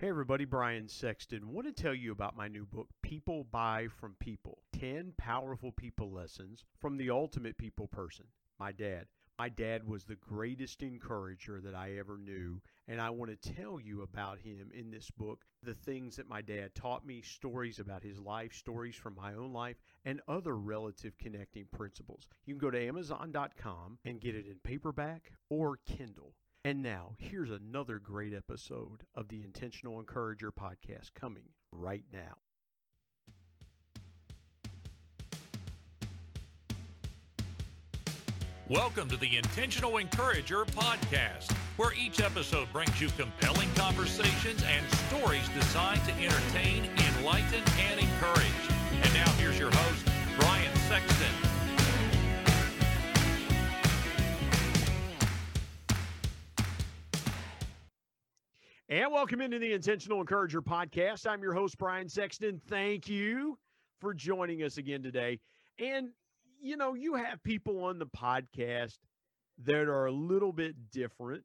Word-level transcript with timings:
Hey, 0.00 0.08
everybody, 0.08 0.46
Brian 0.46 0.88
Sexton. 0.88 1.52
Want 1.52 1.66
to 1.66 1.74
tell 1.74 1.94
you 1.94 2.10
about 2.10 2.34
my 2.34 2.48
new 2.48 2.64
book, 2.64 2.88
People 3.02 3.44
Buy 3.44 3.86
from 4.00 4.16
People 4.18 4.62
10 4.72 5.12
Powerful 5.18 5.72
People 5.72 6.10
Lessons 6.10 6.64
from 6.78 6.96
the 6.96 7.10
Ultimate 7.10 7.58
People 7.58 7.86
Person, 7.86 8.24
my 8.58 8.72
dad. 8.72 9.08
My 9.38 9.50
dad 9.50 9.86
was 9.86 10.04
the 10.04 10.16
greatest 10.16 10.82
encourager 10.82 11.60
that 11.60 11.74
I 11.74 11.98
ever 11.98 12.16
knew, 12.16 12.62
and 12.88 12.98
I 12.98 13.10
want 13.10 13.30
to 13.30 13.54
tell 13.54 13.78
you 13.78 14.00
about 14.00 14.38
him 14.38 14.70
in 14.72 14.90
this 14.90 15.10
book 15.10 15.44
the 15.62 15.74
things 15.74 16.16
that 16.16 16.30
my 16.30 16.40
dad 16.40 16.74
taught 16.74 17.04
me, 17.04 17.20
stories 17.20 17.78
about 17.78 18.02
his 18.02 18.18
life, 18.18 18.54
stories 18.54 18.96
from 18.96 19.14
my 19.16 19.34
own 19.34 19.52
life, 19.52 19.76
and 20.06 20.22
other 20.26 20.56
relative 20.56 21.18
connecting 21.18 21.66
principles. 21.72 22.26
You 22.46 22.54
can 22.54 22.58
go 22.58 22.70
to 22.70 22.88
Amazon.com 22.88 23.98
and 24.06 24.18
get 24.18 24.34
it 24.34 24.46
in 24.46 24.60
paperback 24.64 25.32
or 25.50 25.78
Kindle. 25.84 26.32
And 26.62 26.82
now, 26.82 27.14
here's 27.16 27.50
another 27.50 27.98
great 27.98 28.34
episode 28.34 29.04
of 29.14 29.28
the 29.28 29.42
Intentional 29.42 29.98
Encourager 29.98 30.52
podcast 30.52 31.14
coming 31.14 31.44
right 31.72 32.04
now. 32.12 32.36
Welcome 38.68 39.08
to 39.08 39.16
the 39.16 39.38
Intentional 39.38 39.96
Encourager 39.96 40.66
podcast, 40.66 41.50
where 41.78 41.94
each 41.94 42.20
episode 42.20 42.70
brings 42.74 43.00
you 43.00 43.08
compelling 43.16 43.70
conversations 43.74 44.62
and 44.62 44.86
stories 45.08 45.48
designed 45.58 46.04
to 46.04 46.12
entertain, 46.12 46.84
enlighten, 47.16 47.62
and 47.88 48.00
encourage. 48.00 48.44
And 49.02 49.14
now, 49.14 49.30
here's 49.38 49.58
your 49.58 49.70
host, 49.72 50.04
Brian 50.38 50.76
Sexton. 50.88 51.49
And 58.90 59.12
welcome 59.12 59.40
into 59.40 59.60
the 59.60 59.72
Intentional 59.72 60.18
Encourager 60.18 60.60
podcast. 60.60 61.24
I'm 61.24 61.44
your 61.44 61.54
host, 61.54 61.78
Brian 61.78 62.08
Sexton. 62.08 62.60
Thank 62.66 63.08
you 63.08 63.56
for 64.00 64.12
joining 64.12 64.64
us 64.64 64.78
again 64.78 65.00
today. 65.00 65.38
And, 65.78 66.08
you 66.60 66.76
know, 66.76 66.94
you 66.94 67.14
have 67.14 67.40
people 67.44 67.84
on 67.84 68.00
the 68.00 68.06
podcast 68.06 68.98
that 69.64 69.86
are 69.86 70.06
a 70.06 70.10
little 70.10 70.52
bit 70.52 70.90
different. 70.90 71.44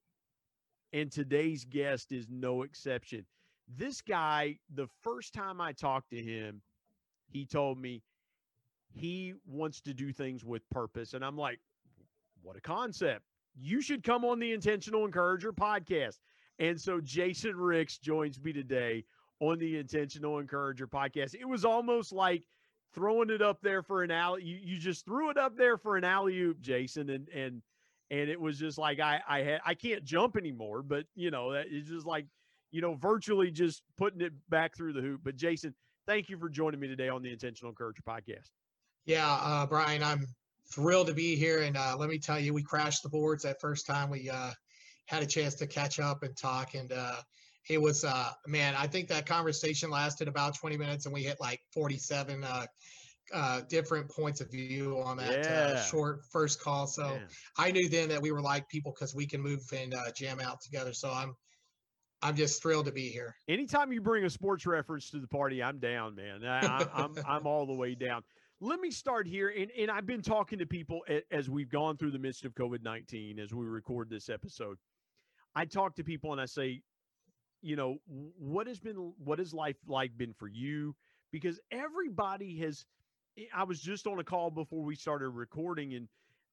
And 0.92 1.11
today's 1.11 1.66
guest 1.66 2.11
is 2.11 2.25
no 2.31 2.64
exception. 2.64 3.28
This 3.67 4.02
guy, 4.02 4.58
the 4.73 4.88
first 5.03 5.31
time 5.31 5.62
I 5.62 5.72
talked 5.72 6.09
to 6.09 6.23
him, 6.23 6.64
he 7.28 7.45
told 7.45 7.78
me 7.78 8.02
he 8.91 9.36
wants 9.45 9.81
to 9.81 9.94
do 9.94 10.12
things 10.12 10.44
with 10.44 10.67
purpose. 10.72 11.14
And 11.14 11.23
I'm 11.23 11.38
like, 11.38 11.59
what 12.41 12.58
a 12.58 12.62
concept. 12.62 13.22
You 13.56 13.81
should 13.81 14.02
come 14.02 14.25
on 14.25 14.39
the 14.39 14.52
Intentional 14.52 15.06
Encourager 15.06 15.53
podcast. 15.53 16.17
And 16.59 16.80
so 16.80 17.02
Jason 17.02 17.56
Ricks 17.56 17.98
joins 17.98 18.39
me 18.39 18.53
today 18.53 19.03
on 19.39 19.59
the 19.59 19.78
Intentional 19.78 20.39
Encourager 20.39 20.88
podcast. 20.88 21.36
It 21.36 21.45
was 21.45 21.66
almost 21.66 22.14
like 22.14 22.44
throwing 22.94 23.30
it 23.30 23.42
up 23.42 23.59
there 23.62 23.84
for 23.84 24.03
an 24.03 24.12
alley. 24.12 24.44
You, 24.44 24.58
you 24.62 24.80
just 24.80 25.06
threw 25.06 25.30
it 25.30 25.38
up 25.38 25.58
there 25.58 25.78
for 25.78 25.97
an 25.97 26.03
alley 26.03 26.38
oop, 26.39 26.62
Jason, 26.62 27.09
and 27.09 27.28
and 27.30 27.62
and 28.12 28.30
it 28.30 28.39
was 28.39 28.58
just 28.58 28.78
like 28.78 29.00
I 29.00 29.22
I 29.28 29.42
had 29.42 29.62
I 29.66 29.73
can't 29.73 30.03
jump 30.03 30.38
anymore, 30.38 30.81
but 30.81 31.06
you 31.16 31.31
know 31.31 31.52
that 31.53 31.67
it's 31.70 31.89
just 31.89 32.06
like 32.06 32.25
you 32.72 32.81
know 32.81 32.95
virtually 32.95 33.52
just 33.52 33.84
putting 33.97 34.22
it 34.22 34.34
back 34.50 34.75
through 34.75 34.94
the 34.94 35.02
hoop. 35.02 35.22
But 35.23 35.36
Jason, 35.36 35.75
thank 36.08 36.30
you 36.30 36.38
for 36.38 36.50
joining 36.50 36.80
me 36.80 36.88
today 36.88 37.09
on 37.09 37.22
the 37.22 37.31
Intentional 37.31 37.69
Encourager 37.69 38.02
podcast. 38.08 38.50
Yeah, 39.06 39.38
uh, 39.42 39.66
Brian, 39.66 40.02
I'm 40.02 40.25
thrilled 40.72 41.08
to 41.08 41.14
be 41.14 41.36
here, 41.36 41.62
and 41.62 41.78
uh, 41.78 41.95
let 41.97 42.09
me 42.09 42.17
tell 42.17 42.40
you, 42.40 42.53
we 42.53 42.64
crashed 42.64 43.03
the 43.03 43.09
boards 43.09 43.44
that 43.44 43.59
first 43.59 43.86
time 43.86 44.09
we 44.09 44.30
uh, 44.30 44.52
had 45.06 45.23
a 45.23 45.25
chance 45.25 45.56
to 45.56 45.67
catch 45.67 46.00
up 46.00 46.23
and 46.23 46.36
talk. 46.36 46.73
And 46.73 46.92
uh, 46.92 47.16
it 47.70 47.81
was, 47.81 48.03
uh, 48.03 48.31
man, 48.48 48.75
I 48.78 48.88
think 48.88 49.08
that 49.09 49.25
conversation 49.25 49.89
lasted 49.89 50.28
about 50.28 50.56
20 50.56 50.78
minutes 50.78 51.06
and 51.06 51.14
we 51.14 51.23
hit 51.23 51.38
like 51.39 51.62
47 51.73 52.44
uh, 52.44 52.66
uh, 53.34 53.62
different 53.70 54.09
points 54.09 54.42
of 54.42 54.52
view 54.52 55.02
on 55.03 55.17
that 55.17 55.45
uh, 55.45 55.50
yeah. 55.50 55.80
uh, 55.80 55.84
short 55.84 56.22
first 56.31 56.62
call. 56.62 56.88
So 56.88 57.13
yeah. 57.13 57.19
I 57.57 57.72
knew 57.72 57.90
then 57.90 58.09
that 58.09 58.22
we 58.22 58.31
were 58.31 58.41
like 58.41 58.69
people 58.69 58.94
because 58.94 59.16
we 59.16 59.25
can 59.25 59.41
move 59.41 59.62
and 59.74 59.94
uh, 59.94 60.12
jam 60.16 60.40
out 60.40 60.62
together. 60.62 60.94
So 60.94 61.12
I'm, 61.12 61.35
I'm 62.22 62.35
just 62.35 62.62
thrilled 62.62 62.85
to 62.85 62.91
be 62.91 63.09
here. 63.09 63.35
Anytime 63.47 63.91
you 63.91 64.02
bring 64.02 64.25
a 64.25 64.29
sports 64.29 64.66
reference 64.66 65.09
to 65.12 65.19
the 65.19 65.28
party, 65.28 65.62
I'm 65.62 65.79
down, 65.79 66.16
man. 66.16 66.46
I, 66.46 66.66
am 66.66 66.88
I'm, 66.94 67.16
I'm 67.28 67.47
all 67.47 67.66
the 67.66 67.74
way 67.74 67.94
down. 67.94 68.24
Let 68.62 68.79
me 68.79 68.90
start 68.90 69.28
here, 69.28 69.50
and, 69.50 69.69
and 69.78 69.91
I've 69.91 70.06
been 70.06 70.22
talking 70.22 70.58
to 70.59 70.66
people 70.66 71.02
as 71.29 71.50
we've 71.50 71.69
gone 71.69 71.97
through 71.97 72.12
the 72.12 72.19
midst 72.19 72.46
of 72.46 72.56
COVID 72.56 72.81
19 72.84 73.38
as 73.38 73.53
we 73.53 73.66
record 73.66 74.09
this 74.09 74.29
episode. 74.29 74.78
I 75.55 75.66
talk 75.66 75.95
to 75.95 76.03
people 76.03 76.31
and 76.31 76.41
I 76.41 76.45
say, 76.45 76.81
you 77.61 77.75
know, 77.75 77.97
what 78.05 78.67
has 78.67 78.79
been 78.79 79.13
what 79.17 79.39
has 79.39 79.53
life 79.53 79.77
like 79.88 80.17
been 80.17 80.33
for 80.33 80.47
you? 80.47 80.95
Because 81.31 81.59
everybody 81.71 82.57
has 82.59 82.85
eh, 83.38 83.45
I 83.55 83.63
was 83.63 83.81
just 83.81 84.05
on 84.07 84.19
a 84.19 84.23
call 84.23 84.51
before 84.51 84.83
we 84.83 84.95
started 84.95 85.29
recording 85.29 85.93
and 85.93 86.07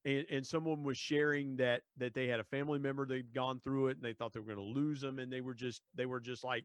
and, 0.04 0.26
and 0.30 0.46
someone 0.46 0.82
was 0.82 0.96
sharing 0.98 1.56
that 1.56 1.82
that 1.98 2.14
they 2.14 2.28
had 2.28 2.40
a 2.40 2.44
family 2.44 2.78
member 2.78 3.06
they'd 3.06 3.34
gone 3.34 3.60
through 3.62 3.88
it 3.88 3.96
and 3.96 4.04
they 4.04 4.14
thought 4.14 4.32
they 4.32 4.40
were 4.40 4.46
going 4.54 4.58
to 4.58 4.80
lose 4.80 5.00
them 5.00 5.19
and 5.19 5.32
they 5.32 5.40
were 5.40 5.54
just 5.54 5.82
they 5.94 6.06
were 6.06 6.20
just 6.20 6.42
like 6.42 6.64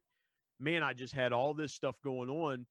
man 0.59 0.81
i 0.81 0.93
just 0.93 1.13
had 1.13 1.33
all 1.33 1.53
this 1.53 1.73
stuff 1.73 1.95
going 2.03 2.29
on. 2.29 2.65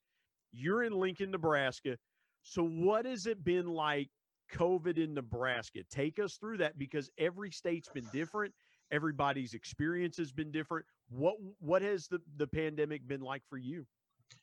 You're 0.52 0.84
in 0.84 0.92
lincoln 0.92 1.30
nebraska. 1.30 1.96
So 2.42 2.64
what 2.64 3.04
has 3.04 3.26
it 3.26 3.44
been 3.44 3.66
like 3.66 4.08
covid 4.52 4.98
in 4.98 5.14
nebraska? 5.14 5.80
Take 5.90 6.18
us 6.18 6.36
through 6.36 6.58
that 6.58 6.78
because 6.78 7.10
every 7.18 7.50
state's 7.50 7.88
been 7.88 8.08
different 8.12 8.54
everybody's 8.90 9.54
experience 9.54 10.16
has 10.16 10.32
been 10.32 10.50
different. 10.50 10.86
What 11.08 11.36
what 11.60 11.82
has 11.82 12.08
the 12.08 12.20
the 12.36 12.46
pandemic 12.46 13.06
been 13.06 13.20
like 13.20 13.42
for 13.48 13.58
you? 13.58 13.86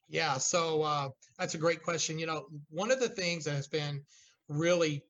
Yeah 0.09 0.38
so 0.38 0.84
uh, 0.84 1.09
that's 1.40 1.56
a 1.56 1.58
great 1.59 1.84
question. 1.84 2.20
You 2.20 2.28
know 2.28 2.46
one 2.70 2.92
of 2.92 3.00
the 3.00 3.09
things 3.09 3.46
that 3.46 3.56
has 3.56 3.68
been 3.68 4.02
really 4.50 5.03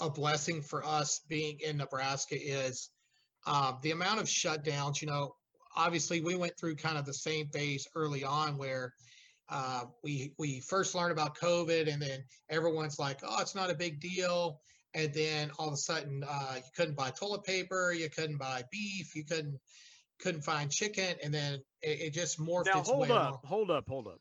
a 0.00 0.10
blessing 0.10 0.62
for 0.62 0.84
us 0.84 1.20
being 1.28 1.58
in 1.60 1.76
nebraska 1.76 2.36
is 2.38 2.90
uh, 3.46 3.72
the 3.82 3.92
amount 3.92 4.20
of 4.20 4.26
shutdowns 4.26 5.00
you 5.00 5.08
know 5.08 5.34
obviously 5.76 6.20
we 6.20 6.34
went 6.34 6.52
through 6.58 6.74
kind 6.74 6.98
of 6.98 7.04
the 7.04 7.14
same 7.14 7.46
phase 7.48 7.86
early 7.94 8.24
on 8.24 8.56
where 8.58 8.92
uh, 9.48 9.84
we 10.02 10.32
we 10.38 10.60
first 10.60 10.94
learned 10.94 11.12
about 11.12 11.36
covid 11.36 11.92
and 11.92 12.00
then 12.02 12.22
everyone's 12.50 12.98
like 12.98 13.20
oh 13.22 13.40
it's 13.40 13.54
not 13.54 13.70
a 13.70 13.74
big 13.74 14.00
deal 14.00 14.60
and 14.96 15.12
then 15.12 15.50
all 15.58 15.68
of 15.68 15.74
a 15.74 15.76
sudden 15.76 16.24
uh, 16.28 16.54
you 16.56 16.62
couldn't 16.74 16.96
buy 16.96 17.10
toilet 17.10 17.44
paper, 17.44 17.92
you 17.92 18.08
couldn't 18.08 18.38
buy 18.38 18.64
beef, 18.72 19.14
you 19.14 19.24
couldn't 19.24 19.60
couldn't 20.18 20.40
find 20.40 20.72
chicken, 20.72 21.14
and 21.22 21.32
then 21.32 21.60
it, 21.82 22.00
it 22.00 22.14
just 22.14 22.40
morphed. 22.40 22.66
Now 22.66 22.82
hold 22.82 23.10
up, 23.10 23.10
along. 23.10 23.38
hold 23.44 23.70
up, 23.70 23.84
hold 23.86 24.06
up. 24.08 24.20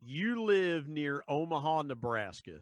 You 0.00 0.44
live 0.44 0.88
near 0.88 1.24
Omaha, 1.28 1.82
Nebraska, 1.82 2.60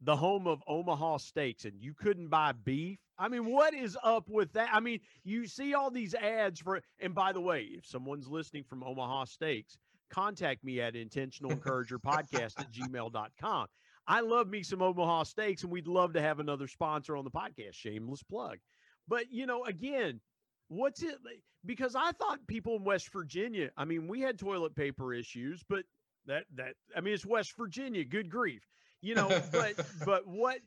the 0.00 0.16
home 0.16 0.46
of 0.46 0.62
Omaha 0.68 1.18
Steaks, 1.18 1.64
and 1.64 1.74
you 1.82 1.92
couldn't 1.92 2.28
buy 2.28 2.52
beef. 2.52 2.98
I 3.18 3.28
mean, 3.28 3.46
what 3.46 3.74
is 3.74 3.98
up 4.02 4.28
with 4.28 4.52
that? 4.52 4.70
I 4.72 4.80
mean, 4.80 5.00
you 5.24 5.46
see 5.46 5.74
all 5.74 5.90
these 5.90 6.14
ads 6.14 6.60
for, 6.60 6.80
and 7.00 7.14
by 7.14 7.32
the 7.32 7.40
way, 7.40 7.62
if 7.62 7.84
someone's 7.84 8.28
listening 8.28 8.64
from 8.64 8.84
Omaha 8.84 9.24
Steaks, 9.24 9.76
contact 10.10 10.62
me 10.62 10.80
at 10.80 10.94
intentional 10.94 11.50
encourager 11.50 11.98
podcast 11.98 12.58
at 12.58 12.72
gmail.com. 12.72 13.66
I 14.06 14.20
love 14.20 14.48
me 14.48 14.62
some 14.62 14.82
Omaha 14.82 15.24
steaks, 15.24 15.62
and 15.62 15.72
we'd 15.72 15.86
love 15.86 16.12
to 16.14 16.20
have 16.20 16.40
another 16.40 16.68
sponsor 16.68 17.16
on 17.16 17.24
the 17.24 17.30
podcast. 17.30 17.74
Shameless 17.74 18.22
plug. 18.22 18.58
But, 19.08 19.30
you 19.30 19.46
know, 19.46 19.64
again, 19.64 20.20
what's 20.68 21.02
it 21.02 21.16
because 21.66 21.94
I 21.94 22.12
thought 22.12 22.46
people 22.46 22.76
in 22.76 22.84
West 22.84 23.10
Virginia, 23.12 23.70
I 23.76 23.84
mean, 23.84 24.06
we 24.06 24.20
had 24.20 24.38
toilet 24.38 24.74
paper 24.74 25.14
issues, 25.14 25.62
but 25.68 25.84
that, 26.26 26.44
that, 26.56 26.74
I 26.96 27.00
mean, 27.00 27.14
it's 27.14 27.24
West 27.24 27.54
Virginia, 27.56 28.04
good 28.04 28.30
grief, 28.30 28.62
you 29.00 29.14
know, 29.14 29.28
but, 29.50 29.74
but 30.04 30.26
what, 30.26 30.58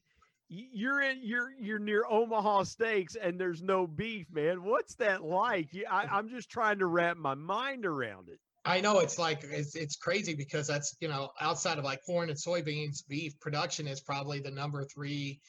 you're 0.49 1.01
in 1.01 1.19
you're 1.21 1.51
you're 1.59 1.79
near 1.79 2.05
Omaha 2.09 2.63
Steaks 2.63 3.15
and 3.15 3.37
there's 3.39 3.61
no 3.61 3.85
beef, 3.85 4.27
man. 4.31 4.63
What's 4.63 4.95
that 4.95 5.23
like? 5.23 5.67
I, 5.89 6.05
I'm 6.09 6.29
just 6.29 6.49
trying 6.49 6.79
to 6.79 6.85
wrap 6.85 7.17
my 7.17 7.33
mind 7.33 7.85
around 7.85 8.29
it. 8.29 8.39
I 8.67 8.81
know 8.81 8.99
it's 8.99 9.17
like 9.17 9.45
it's 9.45 9.75
it's 9.75 9.95
crazy 9.95 10.35
because 10.35 10.67
that's 10.67 10.93
you 10.99 11.07
know 11.07 11.29
outside 11.39 11.77
of 11.77 11.85
like 11.85 12.03
corn 12.05 12.29
and 12.29 12.37
soybeans, 12.37 13.07
beef 13.07 13.39
production 13.39 13.87
is 13.87 14.01
probably 14.01 14.41
the 14.41 14.51
number 14.51 14.83
three 14.83 15.39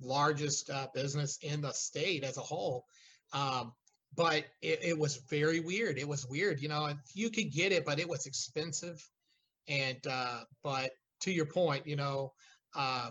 largest 0.00 0.70
uh, 0.70 0.86
business 0.94 1.38
in 1.42 1.60
the 1.62 1.72
state 1.72 2.22
as 2.22 2.38
a 2.38 2.42
whole. 2.42 2.84
Um, 3.32 3.72
but 4.16 4.44
it, 4.62 4.80
it, 4.82 4.98
was 4.98 5.16
very 5.28 5.60
weird. 5.60 5.98
It 5.98 6.06
was 6.06 6.26
weird, 6.26 6.60
you 6.60 6.68
know. 6.68 6.92
You 7.12 7.30
could 7.30 7.52
get 7.52 7.72
it, 7.72 7.84
but 7.84 7.98
it 7.98 8.08
was 8.08 8.26
expensive. 8.26 9.04
And 9.68 9.98
uh, 10.08 10.40
but 10.62 10.90
to 11.22 11.32
your 11.32 11.46
point, 11.46 11.88
you 11.88 11.96
know, 11.96 12.32
uh, 12.76 13.10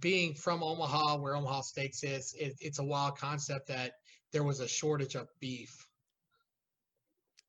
being 0.00 0.34
from 0.34 0.64
Omaha, 0.64 1.18
where 1.18 1.36
Omaha 1.36 1.60
Steaks 1.60 2.02
is, 2.02 2.34
it, 2.38 2.54
it's 2.60 2.80
a 2.80 2.84
wild 2.84 3.18
concept 3.18 3.68
that 3.68 3.92
there 4.32 4.44
was 4.44 4.58
a 4.58 4.68
shortage 4.68 5.14
of 5.14 5.28
beef 5.40 5.86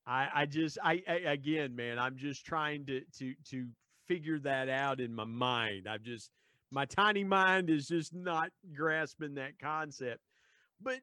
I, 0.08 0.28
I 0.34 0.46
just 0.46 0.78
I, 0.84 1.02
I, 1.08 1.14
again, 1.32 1.76
man, 1.76 1.98
I'm 2.00 2.18
just 2.18 2.46
trying 2.46 2.86
to 2.88 3.02
to 3.20 3.34
to 3.50 3.68
figure 4.08 4.40
that 4.40 4.70
out 4.70 5.00
in 5.00 5.14
my 5.14 5.24
mind. 5.24 5.88
I've 5.90 6.04
just 6.04 6.30
my 6.72 6.86
tiny 6.86 7.24
mind 7.24 7.70
is 7.70 7.88
just 7.88 8.14
not 8.14 8.50
grasping 8.74 9.36
that 9.36 9.60
concept. 9.60 10.22
But 10.82 11.00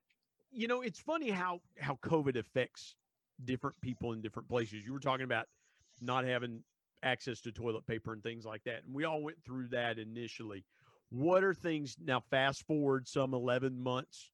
you 0.51 0.69
know, 0.69 0.83
it's 0.83 1.01
funny 1.01 1.31
how 1.31 1.61
how 1.81 1.99
COVID 2.05 2.37
affects 2.37 2.95
different 3.45 3.81
people 3.81 4.13
in 4.13 4.21
different 4.21 4.49
places. 4.49 4.85
You 4.85 4.93
were 4.93 5.01
talking 5.01 5.25
about 5.25 5.47
not 6.01 6.25
having 6.25 6.63
access 7.03 7.41
to 7.41 7.53
toilet 7.53 7.87
paper 7.87 8.13
and 8.13 8.23
things 8.23 8.45
like 8.45 8.63
that. 8.65 8.85
And 8.85 8.95
we 8.95 9.05
all 9.05 9.23
went 9.23 9.43
through 9.45 9.69
that 9.69 9.99
initially. 9.99 10.65
What 11.11 11.43
are 11.43 11.55
things 11.55 11.97
now 12.03 12.23
fast 12.31 12.67
forward 12.67 13.09
some 13.09 13.35
11 13.35 13.83
months 13.83 14.31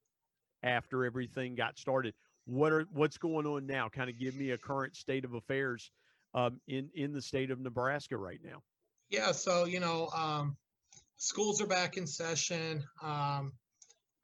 after 0.62 1.04
everything 1.04 1.54
got 1.54 1.78
started? 1.78 2.14
What 2.48 2.72
are 2.72 2.86
what's 2.92 3.18
going 3.18 3.46
on 3.46 3.66
now? 3.66 3.90
Kind 3.90 4.08
of 4.08 4.18
give 4.18 4.34
me 4.34 4.50
a 4.52 4.58
current 4.58 4.96
state 4.96 5.26
of 5.26 5.34
affairs 5.34 5.90
um, 6.34 6.60
in 6.66 6.88
in 6.94 7.12
the 7.12 7.20
state 7.20 7.50
of 7.50 7.60
Nebraska 7.60 8.16
right 8.16 8.40
now. 8.42 8.62
Yeah, 9.10 9.32
so 9.32 9.66
you 9.66 9.80
know, 9.80 10.08
um, 10.16 10.56
schools 11.18 11.60
are 11.60 11.66
back 11.66 11.98
in 11.98 12.06
session. 12.06 12.82
Um, 13.02 13.52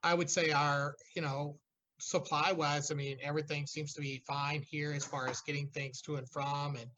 I 0.03 0.15
would 0.15 0.31
say 0.31 0.53
our, 0.53 0.97
you 1.15 1.23
know, 1.23 1.59
supply 1.99 2.53
wise, 2.53 2.91
I 2.91 2.94
mean, 2.94 3.19
everything 3.23 3.67
seems 3.67 3.94
to 3.94 4.00
be 4.00 4.23
fine 4.27 4.62
here 4.62 4.93
as 4.93 5.05
far 5.05 5.29
as 5.29 5.41
getting 5.43 5.69
things 5.69 6.00
to 6.03 6.17
and 6.17 6.29
from 6.29 6.77
and 6.77 6.91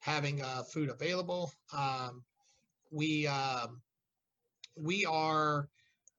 having 0.00 0.42
uh, 0.42 0.62
food 0.62 0.88
available. 0.88 1.52
Um, 1.72 2.22
we 2.90 3.26
um, 3.26 3.80
we 4.76 5.06
are 5.06 5.68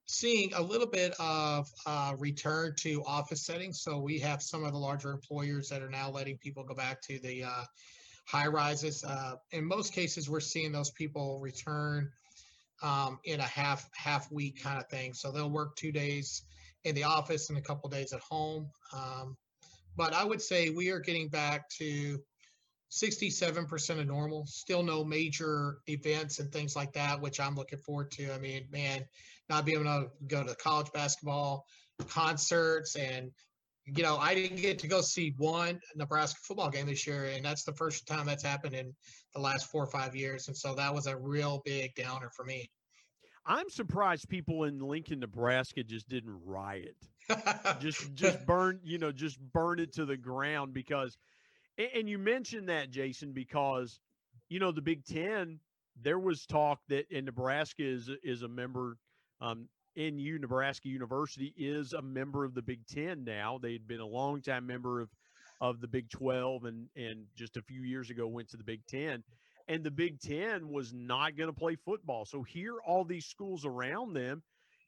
seeing 0.06 0.52
a 0.54 0.62
little 0.62 0.86
bit 0.86 1.14
of 1.18 1.68
uh, 1.86 2.14
return 2.18 2.74
to 2.80 3.02
office 3.06 3.44
settings. 3.44 3.80
So 3.80 4.00
we 4.00 4.18
have 4.20 4.42
some 4.42 4.64
of 4.64 4.72
the 4.72 4.78
larger 4.78 5.12
employers 5.12 5.68
that 5.70 5.82
are 5.82 5.88
now 5.88 6.10
letting 6.10 6.38
people 6.38 6.64
go 6.64 6.74
back 6.74 7.00
to 7.02 7.18
the 7.20 7.44
uh, 7.44 7.64
high 8.26 8.46
rises. 8.46 9.02
Uh, 9.04 9.36
in 9.52 9.64
most 9.64 9.92
cases, 9.92 10.28
we're 10.28 10.40
seeing 10.40 10.72
those 10.72 10.90
people 10.90 11.40
return 11.40 12.10
um, 12.82 13.18
in 13.24 13.40
a 13.40 13.44
half 13.44 13.88
half 13.94 14.30
week 14.30 14.62
kind 14.62 14.78
of 14.78 14.88
thing. 14.88 15.14
So 15.14 15.30
they'll 15.30 15.50
work 15.50 15.76
two 15.76 15.92
days 15.92 16.42
in 16.84 16.94
the 16.94 17.04
office 17.04 17.48
and 17.48 17.58
a 17.58 17.62
couple 17.62 17.88
days 17.88 18.12
at 18.12 18.20
home. 18.20 18.68
Um, 18.92 19.36
but 19.96 20.12
I 20.12 20.24
would 20.24 20.42
say 20.42 20.70
we 20.70 20.90
are 20.90 21.00
getting 21.00 21.28
back 21.28 21.68
to 21.78 22.20
67% 22.90 24.00
of 24.00 24.06
normal. 24.06 24.46
Still 24.46 24.82
no 24.82 25.04
major 25.04 25.78
events 25.88 26.38
and 26.38 26.52
things 26.52 26.76
like 26.76 26.92
that, 26.92 27.20
which 27.20 27.40
I'm 27.40 27.54
looking 27.54 27.78
forward 27.78 28.10
to. 28.12 28.32
I 28.32 28.38
mean, 28.38 28.66
man, 28.70 29.04
not 29.48 29.64
being 29.64 29.80
able 29.80 30.02
to 30.02 30.10
go 30.26 30.44
to 30.44 30.54
college 30.56 30.90
basketball 30.92 31.66
concerts 32.08 32.96
and 32.96 33.30
you 33.86 34.02
know, 34.02 34.16
I 34.16 34.34
didn't 34.34 34.56
get 34.56 34.78
to 34.78 34.88
go 34.88 35.02
see 35.02 35.34
one 35.36 35.78
Nebraska 35.94 36.40
football 36.42 36.70
game 36.70 36.86
this 36.86 37.06
year, 37.06 37.26
and 37.26 37.44
that's 37.44 37.64
the 37.64 37.72
first 37.72 38.06
time 38.06 38.24
that's 38.24 38.42
happened 38.42 38.74
in 38.74 38.94
the 39.34 39.40
last 39.40 39.70
four 39.70 39.84
or 39.84 39.86
five 39.86 40.16
years. 40.16 40.48
And 40.48 40.56
so 40.56 40.74
that 40.74 40.94
was 40.94 41.06
a 41.06 41.16
real 41.16 41.60
big 41.66 41.94
downer 41.94 42.30
for 42.34 42.44
me. 42.44 42.70
I'm 43.46 43.68
surprised 43.68 44.28
people 44.28 44.64
in 44.64 44.78
Lincoln, 44.78 45.20
Nebraska 45.20 45.84
just 45.84 46.08
didn't 46.08 46.40
riot. 46.44 46.96
just 47.80 48.14
just 48.14 48.46
burn, 48.46 48.80
you 48.82 48.98
know, 48.98 49.12
just 49.12 49.38
burn 49.52 49.80
it 49.80 49.92
to 49.94 50.06
the 50.06 50.16
ground 50.16 50.72
because 50.72 51.18
and 51.94 52.08
you 52.08 52.18
mentioned 52.18 52.68
that, 52.68 52.90
Jason, 52.90 53.32
because 53.32 54.00
you 54.48 54.60
know 54.60 54.72
the 54.72 54.82
Big 54.82 55.04
Ten. 55.04 55.60
There 56.02 56.18
was 56.18 56.44
talk 56.44 56.80
that 56.88 57.06
in 57.10 57.24
Nebraska 57.26 57.84
is 57.84 58.10
is 58.22 58.42
a 58.42 58.48
member. 58.48 58.96
Um, 59.40 59.68
NU 59.96 60.38
Nebraska 60.38 60.88
University 60.88 61.54
is 61.56 61.92
a 61.92 62.02
member 62.02 62.44
of 62.44 62.54
the 62.54 62.62
Big 62.62 62.86
Ten 62.86 63.24
now. 63.24 63.58
They'd 63.62 63.86
been 63.86 64.00
a 64.00 64.06
long 64.06 64.42
time 64.42 64.66
member 64.66 65.00
of 65.00 65.10
of 65.60 65.80
the 65.80 65.88
Big 65.88 66.10
Twelve, 66.10 66.64
and 66.64 66.88
and 66.96 67.26
just 67.36 67.56
a 67.56 67.62
few 67.62 67.82
years 67.82 68.10
ago 68.10 68.26
went 68.26 68.48
to 68.50 68.56
the 68.56 68.64
Big 68.64 68.84
Ten. 68.86 69.22
And 69.68 69.82
the 69.82 69.90
Big 69.90 70.20
Ten 70.20 70.68
was 70.68 70.92
not 70.92 71.36
going 71.36 71.48
to 71.48 71.58
play 71.58 71.76
football. 71.76 72.26
So 72.26 72.42
here, 72.42 72.74
all 72.86 73.04
these 73.04 73.24
schools 73.24 73.64
around 73.64 74.12
them, 74.12 74.42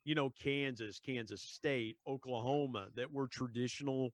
you 0.04 0.14
know, 0.14 0.30
Kansas, 0.42 0.98
Kansas 0.98 1.40
State, 1.40 1.96
Oklahoma, 2.06 2.88
that 2.94 3.10
were 3.10 3.26
traditional 3.26 4.12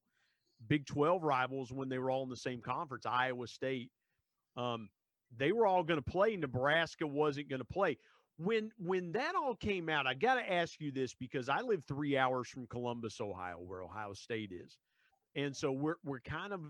Big 0.69 0.87
12 0.87 1.25
rivals 1.25 1.73
when 1.73 1.89
they 1.89 1.99
were 1.99 2.11
all 2.11 2.23
in 2.23 2.29
the 2.29 2.37
same 2.37 2.61
conference, 2.61 3.07
Iowa 3.07 3.49
State. 3.49 3.91
Um, 4.57 4.89
they 5.37 5.51
were 5.51 5.67
all 5.67 5.83
going 5.83 6.01
to 6.03 6.11
play. 6.11 6.37
Nebraska 6.37 7.07
wasn't 7.07 7.49
going 7.49 7.61
to 7.61 7.65
play. 7.65 7.99
When 8.39 8.73
when 8.79 9.13
that 9.13 9.35
all 9.35 9.55
came 9.55 9.89
out, 9.89 10.07
I 10.07 10.15
got 10.15 10.37
to 10.37 10.53
ask 10.53 10.81
you 10.81 10.91
this 10.91 11.15
because 11.15 11.49
I 11.49 11.61
live 11.61 11.85
three 11.85 12.17
hours 12.17 12.49
from 12.49 12.67
Columbus, 12.67 13.21
Ohio, 13.21 13.59
where 13.59 13.83
Ohio 13.83 14.15
State 14.15 14.53
is, 14.53 14.79
and 15.37 15.55
so 15.57 15.73
we're 15.73 15.97
we're 16.05 16.21
kind 16.21 16.53
of 16.53 16.63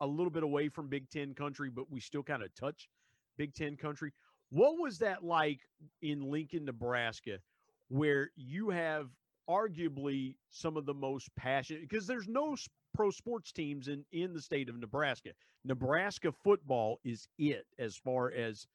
a 0.00 0.06
little 0.06 0.30
bit 0.30 0.42
away 0.42 0.68
from 0.68 0.88
Big 0.88 1.08
Ten 1.08 1.34
country, 1.34 1.70
but 1.70 1.90
we 1.90 2.00
still 2.00 2.22
kind 2.22 2.42
of 2.42 2.54
touch 2.54 2.88
Big 3.38 3.54
Ten 3.54 3.76
country. 3.76 4.12
What 4.50 4.78
was 4.78 4.98
that 4.98 5.24
like 5.24 5.60
in 6.02 6.30
Lincoln, 6.30 6.64
Nebraska, 6.64 7.38
where 7.88 8.30
you 8.36 8.70
have 8.70 9.08
arguably 9.48 10.36
some 10.50 10.76
of 10.76 10.86
the 10.86 10.94
most 10.94 11.34
passionate 11.36 11.82
because 11.82 12.06
there's 12.06 12.28
no 12.28 12.56
pro 12.94 13.10
sports 13.10 13.52
teams 13.52 13.88
in 13.88 14.04
in 14.12 14.32
the 14.32 14.40
state 14.40 14.68
of 14.68 14.78
Nebraska. 14.78 15.30
Nebraska 15.64 16.32
football 16.32 16.98
is 17.04 17.28
it 17.38 17.66
as 17.78 17.96
far 17.96 18.32
as 18.32 18.66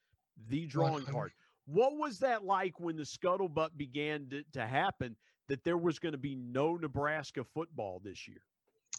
the 0.48 0.66
drawing 0.66 1.06
card. 1.06 1.32
What 1.72 1.98
was 1.98 2.20
that 2.20 2.44
like 2.44 2.80
when 2.80 2.98
the 2.98 3.04
scuttlebutt 3.04 3.78
began 3.78 4.28
to, 4.30 4.44
to 4.54 4.66
happen 4.66 5.16
that 5.48 5.64
there 5.64 5.78
was 5.78 6.00
going 6.00 6.12
to 6.14 6.18
be 6.18 6.36
no 6.36 6.76
Nebraska 6.76 7.46
football 7.54 8.02
this 8.04 8.28
year? 8.28 8.42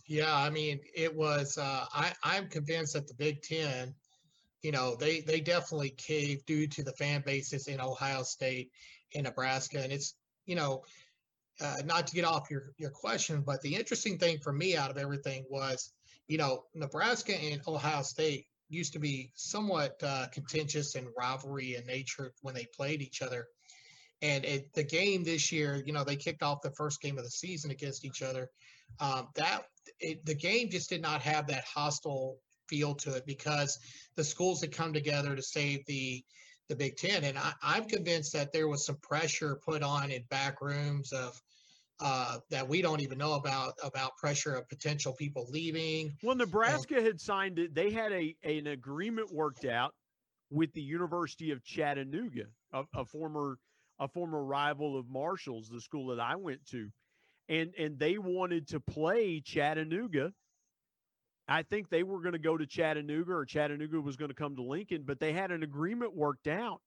Yeah, 0.06 0.34
I 0.34 0.50
mean, 0.50 0.80
it 0.94 1.14
was. 1.14 1.58
Uh, 1.58 1.84
I 1.92 2.12
I'm 2.24 2.48
convinced 2.48 2.94
that 2.94 3.06
the 3.06 3.14
Big 3.14 3.42
Ten, 3.42 3.94
you 4.62 4.72
know, 4.72 4.96
they 4.96 5.20
they 5.20 5.40
definitely 5.40 5.90
caved 5.90 6.46
due 6.46 6.66
to 6.68 6.82
the 6.82 6.92
fan 6.92 7.22
bases 7.24 7.68
in 7.68 7.80
Ohio 7.80 8.22
State 8.22 8.70
and 9.14 9.24
Nebraska, 9.24 9.80
and 9.80 9.92
it's 9.92 10.14
you 10.46 10.56
know 10.56 10.82
uh, 11.60 11.76
not 11.84 12.06
to 12.08 12.14
get 12.14 12.24
off 12.24 12.50
your, 12.50 12.72
your 12.78 12.90
question, 12.90 13.42
but 13.42 13.60
the 13.62 13.76
interesting 13.76 14.18
thing 14.18 14.38
for 14.38 14.52
me 14.52 14.76
out 14.76 14.90
of 14.90 14.96
everything 14.96 15.44
was, 15.48 15.92
you 16.26 16.38
know, 16.38 16.64
Nebraska 16.74 17.34
and 17.34 17.60
Ohio 17.66 18.02
State 18.02 18.46
used 18.72 18.94
to 18.94 18.98
be 18.98 19.30
somewhat 19.34 20.02
uh, 20.02 20.26
contentious 20.32 20.94
and 20.94 21.06
rivalry 21.16 21.76
in 21.76 21.86
nature 21.86 22.32
when 22.42 22.54
they 22.54 22.66
played 22.74 23.02
each 23.02 23.22
other. 23.22 23.46
And 24.22 24.44
it, 24.44 24.72
the 24.74 24.84
game 24.84 25.24
this 25.24 25.52
year, 25.52 25.82
you 25.84 25.92
know, 25.92 26.04
they 26.04 26.16
kicked 26.16 26.42
off 26.42 26.62
the 26.62 26.70
first 26.70 27.02
game 27.02 27.18
of 27.18 27.24
the 27.24 27.30
season 27.30 27.70
against 27.70 28.04
each 28.04 28.22
other. 28.22 28.48
Um, 29.00 29.28
that 29.36 29.64
it, 30.00 30.24
the 30.24 30.34
game 30.34 30.70
just 30.70 30.90
did 30.90 31.02
not 31.02 31.22
have 31.22 31.46
that 31.48 31.64
hostile 31.64 32.38
feel 32.68 32.94
to 32.94 33.14
it 33.14 33.26
because 33.26 33.78
the 34.16 34.24
schools 34.24 34.60
had 34.60 34.72
come 34.72 34.92
together 34.92 35.34
to 35.36 35.42
save 35.42 35.84
the 35.86 36.24
the 36.68 36.76
Big 36.76 36.96
Ten. 36.96 37.24
And 37.24 37.36
I, 37.36 37.76
am 37.76 37.84
convinced 37.84 38.32
that 38.32 38.52
there 38.52 38.68
was 38.68 38.86
some 38.86 38.96
pressure 38.96 39.60
put 39.64 39.82
on 39.82 40.10
in 40.10 40.22
back 40.30 40.62
rooms 40.62 41.12
of 41.12 41.38
uh, 42.02 42.38
that 42.50 42.68
we 42.68 42.82
don't 42.82 43.00
even 43.00 43.18
know 43.18 43.34
about 43.34 43.74
about 43.82 44.16
pressure 44.16 44.54
of 44.54 44.68
potential 44.68 45.12
people 45.12 45.46
leaving. 45.50 46.16
Well, 46.22 46.36
Nebraska 46.36 46.96
and, 46.96 47.06
had 47.06 47.20
signed 47.20 47.58
it. 47.58 47.74
They 47.74 47.90
had 47.90 48.12
a 48.12 48.34
an 48.42 48.66
agreement 48.66 49.32
worked 49.32 49.64
out 49.64 49.94
with 50.50 50.72
the 50.74 50.82
University 50.82 51.50
of 51.50 51.64
Chattanooga, 51.64 52.44
a, 52.72 52.84
a 52.94 53.04
former 53.04 53.58
a 53.98 54.08
former 54.08 54.44
rival 54.44 54.98
of 54.98 55.08
Marshall's, 55.08 55.68
the 55.68 55.80
school 55.80 56.08
that 56.08 56.20
I 56.20 56.36
went 56.36 56.66
to, 56.70 56.88
and 57.48 57.72
and 57.78 57.98
they 57.98 58.18
wanted 58.18 58.68
to 58.68 58.80
play 58.80 59.40
Chattanooga 59.40 60.32
I 61.48 61.62
think 61.62 61.88
they 61.88 62.02
were 62.02 62.20
going 62.20 62.32
to 62.32 62.38
go 62.38 62.56
to 62.56 62.66
Chattanooga 62.66 63.32
or 63.32 63.44
Chattanooga 63.44 64.00
was 64.00 64.16
going 64.16 64.30
to 64.30 64.34
come 64.34 64.56
to 64.56 64.62
Lincoln, 64.62 65.02
but 65.04 65.18
they 65.18 65.32
had 65.32 65.50
an 65.50 65.62
agreement 65.62 66.14
worked 66.14 66.46
out. 66.46 66.80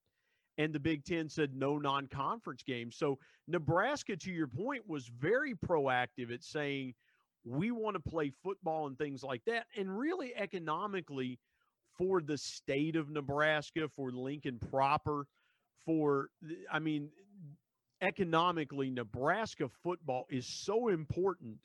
And 0.58 0.74
the 0.74 0.80
Big 0.80 1.04
Ten 1.04 1.28
said 1.30 1.54
no 1.54 1.78
non 1.78 2.08
conference 2.08 2.64
games. 2.64 2.96
So 2.96 3.20
Nebraska, 3.48 4.16
to 4.16 4.32
your 4.32 4.48
point, 4.48 4.88
was 4.88 5.08
very 5.08 5.54
proactive 5.54 6.34
at 6.34 6.44
saying, 6.44 6.94
we 7.44 7.72
want 7.72 7.96
to 7.96 8.10
play 8.10 8.32
football 8.44 8.88
and 8.88 8.98
things 8.98 9.24
like 9.24 9.44
that. 9.46 9.66
And 9.78 9.98
really, 9.98 10.34
economically, 10.36 11.40
for 11.98 12.22
the 12.22 12.38
state 12.38 12.96
of 12.96 13.10
Nebraska, 13.10 13.88
for 13.96 14.12
Lincoln 14.12 14.60
proper, 14.72 15.28
for, 15.86 16.30
I 16.72 16.80
mean, 16.80 17.10
economically, 18.02 18.90
Nebraska 18.90 19.70
football 19.84 20.26
is 20.30 20.48
so 20.48 20.88
important, 20.88 21.58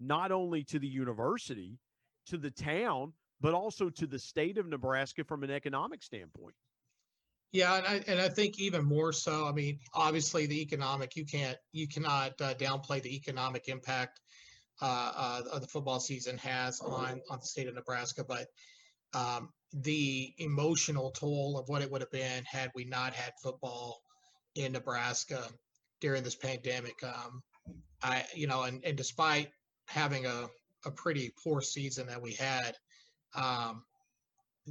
not 0.00 0.32
only 0.32 0.64
to 0.64 0.78
the 0.78 0.88
university, 0.88 1.78
to 2.26 2.36
the 2.36 2.50
town, 2.50 3.12
but 3.40 3.54
also 3.54 3.88
to 3.88 4.06
the 4.06 4.18
state 4.18 4.58
of 4.58 4.66
Nebraska 4.66 5.24
from 5.24 5.44
an 5.44 5.50
economic 5.50 6.02
standpoint. 6.02 6.54
Yeah, 7.52 7.76
and 7.76 7.86
I 7.86 8.02
and 8.06 8.20
I 8.20 8.28
think 8.28 8.60
even 8.60 8.84
more 8.84 9.12
so. 9.12 9.46
I 9.46 9.52
mean, 9.52 9.78
obviously 9.94 10.46
the 10.46 10.60
economic 10.60 11.16
you 11.16 11.24
can't 11.24 11.56
you 11.72 11.88
cannot 11.88 12.40
uh, 12.40 12.54
downplay 12.54 13.02
the 13.02 13.14
economic 13.14 13.68
impact 13.68 14.20
uh, 14.82 15.42
uh, 15.52 15.58
the 15.58 15.66
football 15.66 15.98
season 15.98 16.36
has 16.38 16.80
on 16.80 17.20
on 17.30 17.38
the 17.40 17.46
state 17.46 17.66
of 17.66 17.74
Nebraska, 17.74 18.22
but 18.22 18.48
um, 19.14 19.48
the 19.72 20.32
emotional 20.38 21.10
toll 21.10 21.58
of 21.58 21.68
what 21.68 21.80
it 21.80 21.90
would 21.90 22.02
have 22.02 22.10
been 22.10 22.44
had 22.44 22.70
we 22.74 22.84
not 22.84 23.14
had 23.14 23.32
football 23.42 24.02
in 24.54 24.72
Nebraska 24.72 25.42
during 26.00 26.22
this 26.22 26.36
pandemic. 26.36 27.02
Um, 27.02 27.42
I 28.02 28.24
you 28.34 28.46
know, 28.46 28.64
and 28.64 28.84
and 28.84 28.96
despite 28.96 29.48
having 29.86 30.26
a 30.26 30.48
a 30.84 30.90
pretty 30.90 31.32
poor 31.42 31.62
season 31.62 32.06
that 32.08 32.20
we 32.20 32.34
had. 32.34 32.74
Um, 33.34 33.84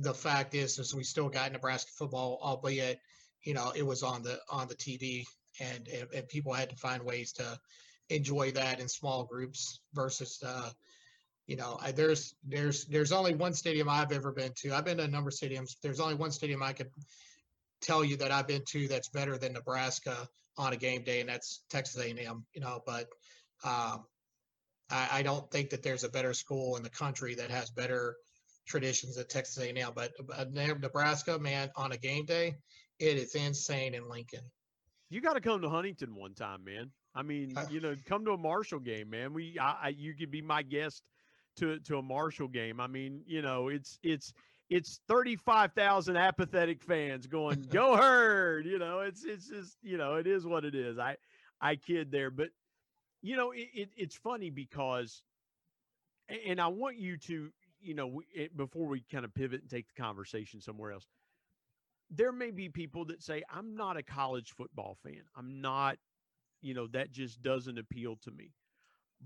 the 0.01 0.13
fact 0.13 0.55
is, 0.55 0.79
is 0.79 0.93
we 0.93 1.03
still 1.03 1.29
got 1.29 1.51
Nebraska 1.51 1.91
football, 1.95 2.39
albeit 2.41 2.99
you 3.43 3.53
know 3.53 3.71
it 3.75 3.85
was 3.85 4.03
on 4.03 4.23
the 4.23 4.39
on 4.49 4.67
the 4.67 4.75
TV, 4.75 5.25
and 5.59 5.87
and, 5.87 6.07
and 6.13 6.27
people 6.27 6.53
had 6.53 6.69
to 6.69 6.75
find 6.75 7.03
ways 7.03 7.31
to 7.33 7.59
enjoy 8.09 8.51
that 8.51 8.79
in 8.79 8.87
small 8.87 9.25
groups 9.25 9.79
versus 9.93 10.41
uh, 10.45 10.69
you 11.47 11.55
know, 11.55 11.79
I, 11.81 11.91
there's 11.91 12.35
there's 12.45 12.85
there's 12.85 13.13
only 13.13 13.33
one 13.33 13.53
stadium 13.53 13.89
I've 13.89 14.11
ever 14.11 14.33
been 14.33 14.51
to. 14.57 14.75
I've 14.75 14.85
been 14.85 14.97
to 14.97 15.03
a 15.03 15.07
number 15.07 15.29
of 15.29 15.33
stadiums. 15.33 15.77
There's 15.81 16.01
only 16.01 16.15
one 16.15 16.31
stadium 16.31 16.61
I 16.61 16.73
could 16.73 16.91
tell 17.81 18.03
you 18.03 18.17
that 18.17 18.31
I've 18.31 18.47
been 18.47 18.63
to 18.67 18.87
that's 18.89 19.09
better 19.09 19.37
than 19.37 19.53
Nebraska 19.53 20.27
on 20.57 20.73
a 20.73 20.77
game 20.77 21.03
day, 21.03 21.21
and 21.21 21.29
that's 21.29 21.61
Texas 21.69 22.01
A&M. 22.01 22.45
You 22.53 22.61
know, 22.61 22.81
but 22.85 23.07
um, 23.63 24.03
I, 24.89 25.07
I 25.13 25.21
don't 25.23 25.49
think 25.49 25.69
that 25.69 25.83
there's 25.83 26.03
a 26.03 26.09
better 26.09 26.33
school 26.33 26.75
in 26.75 26.83
the 26.83 26.89
country 26.89 27.35
that 27.35 27.49
has 27.49 27.69
better 27.69 28.17
traditions 28.67 29.15
than 29.15 29.27
Texas 29.27 29.63
A&M. 29.63 29.91
But 29.95 30.13
uh, 30.37 30.45
Nebraska, 30.51 31.39
man, 31.39 31.69
on 31.75 31.91
a 31.93 31.97
game 31.97 32.25
day, 32.25 32.55
it 32.99 33.17
is 33.17 33.35
insane 33.35 33.93
in 33.95 34.07
Lincoln. 34.07 34.41
You 35.09 35.21
got 35.21 35.33
to 35.33 35.41
come 35.41 35.61
to 35.61 35.69
Huntington 35.69 36.15
one 36.15 36.33
time, 36.33 36.63
man. 36.63 36.91
I 37.15 37.23
mean, 37.23 37.53
Uh, 37.57 37.65
you 37.71 37.79
know, 37.79 37.95
come 38.05 38.25
to 38.25 38.31
a 38.31 38.37
Marshall 38.37 38.79
game, 38.79 39.09
man. 39.09 39.33
We, 39.33 39.57
I, 39.59 39.77
I, 39.83 39.87
you 39.89 40.13
could 40.13 40.29
be 40.29 40.41
my 40.41 40.61
guest 40.61 41.03
to 41.57 41.79
to 41.79 41.97
a 41.97 42.01
Marshall 42.01 42.47
game. 42.49 42.79
I 42.79 42.87
mean, 42.87 43.23
you 43.25 43.41
know, 43.41 43.69
it's 43.69 43.97
it's 44.03 44.33
it's 44.69 44.99
thirty 45.07 45.35
five 45.35 45.71
thousand 45.73 46.17
apathetic 46.17 46.83
fans 46.83 47.25
going, 47.25 47.65
"Go 47.71 47.95
herd!" 47.95 48.65
You 48.65 48.77
know, 48.77 48.99
it's 48.99 49.23
it's 49.23 49.47
just 49.47 49.77
you 49.81 49.97
know, 49.97 50.15
it 50.15 50.27
is 50.27 50.45
what 50.45 50.65
it 50.65 50.75
is. 50.75 50.99
I 50.99 51.15
I 51.61 51.75
kid 51.77 52.11
there, 52.11 52.29
but 52.29 52.49
you 53.23 53.35
know, 53.35 53.51
it, 53.51 53.69
it 53.73 53.89
it's 53.95 54.15
funny 54.15 54.49
because, 54.51 55.23
and 56.45 56.61
I 56.61 56.67
want 56.67 56.97
you 56.97 57.17
to, 57.17 57.49
you 57.81 57.93
know, 57.95 58.07
we, 58.07 58.25
it, 58.33 58.55
before 58.57 58.87
we 58.87 59.03
kind 59.11 59.25
of 59.25 59.33
pivot 59.33 59.61
and 59.61 59.69
take 59.69 59.87
the 59.87 60.01
conversation 60.01 60.61
somewhere 60.61 60.91
else. 60.91 61.07
There 62.09 62.31
may 62.31 62.51
be 62.51 62.69
people 62.69 63.05
that 63.05 63.21
say, 63.23 63.43
I'm 63.49 63.75
not 63.75 63.97
a 63.97 64.03
college 64.03 64.53
football 64.55 64.97
fan. 65.03 65.23
I'm 65.35 65.61
not 65.61 65.97
you 66.61 66.73
know 66.73 66.87
that 66.87 67.11
just 67.11 67.41
doesn't 67.41 67.77
appeal 67.77 68.17
to 68.23 68.31
me 68.31 68.51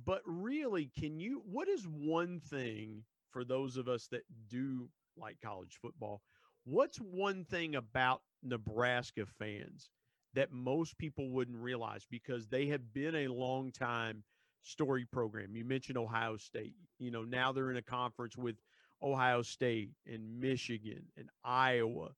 but 0.06 0.22
really 0.26 0.92
can 0.98 1.20
you 1.20 1.42
what 1.46 1.68
is 1.68 1.86
one 1.88 2.40
thing 2.40 3.04
for 3.32 3.44
those 3.44 3.78
of 3.78 3.88
us 3.88 4.08
that 4.08 4.24
do 4.50 4.90
like 5.18 5.38
college 5.44 5.78
football 5.82 6.22
what's 6.66 6.98
one 6.98 7.46
thing 7.46 7.76
about 7.76 8.22
nebraska 8.44 9.26
fans 9.26 9.90
that 10.34 10.52
most 10.52 10.98
people 10.98 11.30
wouldn't 11.32 11.58
realize 11.58 12.06
because 12.10 12.48
they 12.48 12.68
have 12.68 12.94
been 12.94 13.16
a 13.16 13.28
long 13.28 13.72
time 13.72 14.24
story 14.64 15.06
program 15.12 15.56
you 15.56 15.66
mentioned 15.66 15.98
ohio 15.98 16.38
state 16.38 16.76
you 17.00 17.12
know 17.12 17.24
now 17.24 17.52
they're 17.52 17.72
in 17.72 17.78
a 17.78 17.82
conference 17.82 18.38
with 18.38 18.56
ohio 19.02 19.42
state 19.42 19.90
and 20.06 20.40
michigan 20.40 21.04
and 21.18 21.30
iowa 21.44 22.10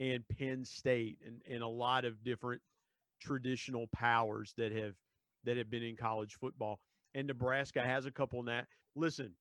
and 0.00 0.24
penn 0.28 0.64
state 0.64 1.18
and, 1.26 1.40
and 1.50 1.62
a 1.62 1.68
lot 1.68 2.04
of 2.04 2.22
different 2.24 2.60
traditional 3.20 3.86
powers 3.88 4.52
that 4.56 4.72
have 4.72 4.94
that 5.44 5.56
have 5.56 5.70
been 5.70 5.82
in 5.82 5.96
college 5.96 6.36
football. 6.40 6.80
And 7.14 7.26
Nebraska 7.26 7.82
has 7.82 8.06
a 8.06 8.10
couple 8.10 8.42
now. 8.42 8.62
Listen, 8.96 9.32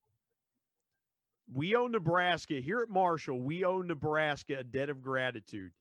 we 1.52 1.76
owe 1.76 1.88
Nebraska 1.88 2.56
here 2.56 2.82
at 2.82 2.90
Marshall. 2.90 3.40
We 3.40 3.64
owe 3.64 3.82
Nebraska 3.82 4.60
a 4.60 4.64
debt 4.64 4.90
of 4.90 5.02
gratitude. 5.02 5.72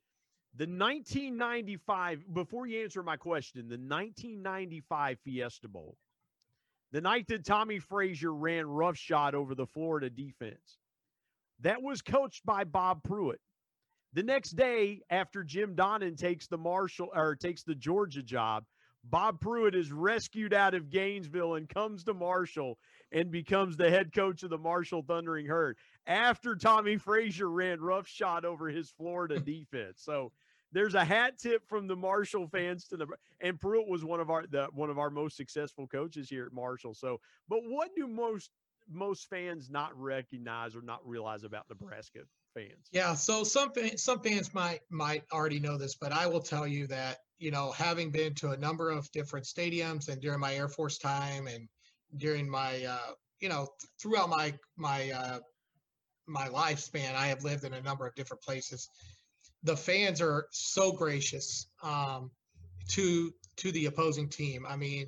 The 0.55 0.65
1995, 0.65 2.25
before 2.33 2.67
you 2.67 2.83
answer 2.83 3.03
my 3.03 3.17
question, 3.17 3.63
the 3.69 3.79
1995 3.79 5.19
Fiesta 5.25 5.69
Bowl, 5.69 5.97
the 6.93 7.01
night 7.01 7.27
that 7.29 7.45
Tommie 7.45 7.79
Frazier 7.79 8.33
ran 8.33 8.67
roughshod 8.67 9.35
over 9.35 9.55
the 9.55 9.67
Florida 9.67 10.11
defense, 10.11 10.79
that 11.61 11.83
was 11.83 12.03
coached 12.03 12.45
by 12.45 12.65
Bob 12.65 13.03
Pruett. 13.03 13.41
The 14.13 14.23
next 14.23 14.51
day, 14.51 15.01
after 15.09 15.43
Jim 15.43 15.75
Donnan 15.75 16.17
takes 16.17 16.47
the 16.47 16.59
Marshall 16.59 17.09
or 17.15 17.35
takes 17.35 17.63
the 17.63 17.75
Georgia 17.75 18.23
job, 18.23 18.65
Bob 19.05 19.41
Pruett 19.41 19.75
is 19.75 19.91
rescued 19.91 20.53
out 20.53 20.75
of 20.75 20.91
Gainesville 20.91 21.55
and 21.55 21.69
comes 21.69 22.05
to 22.05 22.15
Marshall 22.15 22.79
and 23.11 23.31
becomes 23.31 23.77
the 23.77 23.91
head 23.91 24.13
coach 24.13 24.43
of 24.43 24.51
the 24.51 24.59
Marshall 24.59 25.03
Thundering 25.03 25.47
Herd 25.47 25.77
after 26.07 26.55
Tommie 26.55 26.99
Frazier 26.99 27.49
ran 27.49 27.81
roughshod 27.81 28.45
over 28.45 28.69
his 28.69 28.91
Florida 28.91 29.41
defense. 29.45 30.03
So 30.03 30.33
there's 30.73 30.95
a 30.95 31.05
hat 31.05 31.39
tip 31.39 31.67
from 31.69 31.87
the 31.87 31.97
Marshall 31.97 32.49
fans 32.49 32.87
to 32.89 32.97
the 32.97 33.07
and 33.41 33.59
Pruett 33.61 33.89
was 33.89 34.05
one 34.05 34.21
of 34.21 34.31
our 34.31 34.47
the 34.47 34.69
one 34.73 34.91
of 34.91 34.99
our 34.99 35.11
most 35.11 35.37
successful 35.37 35.87
coaches 35.87 36.29
here 36.29 36.47
at 36.47 36.53
Marshall. 36.53 36.95
So, 36.95 37.21
but 37.49 37.61
what 37.65 37.91
do 37.97 38.07
most 38.07 38.51
most 38.91 39.29
fans 39.29 39.71
not 39.71 39.99
recognize 39.99 40.75
or 40.75 40.83
not 40.83 41.07
realize 41.07 41.45
about 41.45 41.67
Nebraska 41.69 42.21
fans? 42.55 42.89
Yeah, 42.91 43.15
so 43.15 43.45
some 43.45 43.73
some 43.97 44.21
fans 44.21 44.53
might 44.55 44.81
might 44.91 45.25
already 45.33 45.61
know 45.61 45.79
this, 45.79 45.95
but 45.95 46.13
I 46.13 46.27
will 46.27 46.41
tell 46.41 46.67
you 46.67 46.87
that 46.89 47.19
you 47.43 47.51
know, 47.51 47.73
having 47.73 48.13
been 48.13 48.35
to 48.35 48.51
a 48.51 48.57
number 48.57 48.91
of 48.91 49.11
different 49.11 49.45
stadiums 49.45 50.09
and 50.09 50.23
during 50.23 50.39
my 50.39 50.55
Air 50.55 50.69
Force 50.69 50.97
time 50.97 51.49
and 51.49 51.69
during 52.17 52.49
my 52.49 52.85
uh, 52.85 53.15
you 53.41 53.49
know 53.49 53.67
throughout 54.01 54.31
my 54.31 54.55
my 54.77 55.11
uh, 55.11 55.39
my 56.29 56.49
lifespan, 56.49 57.17
I 57.17 57.27
have 57.27 57.43
lived 57.43 57.65
in 57.65 57.75
a 57.75 57.81
number 57.83 58.07
of 58.07 58.15
different 58.15 58.43
places. 58.43 58.89
The 59.65 59.77
fans 59.77 60.21
are 60.21 60.47
so 60.51 60.93
gracious 60.93 61.67
um, 61.83 62.31
to 62.91 63.33
to 63.57 63.73
the 63.73 63.87
opposing 63.87 64.29
team. 64.29 64.67
I 64.69 64.77
mean, 64.77 65.07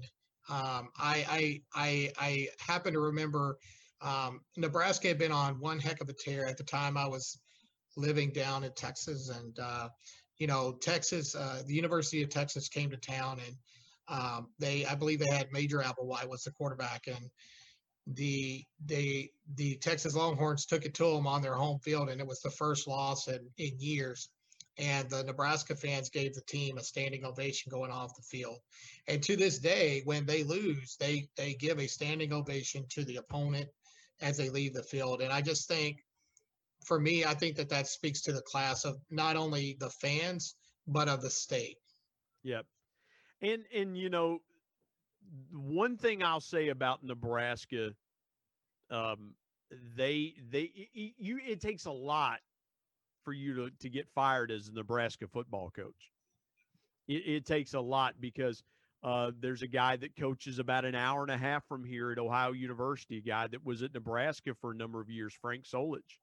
um, 0.48 0.90
I, 0.98 1.26
I 1.28 1.62
I 1.74 2.12
I 2.18 2.48
happen 2.58 2.92
to 2.92 3.00
remember 3.00 3.58
um, 4.00 4.40
Nebraska 4.56 5.08
had 5.08 5.18
been 5.18 5.32
on 5.32 5.58
one 5.60 5.80
heck 5.80 6.00
of 6.00 6.08
a 6.08 6.12
tear 6.12 6.46
at 6.46 6.56
the 6.56 6.64
time. 6.64 6.96
I 6.96 7.06
was 7.06 7.38
living 7.96 8.30
down 8.30 8.64
in 8.64 8.72
Texas, 8.72 9.30
and 9.30 9.58
uh, 9.58 9.88
you 10.38 10.46
know, 10.46 10.76
Texas, 10.80 11.34
uh, 11.34 11.62
the 11.66 11.74
University 11.74 12.22
of 12.22 12.28
Texas 12.28 12.68
came 12.68 12.90
to 12.90 12.96
town, 12.96 13.40
and 13.46 13.56
um, 14.08 14.48
they, 14.58 14.84
I 14.84 14.94
believe, 14.94 15.20
they 15.20 15.26
had 15.26 15.52
Major 15.52 15.78
Applewhite 15.78 16.28
was 16.28 16.42
the 16.42 16.50
quarterback, 16.50 17.06
and 17.06 17.30
the 18.06 18.62
they 18.84 19.30
the 19.54 19.76
Texas 19.76 20.14
Longhorns 20.14 20.66
took 20.66 20.84
it 20.84 20.92
to 20.94 21.04
them 21.04 21.26
on 21.26 21.40
their 21.40 21.54
home 21.54 21.78
field, 21.78 22.10
and 22.10 22.20
it 22.20 22.26
was 22.26 22.40
the 22.40 22.50
first 22.50 22.86
loss 22.86 23.28
in, 23.28 23.40
in 23.56 23.72
years. 23.78 24.28
And 24.76 25.08
the 25.08 25.22
Nebraska 25.22 25.76
fans 25.76 26.10
gave 26.10 26.34
the 26.34 26.40
team 26.42 26.78
a 26.78 26.82
standing 26.82 27.24
ovation 27.24 27.70
going 27.70 27.92
off 27.92 28.16
the 28.16 28.22
field. 28.22 28.58
And 29.06 29.22
to 29.22 29.36
this 29.36 29.58
day, 29.58 30.02
when 30.04 30.26
they 30.26 30.42
lose, 30.42 30.96
they 30.98 31.28
they 31.36 31.54
give 31.54 31.78
a 31.78 31.86
standing 31.86 32.32
ovation 32.32 32.84
to 32.90 33.04
the 33.04 33.16
opponent 33.16 33.68
as 34.20 34.36
they 34.36 34.50
leave 34.50 34.74
the 34.74 34.82
field. 34.82 35.22
And 35.22 35.32
I 35.32 35.42
just 35.42 35.68
think, 35.68 35.98
for 36.84 36.98
me, 36.98 37.24
I 37.24 37.34
think 37.34 37.56
that 37.56 37.68
that 37.68 37.86
speaks 37.86 38.20
to 38.22 38.32
the 38.32 38.42
class 38.42 38.84
of 38.84 38.96
not 39.10 39.36
only 39.36 39.76
the 39.78 39.90
fans 39.90 40.56
but 40.86 41.08
of 41.08 41.22
the 41.22 41.30
state. 41.30 41.78
Yep. 42.42 42.66
And 43.42 43.64
and 43.74 43.96
you 43.96 44.10
know, 44.10 44.38
one 45.52 45.96
thing 45.96 46.22
I'll 46.22 46.40
say 46.40 46.68
about 46.68 47.04
Nebraska, 47.04 47.90
um, 48.90 49.34
they 49.96 50.34
they 50.50 50.72
you 50.92 51.40
it 51.46 51.60
takes 51.60 51.86
a 51.86 51.92
lot 51.92 52.40
for 53.24 53.32
you 53.32 53.54
to 53.54 53.70
to 53.80 53.88
get 53.88 54.08
fired 54.14 54.50
as 54.50 54.68
a 54.68 54.72
Nebraska 54.72 55.26
football 55.26 55.70
coach. 55.70 56.10
It, 57.08 57.22
it 57.26 57.46
takes 57.46 57.74
a 57.74 57.80
lot 57.80 58.14
because 58.20 58.62
uh, 59.02 59.32
there's 59.38 59.62
a 59.62 59.66
guy 59.66 59.96
that 59.96 60.16
coaches 60.16 60.58
about 60.58 60.86
an 60.86 60.94
hour 60.94 61.22
and 61.22 61.30
a 61.30 61.36
half 61.36 61.66
from 61.68 61.84
here 61.84 62.10
at 62.10 62.18
Ohio 62.18 62.52
University, 62.52 63.18
a 63.18 63.20
guy 63.20 63.46
that 63.46 63.64
was 63.64 63.82
at 63.82 63.92
Nebraska 63.92 64.54
for 64.60 64.70
a 64.70 64.76
number 64.76 65.00
of 65.00 65.10
years, 65.10 65.34
Frank 65.34 65.64
Solich, 65.64 66.18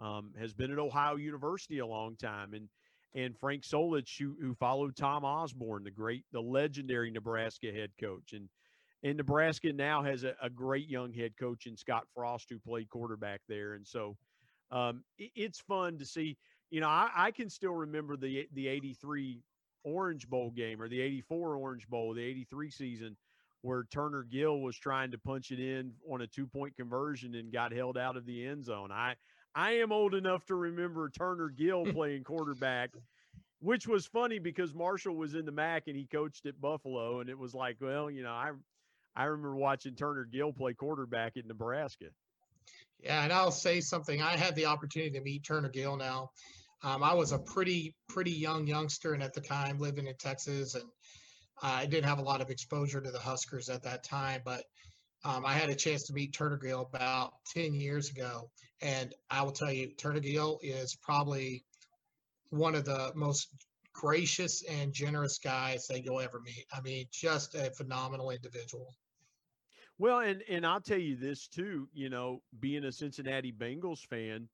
um, 0.00 0.32
has 0.36 0.52
been 0.52 0.72
at 0.72 0.80
Ohio 0.80 1.14
University 1.14 1.78
a 1.78 1.86
long 1.86 2.16
time, 2.16 2.54
and 2.54 2.68
and 3.14 3.38
Frank 3.38 3.62
Solich, 3.62 4.18
who, 4.18 4.36
who 4.40 4.54
followed 4.54 4.94
Tom 4.96 5.24
Osborne, 5.24 5.84
the 5.84 5.90
great, 5.90 6.24
the 6.32 6.40
legendary 6.40 7.10
Nebraska 7.10 7.72
head 7.72 7.90
coach, 8.00 8.32
and 8.32 8.48
and 9.04 9.16
Nebraska 9.16 9.72
now 9.72 10.02
has 10.02 10.24
a, 10.24 10.34
a 10.42 10.50
great 10.50 10.88
young 10.88 11.12
head 11.12 11.32
coach 11.38 11.66
in 11.66 11.76
Scott 11.76 12.04
Frost, 12.14 12.50
who 12.50 12.58
played 12.58 12.90
quarterback 12.90 13.42
there, 13.48 13.74
and 13.74 13.86
so 13.86 14.16
um, 14.70 15.04
it- 15.18 15.32
it's 15.34 15.60
fun 15.60 15.98
to 15.98 16.04
see. 16.06 16.36
You 16.70 16.80
know, 16.80 16.88
I, 16.88 17.10
I 17.14 17.30
can 17.30 17.48
still 17.48 17.74
remember 17.74 18.16
the 18.16 18.46
the 18.52 18.68
'83 18.68 19.42
Orange 19.84 20.28
Bowl 20.28 20.50
game 20.50 20.82
or 20.82 20.88
the 20.88 21.00
'84 21.00 21.56
Orange 21.56 21.88
Bowl, 21.88 22.12
the 22.14 22.22
'83 22.22 22.70
season, 22.70 23.16
where 23.62 23.84
Turner 23.84 24.22
Gill 24.24 24.60
was 24.60 24.76
trying 24.76 25.10
to 25.12 25.18
punch 25.18 25.50
it 25.50 25.60
in 25.60 25.92
on 26.10 26.20
a 26.22 26.26
two 26.26 26.46
point 26.46 26.76
conversion 26.76 27.34
and 27.34 27.52
got 27.52 27.72
held 27.72 27.96
out 27.96 28.16
of 28.16 28.26
the 28.26 28.46
end 28.46 28.64
zone. 28.64 28.90
I 28.92 29.16
I 29.54 29.72
am 29.78 29.92
old 29.92 30.14
enough 30.14 30.44
to 30.46 30.54
remember 30.54 31.08
Turner 31.10 31.48
Gill 31.48 31.84
playing 31.92 32.24
quarterback, 32.24 32.90
which 33.60 33.86
was 33.88 34.06
funny 34.06 34.38
because 34.38 34.74
Marshall 34.74 35.16
was 35.16 35.34
in 35.34 35.44
the 35.46 35.52
MAC 35.52 35.84
and 35.86 35.96
he 35.96 36.06
coached 36.06 36.46
at 36.46 36.60
Buffalo, 36.60 37.20
and 37.20 37.30
it 37.30 37.38
was 37.38 37.54
like, 37.54 37.76
well, 37.80 38.10
you 38.10 38.22
know, 38.22 38.30
I 38.32 38.50
I 39.16 39.24
remember 39.24 39.56
watching 39.56 39.94
Turner 39.94 40.24
Gill 40.24 40.52
play 40.52 40.74
quarterback 40.74 41.36
at 41.36 41.46
Nebraska. 41.46 42.06
Yeah, 43.00 43.22
and 43.22 43.32
I'll 43.32 43.52
say 43.52 43.80
something. 43.80 44.20
I 44.20 44.36
had 44.36 44.56
the 44.56 44.66
opportunity 44.66 45.12
to 45.12 45.20
meet 45.20 45.44
Turner 45.44 45.68
Gill 45.68 45.96
now. 45.96 46.30
Um, 46.82 47.02
I 47.02 47.14
was 47.14 47.32
a 47.32 47.38
pretty 47.38 47.94
pretty 48.08 48.32
young 48.32 48.66
youngster, 48.66 49.14
and 49.14 49.22
at 49.22 49.34
the 49.34 49.40
time 49.40 49.78
living 49.78 50.06
in 50.06 50.14
Texas, 50.16 50.74
and 50.74 50.84
I 51.62 51.86
didn't 51.86 52.08
have 52.08 52.18
a 52.18 52.22
lot 52.22 52.40
of 52.40 52.50
exposure 52.50 53.00
to 53.00 53.10
the 53.10 53.18
Huskers 53.18 53.68
at 53.68 53.82
that 53.84 54.04
time. 54.04 54.42
But 54.44 54.64
um, 55.24 55.44
I 55.44 55.54
had 55.54 55.70
a 55.70 55.74
chance 55.74 56.04
to 56.04 56.12
meet 56.12 56.32
Turner 56.32 56.56
Gill 56.56 56.88
about 56.92 57.32
ten 57.52 57.74
years 57.74 58.10
ago, 58.10 58.50
and 58.80 59.14
I 59.30 59.42
will 59.42 59.52
tell 59.52 59.72
you, 59.72 59.88
Turner 59.94 60.20
Gill 60.20 60.58
is 60.62 60.96
probably 60.96 61.64
one 62.50 62.74
of 62.74 62.84
the 62.84 63.12
most 63.14 63.48
gracious 63.92 64.62
and 64.62 64.92
generous 64.92 65.38
guys 65.38 65.86
that 65.88 66.04
you'll 66.04 66.20
ever 66.20 66.40
meet. 66.40 66.64
I 66.72 66.80
mean, 66.80 67.06
just 67.12 67.54
a 67.54 67.70
phenomenal 67.72 68.30
individual. 68.30 68.94
Well, 69.98 70.20
and 70.20 70.42
and 70.48 70.64
I'll 70.66 70.80
tell 70.80 70.98
you 70.98 71.16
this 71.16 71.48
too. 71.48 71.88
You 71.92 72.08
know, 72.08 72.42
being 72.60 72.84
a 72.84 72.92
Cincinnati 72.92 73.52
Bengals 73.52 74.06
fan, 74.06 74.48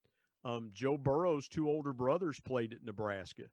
um, 0.45 0.71
Joe 0.73 0.97
Burrow's 0.97 1.49
two 1.49 1.69
older 1.69 1.93
brothers 1.93 2.41
played 2.41 2.73
at 2.73 2.85
Nebraska, 2.85 3.45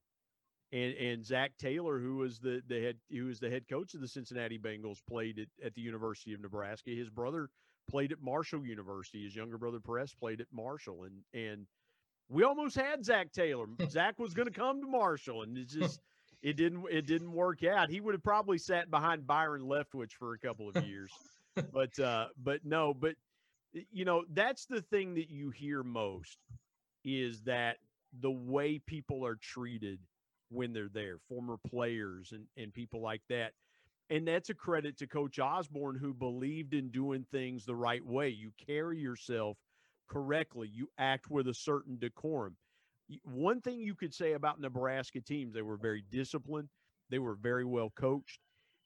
and 0.72 0.94
and 0.94 1.26
Zac 1.26 1.52
Taylor, 1.58 2.00
who 2.00 2.18
was 2.18 2.40
the 2.40 2.62
the 2.68 2.82
head 2.82 2.98
who 3.12 3.26
was 3.26 3.40
the 3.40 3.50
head 3.50 3.68
coach 3.70 3.94
of 3.94 4.02
the 4.02 4.08
Cincinnati 4.08 4.58
Bengals, 4.58 5.00
played 5.08 5.40
at, 5.40 5.66
at 5.66 5.74
the 5.76 5.82
University 5.82 6.34
of 6.34 6.42
Nebraska. 6.42 6.92
His 6.92 7.10
brother 7.10 7.50
played 7.90 8.12
at 8.12 8.22
Marshall 8.22 8.66
University. 8.66 9.24
His 9.24 9.36
younger 9.36 9.58
brother 9.58 9.80
Press 9.80 10.14
played 10.14 10.40
at 10.42 10.48
Marshall, 10.52 11.04
and 11.04 11.24
and 11.34 11.68
we 12.30 12.44
almost 12.44 12.76
had 12.76 13.04
Zac 13.04 13.34
Taylor. 13.34 13.68
Zac 13.90 14.18
was 14.18 14.34
going 14.34 14.48
to 14.48 14.54
come 14.54 14.82
to 14.82 14.88
Marshall, 14.88 15.44
and 15.44 15.58
it 15.58 15.68
just 15.68 16.00
it 16.42 16.56
didn't 16.56 16.86
it 16.90 17.06
didn't 17.06 17.34
work 17.34 17.64
out. 17.64 17.90
He 17.90 18.00
would 18.00 18.14
have 18.14 18.24
probably 18.24 18.58
sat 18.58 18.90
behind 18.90 19.28
Byron 19.28 19.64
Leftwich 19.64 20.14
for 20.14 20.34
a 20.34 20.40
couple 20.40 20.70
of 20.70 20.86
years, 20.86 21.12
but 21.74 21.98
uh, 22.00 22.28
but 22.42 22.64
no, 22.64 22.94
but 22.94 23.16
you 23.92 24.06
know 24.06 24.24
that's 24.34 24.66
the 24.66 24.82
thing 24.82 25.16
that 25.16 25.30
you 25.30 25.50
hear 25.50 25.84
most 25.84 26.38
is 27.04 27.42
that 27.42 27.78
the 28.20 28.32
way 28.32 28.80
people 28.80 29.26
are 29.26 29.36
treated 29.36 30.00
when 30.50 30.74
they're 30.74 30.90
there, 30.90 31.18
former 31.30 31.58
players 31.68 32.32
and 32.32 32.46
and 32.58 32.74
people 32.74 33.02
like 33.02 33.22
that. 33.30 33.54
And 34.10 34.28
that's 34.28 34.50
a 34.50 34.54
credit 34.54 34.98
to 34.98 35.08
Coach 35.08 35.40
Osborne, 35.40 35.98
who 35.98 36.14
believed 36.14 36.74
in 36.74 36.90
doing 36.90 37.26
things 37.32 37.66
the 37.66 37.76
right 37.76 38.06
way. 38.06 38.28
You 38.28 38.52
carry 38.68 39.00
yourself 39.00 39.58
correctly, 40.10 40.70
you 40.74 40.90
act 40.98 41.30
with 41.32 41.48
a 41.48 41.54
certain 41.54 41.98
decorum. 41.98 42.58
One 43.24 43.62
thing 43.62 43.80
you 43.80 43.96
could 43.96 44.14
say 44.14 44.34
about 44.34 44.60
Nebraska 44.60 45.22
teams, 45.22 45.54
they 45.54 45.62
were 45.62 45.78
very 45.78 46.04
disciplined, 46.12 46.70
they 47.10 47.20
were 47.20 47.36
very 47.36 47.66
well 47.66 47.92
coached, 47.96 48.40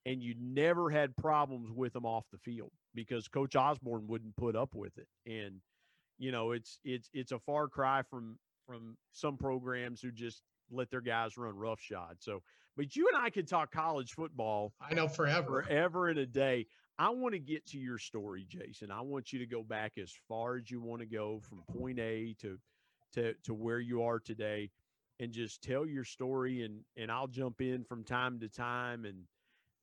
and 0.05 0.21
you 0.21 0.35
never 0.39 0.89
had 0.89 1.15
problems 1.17 1.71
with 1.71 1.93
them 1.93 2.05
off 2.05 2.25
the 2.31 2.37
field 2.37 2.71
because 2.93 3.27
Coach 3.27 3.55
Osborne 3.55 4.07
wouldn't 4.07 4.35
put 4.35 4.55
up 4.55 4.75
with 4.75 4.97
it. 4.97 5.07
And 5.25 5.61
you 6.17 6.31
know, 6.31 6.51
it's 6.51 6.79
it's 6.83 7.09
it's 7.13 7.31
a 7.31 7.39
far 7.39 7.67
cry 7.67 8.03
from 8.09 8.37
from 8.67 8.97
some 9.11 9.37
programs 9.37 10.01
who 10.01 10.11
just 10.11 10.41
let 10.71 10.89
their 10.89 11.01
guys 11.01 11.37
run 11.37 11.55
roughshod. 11.55 12.17
So, 12.19 12.41
but 12.77 12.95
you 12.95 13.09
and 13.13 13.21
I 13.21 13.29
could 13.29 13.47
talk 13.47 13.71
college 13.71 14.13
football. 14.13 14.73
I 14.81 14.93
know 14.93 15.07
forever, 15.07 15.63
forever 15.63 16.09
in 16.09 16.17
a 16.17 16.25
day. 16.25 16.67
I 16.97 17.09
want 17.09 17.33
to 17.33 17.39
get 17.39 17.65
to 17.67 17.77
your 17.77 17.97
story, 17.97 18.45
Jason. 18.47 18.89
I 18.89 19.01
want 19.01 19.33
you 19.33 19.39
to 19.39 19.45
go 19.45 19.63
back 19.63 19.93
as 20.01 20.13
far 20.29 20.55
as 20.55 20.71
you 20.71 20.81
want 20.81 21.01
to 21.01 21.05
go 21.05 21.41
from 21.41 21.63
point 21.77 21.99
A 21.99 22.35
to 22.41 22.57
to 23.13 23.33
to 23.43 23.53
where 23.53 23.79
you 23.79 24.03
are 24.03 24.19
today 24.19 24.71
and 25.19 25.31
just 25.31 25.61
tell 25.61 25.85
your 25.85 26.03
story 26.03 26.63
and 26.63 26.81
and 26.97 27.11
I'll 27.11 27.27
jump 27.27 27.61
in 27.61 27.83
from 27.83 28.03
time 28.03 28.39
to 28.39 28.49
time 28.49 29.05
and 29.05 29.23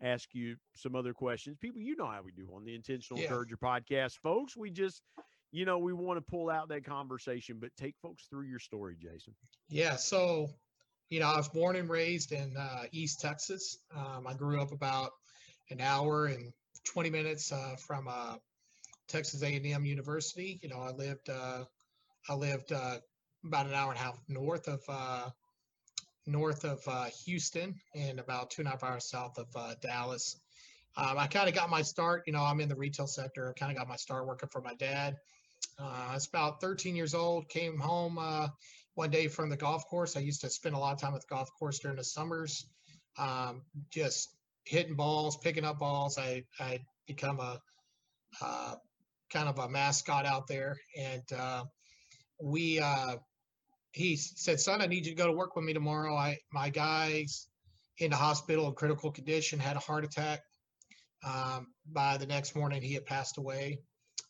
ask 0.02 0.28
you 0.32 0.56
some 0.74 0.94
other 0.94 1.12
questions. 1.14 1.56
People, 1.60 1.80
you 1.80 1.96
know 1.96 2.06
how 2.06 2.20
we 2.24 2.32
do 2.32 2.48
on 2.54 2.64
the 2.64 2.74
Intentional 2.74 3.20
yeah. 3.20 3.28
Encourager 3.28 3.56
podcast, 3.56 4.18
folks. 4.22 4.56
We 4.56 4.70
just 4.70 5.02
you 5.52 5.66
know, 5.66 5.78
we 5.78 5.92
want 5.92 6.16
to 6.16 6.22
pull 6.22 6.50
out 6.50 6.68
that 6.70 6.84
conversation, 6.84 7.58
but 7.60 7.70
take 7.76 7.94
folks 8.00 8.26
through 8.28 8.46
your 8.46 8.58
story, 8.58 8.96
Jason. 8.98 9.34
Yeah. 9.68 9.96
So, 9.96 10.48
you 11.10 11.20
know, 11.20 11.26
I 11.26 11.36
was 11.36 11.48
born 11.48 11.76
and 11.76 11.90
raised 11.90 12.32
in 12.32 12.56
uh, 12.56 12.84
East 12.90 13.20
Texas. 13.20 13.78
Um, 13.94 14.26
I 14.26 14.32
grew 14.32 14.60
up 14.60 14.72
about 14.72 15.10
an 15.70 15.80
hour 15.80 16.26
and 16.26 16.52
20 16.84 17.10
minutes 17.10 17.52
uh, 17.52 17.76
from 17.86 18.08
uh, 18.08 18.36
Texas 19.08 19.42
A&M 19.42 19.84
University. 19.84 20.58
You 20.62 20.70
know, 20.70 20.78
I 20.78 20.90
lived 20.90 21.28
uh, 21.28 21.64
I 22.28 22.34
lived 22.34 22.72
uh, 22.72 22.96
about 23.44 23.66
an 23.66 23.74
hour 23.74 23.90
and 23.90 24.00
a 24.00 24.02
half 24.02 24.18
north 24.28 24.68
of 24.68 24.80
uh, 24.88 25.28
north 26.26 26.64
of 26.64 26.84
Houston 27.24 27.74
and 27.94 28.18
about 28.18 28.50
two 28.50 28.62
and 28.62 28.68
a 28.68 28.70
half 28.72 28.84
hours 28.84 29.10
south 29.10 29.38
of 29.38 29.80
Dallas. 29.80 30.36
Um, 30.96 31.18
I 31.18 31.26
kind 31.26 31.48
of 31.48 31.54
got 31.54 31.70
my 31.70 31.82
start. 31.82 32.24
You 32.26 32.32
know, 32.32 32.42
I'm 32.42 32.60
in 32.60 32.68
the 32.68 32.76
retail 32.76 33.06
sector. 33.06 33.48
I 33.48 33.58
kind 33.58 33.72
of 33.72 33.78
got 33.78 33.88
my 33.88 33.96
start 33.96 34.26
working 34.26 34.48
for 34.50 34.60
my 34.60 34.74
dad. 34.74 35.16
I 35.78 36.14
was 36.14 36.26
about 36.26 36.60
13 36.60 36.94
years 36.94 37.14
old. 37.14 37.48
Came 37.48 37.78
home 37.78 38.18
one 38.94 39.10
day 39.10 39.28
from 39.28 39.48
the 39.48 39.56
golf 39.56 39.86
course. 39.88 40.16
I 40.16 40.20
used 40.20 40.42
to 40.42 40.50
spend 40.50 40.74
a 40.74 40.78
lot 40.78 40.92
of 40.92 41.00
time 41.00 41.14
at 41.14 41.22
the 41.22 41.26
golf 41.34 41.50
course 41.58 41.78
during 41.78 41.96
the 41.96 42.04
summers. 42.04 42.66
Um, 43.18 43.62
just 43.90 44.34
hitting 44.64 44.94
balls, 44.94 45.36
picking 45.36 45.64
up 45.64 45.78
balls. 45.78 46.18
I 46.18 46.44
I 46.58 46.80
become 47.06 47.40
a 47.40 47.60
uh, 48.40 48.74
kind 49.30 49.48
of 49.48 49.58
a 49.58 49.68
mascot 49.68 50.26
out 50.26 50.46
there, 50.46 50.76
and 50.98 51.22
uh, 51.36 51.64
we 52.40 52.80
uh, 52.80 53.16
he 53.92 54.16
said, 54.16 54.60
"Son, 54.60 54.80
I 54.82 54.86
need 54.86 55.06
you 55.06 55.12
to 55.12 55.16
go 55.16 55.26
to 55.26 55.32
work 55.32 55.54
with 55.54 55.64
me 55.64 55.72
tomorrow. 55.72 56.14
I 56.14 56.38
my 56.52 56.70
guy's 56.70 57.48
in 57.98 58.10
the 58.10 58.16
hospital 58.16 58.66
in 58.68 58.74
critical 58.74 59.10
condition, 59.10 59.58
had 59.58 59.76
a 59.76 59.80
heart 59.80 60.04
attack. 60.04 60.40
Um, 61.24 61.68
by 61.86 62.16
the 62.16 62.26
next 62.26 62.56
morning, 62.56 62.82
he 62.82 62.94
had 62.94 63.06
passed 63.06 63.38
away." 63.38 63.78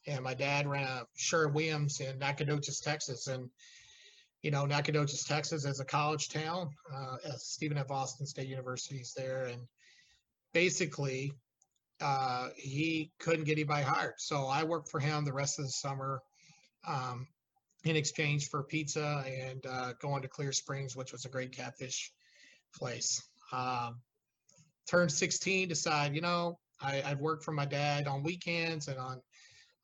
And 0.06 0.24
my 0.24 0.34
dad 0.34 0.66
ran 0.66 0.84
a 0.84 1.06
Sherwin 1.16 1.54
Williams 1.54 2.00
in 2.00 2.18
Nacogdoches, 2.18 2.80
Texas, 2.80 3.28
and 3.28 3.48
you 4.42 4.50
know, 4.50 4.66
Nacogdoches, 4.66 5.24
Texas, 5.24 5.64
is 5.64 5.78
a 5.78 5.84
college 5.84 6.28
town. 6.28 6.70
Uh, 6.92 7.16
Stephen 7.36 7.78
F. 7.78 7.92
Austin 7.92 8.26
State 8.26 8.48
University 8.48 8.96
is 8.96 9.14
there, 9.14 9.44
and 9.44 9.62
basically 10.52 11.32
uh, 12.00 12.48
he 12.56 13.12
couldn't 13.20 13.44
get 13.44 13.52
anybody 13.52 13.84
hired. 13.84 14.14
So 14.18 14.46
I 14.46 14.64
worked 14.64 14.90
for 14.90 14.98
him 14.98 15.24
the 15.24 15.32
rest 15.32 15.58
of 15.60 15.64
the 15.64 15.70
summer 15.70 16.20
um, 16.86 17.28
in 17.84 17.96
exchange 17.96 18.48
for 18.48 18.62
pizza 18.62 19.24
and 19.26 19.64
uh, 19.66 19.92
going 20.00 20.22
to 20.22 20.28
Clear 20.28 20.52
Springs, 20.52 20.96
which 20.96 21.12
was 21.12 21.24
a 21.24 21.28
great 21.28 21.52
catfish 21.52 22.12
place. 22.74 23.22
Um, 23.52 24.00
turned 24.88 25.12
16, 25.12 25.68
decided, 25.68 26.14
you 26.14 26.22
know, 26.22 26.58
I, 26.80 27.02
would 27.08 27.20
worked 27.20 27.44
for 27.44 27.52
my 27.52 27.66
dad 27.66 28.06
on 28.06 28.22
weekends 28.22 28.88
and 28.88 28.98
on 28.98 29.20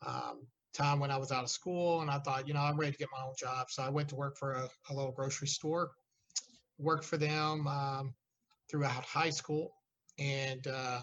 um, 0.06 0.46
time 0.74 1.00
when 1.00 1.10
I 1.10 1.16
was 1.16 1.32
out 1.32 1.44
of 1.44 1.50
school. 1.50 2.00
And 2.00 2.10
I 2.10 2.18
thought, 2.18 2.46
you 2.46 2.54
know, 2.54 2.60
I'm 2.60 2.76
ready 2.76 2.92
to 2.92 2.98
get 2.98 3.08
my 3.12 3.24
own 3.24 3.34
job. 3.38 3.66
So 3.70 3.82
I 3.82 3.88
went 3.88 4.08
to 4.10 4.16
work 4.16 4.36
for 4.36 4.52
a, 4.52 4.68
a 4.90 4.94
little 4.94 5.12
grocery 5.12 5.48
store, 5.48 5.90
worked 6.78 7.04
for 7.04 7.16
them 7.16 7.66
um, 7.66 8.14
throughout 8.70 9.04
high 9.04 9.30
school 9.30 9.72
and 10.18 10.66
uh, 10.66 11.00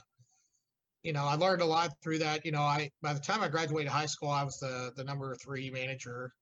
you 1.04 1.14
know 1.14 1.26
I 1.26 1.36
learned 1.36 1.62
a 1.62 1.66
lot 1.66 1.92
through 2.04 2.20
that. 2.20 2.46
You 2.46 2.52
know, 2.52 2.62
I 2.62 2.92
by 3.02 3.14
the 3.14 3.20
time 3.20 3.42
I 3.42 3.48
graduated 3.48 3.92
high 3.92 4.06
school, 4.06 4.30
I 4.30 4.44
was 4.44 4.60
the 4.60 4.92
the 4.96 5.04
number 5.04 5.36
three 5.36 5.70
manager 5.70 6.34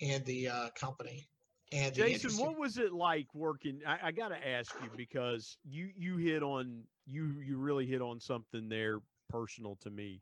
in 0.00 0.22
the 0.24 0.48
uh, 0.48 0.68
company. 0.74 1.28
And 1.72 1.94
Jason, 1.94 2.32
what 2.32 2.58
was 2.58 2.78
it 2.78 2.92
like 2.92 3.28
working? 3.32 3.80
I, 3.86 4.08
I 4.08 4.12
got 4.12 4.28
to 4.28 4.48
ask 4.48 4.74
you 4.82 4.90
because 4.96 5.56
you 5.64 5.90
you 5.96 6.16
hit 6.16 6.42
on 6.42 6.82
you 7.06 7.36
you 7.46 7.58
really 7.58 7.86
hit 7.86 8.02
on 8.02 8.18
something 8.18 8.68
there 8.68 8.98
personal 9.28 9.76
to 9.82 9.90
me. 9.90 10.20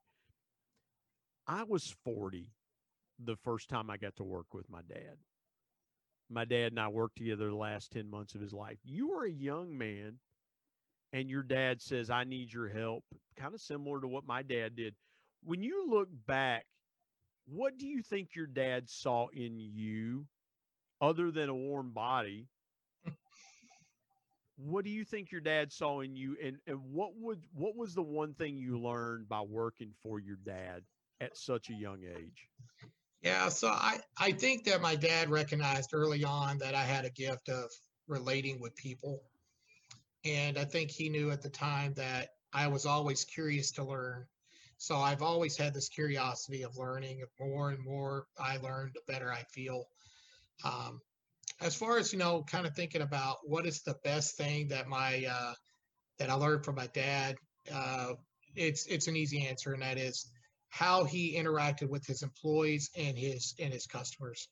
I 1.47 1.63
was 1.63 1.97
forty 2.05 2.53
the 3.19 3.37
first 3.37 3.69
time 3.69 3.91
I 3.91 3.97
got 3.97 4.17
to 4.17 4.25
work 4.25 4.53
with 4.53 4.69
my 4.69 4.81
dad. 4.89 5.17
My 6.31 6.45
dad 6.45 6.73
and 6.73 6.81
I 6.81 6.89
worked 6.89 7.17
together 7.17 7.49
the 7.49 7.57
last 7.57 7.91
10 7.91 8.09
months 8.09 8.35
of 8.35 8.41
his 8.41 8.53
life. 8.53 8.79
You 8.85 9.09
were 9.09 9.25
a 9.25 9.31
young 9.31 9.77
man 9.77 10.19
and 11.13 11.31
your 11.31 11.43
dad 11.43 11.81
says, 11.81 12.11
I 12.11 12.25
need 12.25 12.53
your 12.53 12.69
help, 12.69 13.05
kind 13.37 13.55
of 13.55 13.61
similar 13.61 14.01
to 14.01 14.07
what 14.09 14.27
my 14.27 14.43
dad 14.43 14.77
did. 14.77 14.95
When 15.43 15.63
you 15.63 15.89
look 15.89 16.09
back, 16.27 16.67
what 17.51 17.79
do 17.79 17.87
you 17.87 18.03
think 18.03 18.35
your 18.35 18.47
dad 18.47 18.89
saw 18.89 19.29
in 19.29 19.59
you 19.59 20.27
other 21.01 21.31
than 21.31 21.49
a 21.49 21.55
warm 21.55 21.91
body? 21.91 22.47
what 24.57 24.85
do 24.85 24.91
you 24.91 25.05
think 25.05 25.31
your 25.31 25.41
dad 25.41 25.73
saw 25.73 26.01
in 26.01 26.17
you 26.17 26.37
and, 26.43 26.59
and 26.67 26.79
what 26.93 27.13
would 27.17 27.41
what 27.55 27.77
was 27.77 27.95
the 27.95 28.03
one 28.03 28.35
thing 28.35 28.57
you 28.57 28.79
learned 28.79 29.29
by 29.29 29.41
working 29.41 29.93
for 30.03 30.19
your 30.19 30.39
dad 30.45 30.83
at 31.21 31.37
such 31.37 31.71
a 31.71 31.75
young 31.75 32.01
age? 32.05 32.49
Yeah, 33.23 33.49
so 33.49 33.69
I, 33.69 33.99
I 34.19 34.33
think 34.33 34.65
that 34.65 34.81
my 34.81 34.95
dad 34.95 35.29
recognized 35.29 35.91
early 35.93 36.25
on 36.25 36.59
that 36.59 36.75
I 36.75 36.83
had 36.83 37.05
a 37.05 37.11
gift 37.11 37.49
of 37.49 37.71
relating 38.07 38.61
with 38.61 38.75
people 38.77 39.23
and 40.25 40.59
I 40.59 40.65
think 40.65 40.91
he 40.91 41.09
knew 41.09 41.31
at 41.31 41.43
the 41.43 41.49
time 41.49 41.95
that 41.95 42.31
I 42.53 42.67
was 42.67 42.87
always 42.87 43.25
curious 43.25 43.71
to 43.73 43.85
learn. 43.85 44.27
So 44.79 44.97
I've 44.97 45.23
always 45.23 45.57
had 45.57 45.75
this 45.75 45.89
curiosity 45.89 46.63
of 46.63 46.79
learning. 46.79 47.23
More 47.41 47.71
and 47.71 47.85
more 47.85 48.27
I 48.39 48.59
learn, 48.59 48.93
the 48.95 49.13
better 49.13 49.33
I 49.33 49.43
feel. 49.53 49.85
Um, 50.65 51.01
as 51.61 51.75
far 51.75 51.99
as 51.99 52.13
you 52.13 52.19
know, 52.19 52.45
kind 52.45 52.67
of 52.67 52.75
thinking 52.75 53.03
about 53.03 53.39
what 53.43 53.67
is 53.67 53.83
the 53.83 53.97
best 54.05 54.37
thing 54.37 54.69
that 54.69 54.89
my 54.89 55.27
uh, 55.29 55.55
that 56.19 56.31
I 56.31 56.35
learned 56.35 56.65
from 56.65 56.77
my 56.77 56.87
dad, 56.89 57.37
uh, 57.73 58.15
it's 58.55 58.87
it's 58.87 59.09
an 59.09 59.17
easy 59.17 59.47
answer, 59.47 59.73
and 59.73 59.83
that 59.83 59.99
is 59.99 60.31
how 60.71 61.05
he 61.05 61.37
interacted 61.37 61.89
with 61.89 62.07
his 62.07 62.23
employees 62.23 62.91
and 62.97 63.19
his 63.19 63.55
and 63.61 63.73
his 63.73 63.87
customers. 63.87 64.49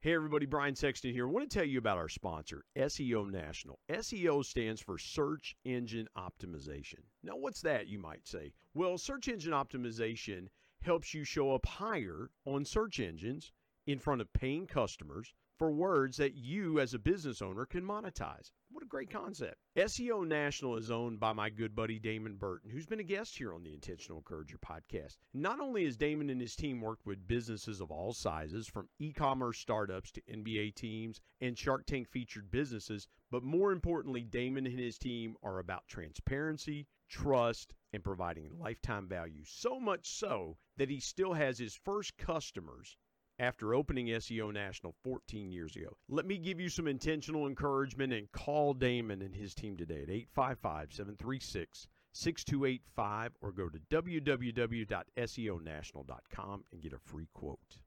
Hey, 0.00 0.14
everybody, 0.14 0.46
Brian 0.46 0.76
Sexton 0.76 1.12
here. 1.12 1.26
I 1.26 1.30
want 1.32 1.50
to 1.50 1.58
tell 1.58 1.66
you 1.66 1.78
about 1.78 1.98
our 1.98 2.08
sponsor, 2.08 2.64
SEO 2.76 3.28
National. 3.32 3.80
SEO 3.90 4.44
stands 4.44 4.80
for 4.80 4.96
Search 4.96 5.56
Engine 5.64 6.06
Optimization. 6.16 7.00
Now, 7.24 7.36
what's 7.36 7.62
that, 7.62 7.88
you 7.88 7.98
might 7.98 8.24
say? 8.24 8.52
Well, 8.74 8.96
search 8.96 9.26
engine 9.26 9.50
optimization 9.50 10.50
helps 10.82 11.14
you 11.14 11.24
show 11.24 11.52
up 11.52 11.66
higher 11.66 12.30
on 12.46 12.64
search 12.64 13.00
engines 13.00 13.50
in 13.88 13.98
front 13.98 14.20
of 14.20 14.32
paying 14.32 14.68
customers 14.68 15.34
for 15.58 15.72
words 15.72 16.16
that 16.18 16.36
you 16.36 16.78
as 16.78 16.94
a 16.94 17.00
business 17.00 17.42
owner 17.42 17.66
can 17.66 17.82
monetize. 17.82 18.52
What 18.78 18.84
a 18.84 18.90
great 18.90 19.10
concept. 19.10 19.56
SEO 19.76 20.24
National 20.24 20.76
is 20.76 20.88
owned 20.88 21.18
by 21.18 21.32
my 21.32 21.50
good 21.50 21.74
buddy 21.74 21.98
Damon 21.98 22.36
Burton, 22.36 22.70
who's 22.70 22.86
been 22.86 23.00
a 23.00 23.02
guest 23.02 23.36
here 23.36 23.52
on 23.52 23.64
the 23.64 23.74
Intentional 23.74 24.18
Encourager 24.18 24.56
podcast. 24.56 25.16
Not 25.34 25.58
only 25.58 25.84
has 25.84 25.96
Damon 25.96 26.30
and 26.30 26.40
his 26.40 26.54
team 26.54 26.80
worked 26.80 27.04
with 27.04 27.26
businesses 27.26 27.80
of 27.80 27.90
all 27.90 28.12
sizes, 28.12 28.68
from 28.68 28.88
e 29.00 29.12
commerce 29.12 29.58
startups 29.58 30.12
to 30.12 30.22
NBA 30.30 30.76
teams 30.76 31.20
and 31.40 31.58
Shark 31.58 31.86
Tank 31.86 32.08
featured 32.08 32.52
businesses, 32.52 33.08
but 33.32 33.42
more 33.42 33.72
importantly, 33.72 34.22
Damon 34.22 34.64
and 34.64 34.78
his 34.78 34.96
team 34.96 35.34
are 35.42 35.58
about 35.58 35.88
transparency, 35.88 36.86
trust, 37.08 37.74
and 37.92 38.04
providing 38.04 38.60
lifetime 38.60 39.08
value. 39.08 39.42
So 39.44 39.80
much 39.80 40.08
so 40.08 40.56
that 40.76 40.88
he 40.88 41.00
still 41.00 41.32
has 41.32 41.58
his 41.58 41.74
first 41.74 42.16
customers 42.16 42.96
after 43.38 43.74
opening 43.74 44.06
SEO 44.06 44.50
National 44.52 44.94
14 45.04 45.52
years 45.52 45.76
ago. 45.76 45.96
Let 46.08 46.26
me 46.26 46.38
give 46.38 46.58
you 46.60 46.68
some 46.68 46.88
intentional 46.88 47.46
encouragement 47.46 48.12
and 48.12 48.30
call 48.32 48.74
Damon 48.74 49.22
and 49.22 49.32
his 49.34 49.54
team 49.54 49.76
today 49.76 50.02
at 50.02 50.10
855 50.10 50.92
736 50.92 51.86
6285 52.12 53.32
or 53.40 53.52
go 53.52 53.68
to 53.68 53.78
www.seonational.com 53.90 56.64
and 56.72 56.82
get 56.82 56.92
a 56.92 56.98
free 56.98 57.28
quote. 57.32 57.78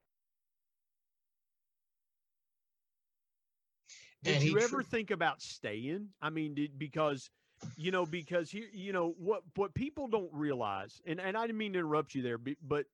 Did 4.23 4.43
you 4.43 4.59
ever 4.59 4.83
think 4.83 5.09
about 5.09 5.41
staying? 5.41 6.09
I 6.21 6.29
mean, 6.29 6.53
did, 6.53 6.77
because 6.77 7.31
you 7.75 7.89
know, 7.91 8.05
because 8.05 8.51
here, 8.51 8.67
you 8.71 8.93
know 8.93 9.15
what 9.17 9.41
what 9.55 9.73
people 9.73 10.07
don't 10.07 10.29
realize, 10.31 11.01
and 11.05 11.19
and 11.19 11.35
I 11.35 11.47
didn't 11.47 11.57
mean 11.57 11.73
to 11.73 11.79
interrupt 11.79 12.15
you 12.15 12.21
there, 12.21 12.37
but 12.37 12.85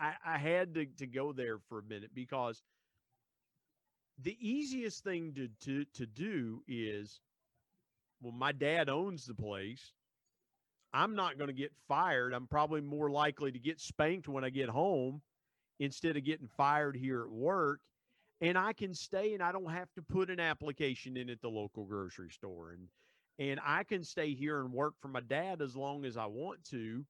I, 0.00 0.12
I 0.24 0.38
had 0.38 0.74
to, 0.74 0.86
to 0.98 1.06
go 1.06 1.32
there 1.32 1.58
for 1.68 1.80
a 1.80 1.82
minute 1.82 2.10
because 2.14 2.62
the 4.22 4.36
easiest 4.40 5.04
thing 5.04 5.34
to, 5.34 5.48
to, 5.64 5.84
to 5.94 6.06
do 6.06 6.62
is 6.66 7.20
well, 8.22 8.32
my 8.32 8.52
dad 8.52 8.88
owns 8.88 9.26
the 9.26 9.34
place. 9.34 9.92
I'm 10.92 11.14
not 11.14 11.36
going 11.36 11.48
to 11.48 11.54
get 11.54 11.72
fired. 11.86 12.32
I'm 12.32 12.46
probably 12.46 12.80
more 12.80 13.10
likely 13.10 13.52
to 13.52 13.58
get 13.58 13.80
spanked 13.80 14.28
when 14.28 14.44
I 14.44 14.50
get 14.50 14.68
home 14.68 15.20
instead 15.78 16.16
of 16.16 16.24
getting 16.24 16.48
fired 16.56 16.96
here 16.96 17.22
at 17.22 17.30
work. 17.30 17.80
And 18.40 18.56
I 18.56 18.72
can 18.72 18.94
stay 18.94 19.34
and 19.34 19.42
I 19.42 19.52
don't 19.52 19.70
have 19.70 19.92
to 19.94 20.02
put 20.02 20.30
an 20.30 20.40
application 20.40 21.16
in 21.16 21.28
at 21.28 21.40
the 21.42 21.48
local 21.48 21.84
grocery 21.84 22.30
store. 22.30 22.72
And 22.72 22.88
and 23.38 23.60
I 23.64 23.84
can 23.84 24.02
stay 24.02 24.32
here 24.32 24.60
and 24.60 24.72
work 24.72 24.94
for 25.00 25.08
my 25.08 25.20
dad 25.20 25.60
as 25.60 25.76
long 25.76 26.06
as 26.06 26.16
I 26.16 26.24
want 26.24 26.64
to 26.70 27.04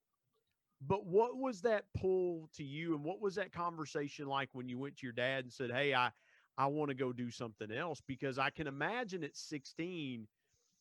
but 0.80 1.06
what 1.06 1.36
was 1.36 1.62
that 1.62 1.84
pull 1.96 2.48
to 2.54 2.64
you 2.64 2.94
and 2.94 3.04
what 3.04 3.20
was 3.20 3.34
that 3.36 3.52
conversation 3.52 4.26
like 4.26 4.50
when 4.52 4.68
you 4.68 4.78
went 4.78 4.96
to 4.98 5.06
your 5.06 5.12
dad 5.12 5.44
and 5.44 5.52
said, 5.52 5.70
"Hey, 5.70 5.94
I 5.94 6.12
I 6.58 6.66
want 6.66 6.90
to 6.90 6.94
go 6.94 7.12
do 7.12 7.30
something 7.30 7.70
else 7.72 8.00
because 8.06 8.38
I 8.38 8.50
can 8.50 8.66
imagine 8.66 9.24
at 9.24 9.36
16, 9.36 10.26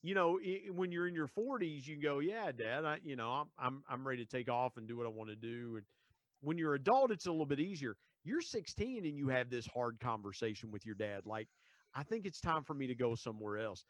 you 0.04 0.14
know, 0.16 0.40
it, 0.42 0.74
when 0.74 0.92
you're 0.92 1.08
in 1.08 1.16
your 1.16 1.28
40s, 1.28 1.88
you 1.88 2.02
go, 2.02 2.20
"Yeah, 2.20 2.52
dad, 2.52 2.86
I 2.86 3.00
you 3.04 3.16
know, 3.16 3.30
I'm 3.32 3.48
I'm 3.58 3.84
I'm 3.88 4.08
ready 4.08 4.26
to 4.26 4.30
take 4.30 4.50
off 4.50 4.78
and 4.78 4.88
do 4.88 4.98
what 4.98 5.06
I 5.06 5.10
want 5.10 5.30
to 5.30 5.36
do." 5.36 5.78
And 5.78 5.86
when 6.42 6.58
you're 6.58 6.76
adult, 6.76 7.12
it's 7.12 7.26
a 7.28 7.32
little 7.32 7.46
bit 7.46 7.60
easier. 7.60 7.98
You're 8.24 8.42
16 8.42 9.06
and 9.06 9.18
you 9.18 9.30
have 9.30 9.50
this 9.50 9.68
hard 9.68 10.00
conversation 10.00 10.72
with 10.72 10.86
your 10.86 10.96
dad 10.96 11.26
like, 11.26 11.48
"I 11.94 12.04
think 12.04 12.26
it's 12.26 12.42
time 12.42 12.64
for 12.64 12.74
me 12.74 12.88
to 12.88 12.96
go 12.96 13.16
somewhere 13.16 13.60
else." 13.60 13.86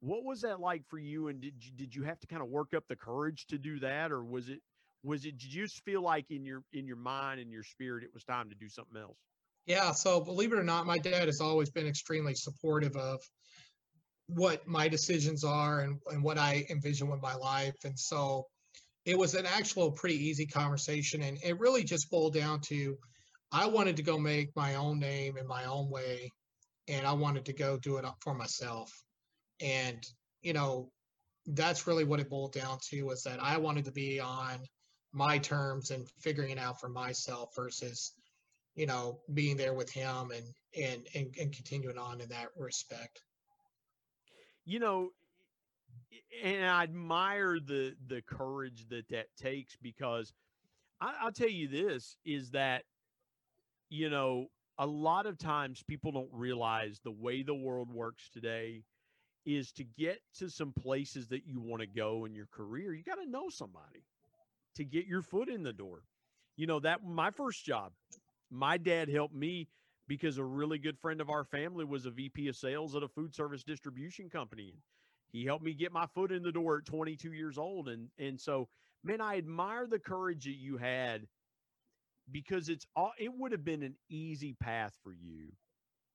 What 0.00 0.24
was 0.24 0.40
that 0.42 0.60
like 0.60 0.86
for 0.86 0.98
you 0.98 1.28
and 1.28 1.42
did 1.42 1.62
you, 1.64 1.72
did 1.72 1.94
you 1.94 2.04
have 2.04 2.18
to 2.20 2.26
kind 2.26 2.42
of 2.42 2.48
work 2.48 2.72
up 2.72 2.84
the 2.88 2.96
courage 2.96 3.46
to 3.48 3.58
do 3.58 3.78
that 3.80 4.10
or 4.10 4.24
was 4.24 4.48
it 4.48 4.62
was 5.02 5.24
it 5.24 5.38
did 5.38 5.52
you 5.52 5.62
just 5.62 5.82
feel 5.84 6.02
like 6.02 6.30
in 6.30 6.44
your 6.44 6.62
in 6.72 6.86
your 6.86 6.96
mind 6.96 7.40
and 7.40 7.50
your 7.50 7.62
spirit 7.62 8.04
it 8.04 8.10
was 8.12 8.24
time 8.24 8.48
to 8.50 8.56
do 8.56 8.68
something 8.68 9.00
else? 9.00 9.18
Yeah 9.66 9.92
so 9.92 10.20
believe 10.20 10.52
it 10.52 10.58
or 10.58 10.64
not 10.64 10.86
my 10.86 10.98
dad 10.98 11.26
has 11.26 11.40
always 11.40 11.70
been 11.70 11.86
extremely 11.86 12.34
supportive 12.34 12.96
of 12.96 13.20
what 14.26 14.66
my 14.66 14.88
decisions 14.88 15.42
are 15.44 15.80
and, 15.80 15.98
and 16.10 16.22
what 16.22 16.38
i 16.38 16.64
envision 16.70 17.08
with 17.08 17.20
my 17.20 17.34
life 17.34 17.74
and 17.84 17.98
so 17.98 18.46
it 19.04 19.18
was 19.18 19.34
an 19.34 19.46
actual 19.46 19.90
pretty 19.90 20.16
easy 20.16 20.46
conversation 20.46 21.22
and 21.22 21.38
it 21.42 21.58
really 21.58 21.82
just 21.82 22.10
boiled 22.10 22.34
down 22.34 22.60
to 22.60 22.96
i 23.50 23.66
wanted 23.66 23.96
to 23.96 24.02
go 24.02 24.18
make 24.18 24.54
my 24.54 24.76
own 24.76 24.98
name 24.98 25.36
in 25.36 25.46
my 25.46 25.64
own 25.64 25.90
way 25.90 26.30
and 26.88 27.06
i 27.06 27.12
wanted 27.12 27.44
to 27.44 27.52
go 27.52 27.76
do 27.78 27.96
it 27.96 28.04
for 28.20 28.34
myself 28.34 28.90
and 29.60 30.06
you 30.42 30.52
know 30.52 30.90
that's 31.48 31.86
really 31.86 32.04
what 32.04 32.20
it 32.20 32.30
boiled 32.30 32.52
down 32.52 32.78
to 32.88 33.02
was 33.02 33.22
that 33.24 33.42
i 33.42 33.56
wanted 33.56 33.84
to 33.84 33.92
be 33.92 34.20
on 34.20 34.60
my 35.12 35.38
terms 35.38 35.90
and 35.90 36.08
figuring 36.20 36.50
it 36.50 36.58
out 36.58 36.80
for 36.80 36.88
myself 36.88 37.54
versus 37.56 38.12
you 38.74 38.86
know 38.86 39.20
being 39.34 39.56
there 39.56 39.74
with 39.74 39.90
him 39.90 40.30
and 40.30 40.44
and 40.76 41.06
and, 41.14 41.34
and 41.40 41.52
continuing 41.52 41.98
on 41.98 42.20
in 42.20 42.28
that 42.28 42.48
respect. 42.56 43.22
You 44.64 44.78
know 44.78 45.10
and 46.42 46.64
i 46.64 46.82
admire 46.82 47.58
the 47.58 47.94
the 48.08 48.22
courage 48.22 48.86
that 48.88 49.08
that 49.08 49.26
takes 49.36 49.76
because 49.82 50.32
I, 51.00 51.14
i'll 51.22 51.32
tell 51.32 51.48
you 51.48 51.68
this 51.68 52.16
is 52.24 52.50
that 52.50 52.84
you 53.88 54.10
know 54.10 54.46
a 54.78 54.86
lot 54.86 55.26
of 55.26 55.38
times 55.38 55.82
people 55.86 56.12
don't 56.12 56.30
realize 56.32 57.00
the 57.02 57.10
way 57.10 57.42
the 57.42 57.54
world 57.54 57.90
works 57.92 58.30
today 58.32 58.84
is 59.44 59.72
to 59.72 59.84
get 59.84 60.20
to 60.38 60.48
some 60.48 60.72
places 60.72 61.28
that 61.28 61.46
you 61.46 61.60
want 61.60 61.80
to 61.80 61.86
go 61.86 62.24
in 62.24 62.34
your 62.34 62.48
career 62.52 62.94
you 62.94 63.02
got 63.02 63.16
to 63.16 63.28
know 63.28 63.48
somebody 63.48 64.04
to 64.74 64.84
get 64.84 65.06
your 65.06 65.22
foot 65.22 65.48
in 65.48 65.62
the 65.62 65.72
door. 65.72 66.02
You 66.56 66.66
know, 66.66 66.80
that 66.80 67.04
my 67.04 67.30
first 67.30 67.64
job, 67.64 67.92
my 68.50 68.76
dad 68.76 69.08
helped 69.08 69.34
me 69.34 69.68
because 70.08 70.38
a 70.38 70.44
really 70.44 70.78
good 70.78 70.98
friend 70.98 71.20
of 71.20 71.30
our 71.30 71.44
family 71.44 71.84
was 71.84 72.04
a 72.04 72.10
VP 72.10 72.48
of 72.48 72.56
sales 72.56 72.94
at 72.96 73.02
a 73.02 73.08
food 73.08 73.34
service 73.34 73.62
distribution 73.62 74.28
company. 74.28 74.74
He 75.32 75.44
helped 75.44 75.64
me 75.64 75.72
get 75.72 75.92
my 75.92 76.06
foot 76.06 76.32
in 76.32 76.42
the 76.42 76.52
door 76.52 76.78
at 76.78 76.84
22 76.84 77.32
years 77.32 77.58
old. 77.58 77.88
And 77.88 78.08
and 78.18 78.40
so, 78.40 78.68
man, 79.04 79.20
I 79.20 79.38
admire 79.38 79.86
the 79.86 80.00
courage 80.00 80.44
that 80.44 80.56
you 80.56 80.76
had 80.76 81.26
because 82.30 82.68
it's 82.68 82.86
all 82.96 83.12
it 83.18 83.32
would 83.32 83.52
have 83.52 83.64
been 83.64 83.82
an 83.82 83.94
easy 84.08 84.54
path 84.60 84.96
for 85.02 85.12
you 85.12 85.52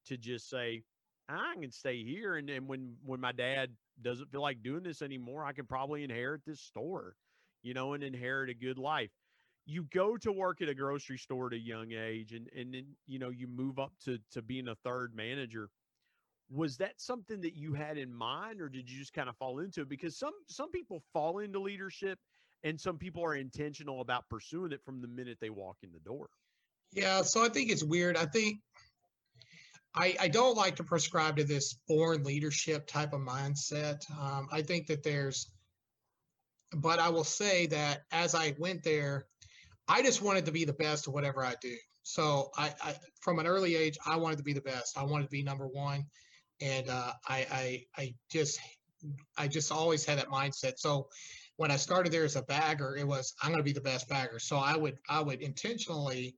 to 0.08 0.18
just 0.18 0.50
say, 0.50 0.84
I 1.30 1.56
can 1.60 1.72
stay 1.72 2.04
here. 2.04 2.36
And 2.36 2.48
then 2.48 2.68
when 2.68 2.96
when 3.04 3.20
my 3.22 3.32
dad 3.32 3.72
doesn't 4.02 4.32
feel 4.32 4.42
like 4.42 4.62
doing 4.62 4.84
this 4.84 5.02
anymore, 5.02 5.46
I 5.46 5.54
can 5.54 5.66
probably 5.66 6.04
inherit 6.04 6.42
this 6.46 6.60
store 6.60 7.16
you 7.66 7.74
know, 7.74 7.94
and 7.94 8.04
inherit 8.04 8.50
a 8.50 8.54
good 8.54 8.78
life. 8.78 9.10
You 9.66 9.88
go 9.92 10.16
to 10.18 10.32
work 10.32 10.62
at 10.62 10.70
a 10.70 10.76
grocery 10.76 11.18
store 11.18 11.48
at 11.48 11.54
a 11.54 11.58
young 11.58 11.92
age 11.92 12.34
and 12.34 12.48
and 12.56 12.74
then 12.74 12.86
you 13.08 13.18
know 13.18 13.30
you 13.30 13.48
move 13.48 13.80
up 13.80 13.92
to 14.06 14.20
to 14.32 14.42
being 14.42 14.68
a 14.68 14.76
third 14.76 15.16
manager. 15.16 15.70
Was 16.52 16.78
that 16.78 16.94
something 16.98 17.42
that 17.42 17.56
you 17.56 17.74
had 17.74 17.98
in 17.98 18.14
mind 18.14 18.62
or 18.62 18.70
did 18.70 18.88
you 18.90 19.00
just 19.00 19.14
kind 19.14 19.28
of 19.28 19.36
fall 19.38 19.60
into 19.60 19.82
it? 19.82 19.90
Because 19.90 20.16
some 20.16 20.34
some 20.48 20.70
people 20.70 21.02
fall 21.12 21.40
into 21.40 21.60
leadership 21.60 22.20
and 22.64 22.80
some 22.80 23.00
people 23.00 23.24
are 23.24 23.36
intentional 23.36 24.02
about 24.02 24.30
pursuing 24.30 24.72
it 24.72 24.84
from 24.86 25.02
the 25.02 25.08
minute 25.08 25.40
they 25.42 25.50
walk 25.50 25.78
in 25.82 25.92
the 25.92 26.00
door. 26.00 26.30
Yeah, 26.94 27.24
so 27.24 27.44
I 27.44 27.50
think 27.50 27.72
it's 27.72 27.84
weird. 27.84 28.16
I 28.16 28.26
think 28.26 28.60
I, 29.96 30.16
I 30.20 30.28
don't 30.28 30.56
like 30.56 30.76
to 30.76 30.84
prescribe 30.84 31.38
to 31.38 31.44
this 31.44 31.76
born 31.88 32.24
leadership 32.24 32.86
type 32.86 33.14
of 33.14 33.22
mindset. 33.22 34.10
Um, 34.20 34.48
I 34.52 34.62
think 34.62 34.88
that 34.88 35.04
there's 35.04 35.50
but 36.76 37.00
I 37.00 37.10
will 37.10 37.24
say 37.24 37.68
that 37.68 38.02
as 38.12 38.36
I 38.36 38.56
went 38.60 38.84
there, 38.84 39.26
I 39.88 40.02
just 40.02 40.22
wanted 40.22 40.46
to 40.46 40.52
be 40.52 40.66
the 40.66 40.74
best 40.74 41.08
at 41.08 41.14
whatever 41.14 41.44
I 41.44 41.56
do. 41.62 41.76
So 42.04 42.52
I, 42.58 42.74
I 42.84 42.96
from 43.22 43.40
an 43.40 43.48
early 43.48 43.76
age, 43.76 43.98
I 44.06 44.18
wanted 44.18 44.38
to 44.38 44.44
be 44.44 44.54
the 44.54 44.62
best. 44.62 44.98
I 44.98 45.04
wanted 45.04 45.26
to 45.26 45.30
be 45.30 45.44
number 45.44 45.68
one, 45.68 46.06
and 46.62 46.90
uh, 46.90 47.14
I, 47.28 47.48
I 47.52 47.86
I 47.98 48.14
just 48.32 48.60
I 49.38 49.48
just 49.48 49.72
always 49.72 50.06
had 50.06 50.20
that 50.20 50.30
mindset. 50.30 50.78
So 50.78 51.08
when 51.58 51.72
I 51.72 51.78
started 51.78 52.12
there 52.12 52.26
as 52.26 52.36
a 52.36 52.44
bagger, 52.44 52.96
it 52.96 53.08
was 53.08 53.34
I'm 53.42 53.50
going 53.50 53.60
to 53.60 53.64
be 53.64 53.74
the 53.74 53.82
best 53.82 54.08
bagger. 54.10 54.40
So 54.40 54.58
I 54.58 54.76
would 54.76 54.98
I 55.10 55.22
would 55.22 55.42
intentionally 55.42 56.36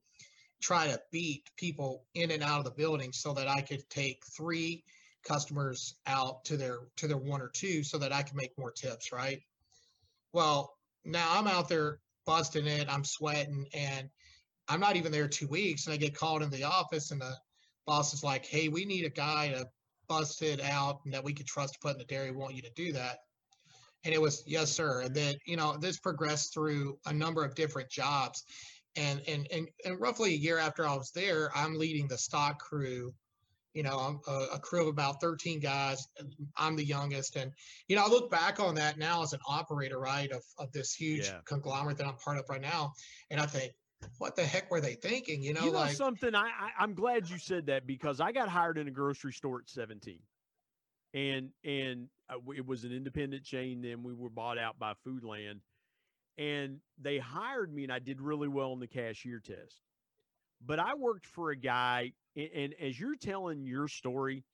try 0.60 0.88
to 0.88 1.00
beat 1.12 1.44
people 1.56 2.04
in 2.14 2.30
and 2.30 2.42
out 2.42 2.58
of 2.58 2.64
the 2.64 2.70
building 2.70 3.12
so 3.12 3.32
that 3.34 3.48
I 3.48 3.60
could 3.60 3.88
take 3.90 4.22
three 4.36 4.84
customers 5.26 5.94
out 6.06 6.44
to 6.46 6.56
their 6.56 6.78
to 6.96 7.08
their 7.08 7.18
one 7.18 7.42
or 7.42 7.48
two 7.48 7.82
so 7.82 7.98
that 7.98 8.12
I 8.12 8.22
could 8.22 8.36
make 8.36 8.56
more 8.58 8.72
tips, 8.72 9.12
right? 9.12 9.40
Well, 10.32 10.74
now 11.04 11.26
I'm 11.30 11.46
out 11.46 11.68
there 11.68 11.98
busting 12.26 12.66
it. 12.66 12.88
I'm 12.92 13.04
sweating 13.04 13.66
and 13.72 14.08
I'm 14.68 14.80
not 14.80 14.96
even 14.96 15.12
there 15.12 15.28
two 15.28 15.48
weeks. 15.48 15.86
And 15.86 15.94
I 15.94 15.96
get 15.96 16.14
called 16.14 16.42
in 16.42 16.50
the 16.50 16.64
office 16.64 17.10
and 17.10 17.20
the 17.20 17.34
boss 17.86 18.12
is 18.12 18.22
like, 18.22 18.44
Hey, 18.44 18.68
we 18.68 18.84
need 18.84 19.04
a 19.04 19.10
guy 19.10 19.48
to 19.48 19.66
bust 20.08 20.42
it 20.42 20.60
out 20.60 21.00
and 21.04 21.14
that 21.14 21.24
we 21.24 21.32
could 21.32 21.46
trust 21.46 21.74
to 21.74 21.80
put 21.80 21.92
in 21.92 21.98
the 21.98 22.04
dairy. 22.04 22.30
We 22.30 22.36
want 22.36 22.54
you 22.54 22.62
to 22.62 22.70
do 22.74 22.92
that. 22.92 23.18
And 24.04 24.14
it 24.14 24.20
was, 24.20 24.42
yes, 24.46 24.70
sir. 24.70 25.02
And 25.02 25.14
then, 25.14 25.34
you 25.46 25.56
know, 25.56 25.76
this 25.76 25.98
progressed 25.98 26.54
through 26.54 26.98
a 27.06 27.12
number 27.12 27.44
of 27.44 27.54
different 27.54 27.90
jobs. 27.90 28.44
And, 28.96 29.20
and, 29.28 29.46
and, 29.52 29.68
and 29.84 30.00
roughly 30.00 30.34
a 30.34 30.36
year 30.36 30.58
after 30.58 30.86
I 30.86 30.94
was 30.94 31.10
there, 31.10 31.50
I'm 31.54 31.78
leading 31.78 32.08
the 32.08 32.18
stock 32.18 32.58
crew 32.58 33.12
you 33.78 33.84
know, 33.84 34.20
a, 34.26 34.32
a, 34.54 34.58
crew 34.58 34.82
of 34.82 34.88
about 34.88 35.20
13 35.20 35.60
guys. 35.60 36.08
I'm 36.56 36.74
the 36.74 36.84
youngest. 36.84 37.36
And, 37.36 37.52
you 37.86 37.94
know, 37.94 38.04
I 38.04 38.08
look 38.08 38.28
back 38.28 38.58
on 38.58 38.74
that 38.74 38.98
now 38.98 39.22
as 39.22 39.34
an 39.34 39.38
operator, 39.46 40.00
right, 40.00 40.28
of, 40.32 40.42
of 40.58 40.72
this 40.72 40.92
huge 40.92 41.26
yeah. 41.26 41.38
conglomerate 41.44 41.96
that 41.98 42.06
I'm 42.08 42.16
part 42.16 42.38
of 42.38 42.48
right 42.48 42.60
now. 42.60 42.94
And 43.30 43.40
I 43.40 43.46
think, 43.46 43.70
what 44.18 44.34
the 44.34 44.44
heck 44.44 44.68
were 44.68 44.80
they 44.80 44.94
thinking? 44.94 45.44
You 45.44 45.54
know, 45.54 45.64
you 45.64 45.70
know 45.70 45.78
like 45.78 45.94
something. 45.94 46.34
I, 46.34 46.46
I 46.46 46.70
I'm 46.82 46.94
glad 46.94 47.30
you 47.30 47.38
said 47.38 47.66
that 47.66 47.86
because 47.86 48.20
I 48.20 48.32
got 48.32 48.48
hired 48.48 48.78
in 48.78 48.88
a 48.88 48.90
grocery 48.90 49.32
store 49.32 49.60
at 49.60 49.70
17, 49.70 50.18
and 51.14 51.50
and 51.64 52.08
uh, 52.28 52.38
it 52.56 52.66
was 52.66 52.82
an 52.82 52.92
independent 52.92 53.44
chain. 53.44 53.80
Then 53.80 54.02
we 54.02 54.12
were 54.12 54.28
bought 54.28 54.58
out 54.58 54.76
by 54.76 54.94
Foodland, 55.06 55.60
and 56.36 56.78
they 57.00 57.18
hired 57.18 57.72
me, 57.72 57.84
and 57.84 57.92
I 57.92 58.00
did 58.00 58.20
really 58.20 58.48
well 58.48 58.72
in 58.72 58.80
the 58.80 58.88
cashier 58.88 59.40
test. 59.40 59.82
But 60.64 60.78
I 60.78 60.94
worked 60.94 61.26
for 61.26 61.50
a 61.50 61.56
guy, 61.56 62.12
and, 62.36 62.48
and 62.54 62.74
as 62.80 62.98
you're 62.98 63.16
telling 63.16 63.64
your 63.64 63.88
story, 63.88 64.44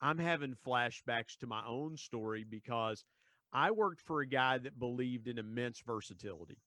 I'm 0.00 0.18
having 0.18 0.54
flashbacks 0.66 1.36
to 1.38 1.46
my 1.46 1.62
own 1.66 1.96
story 1.96 2.44
because 2.48 3.04
I 3.52 3.70
worked 3.70 4.00
for 4.00 4.20
a 4.20 4.26
guy 4.26 4.58
that 4.58 4.78
believed 4.78 5.28
in 5.28 5.38
immense 5.38 5.80
versatility. 5.86 6.58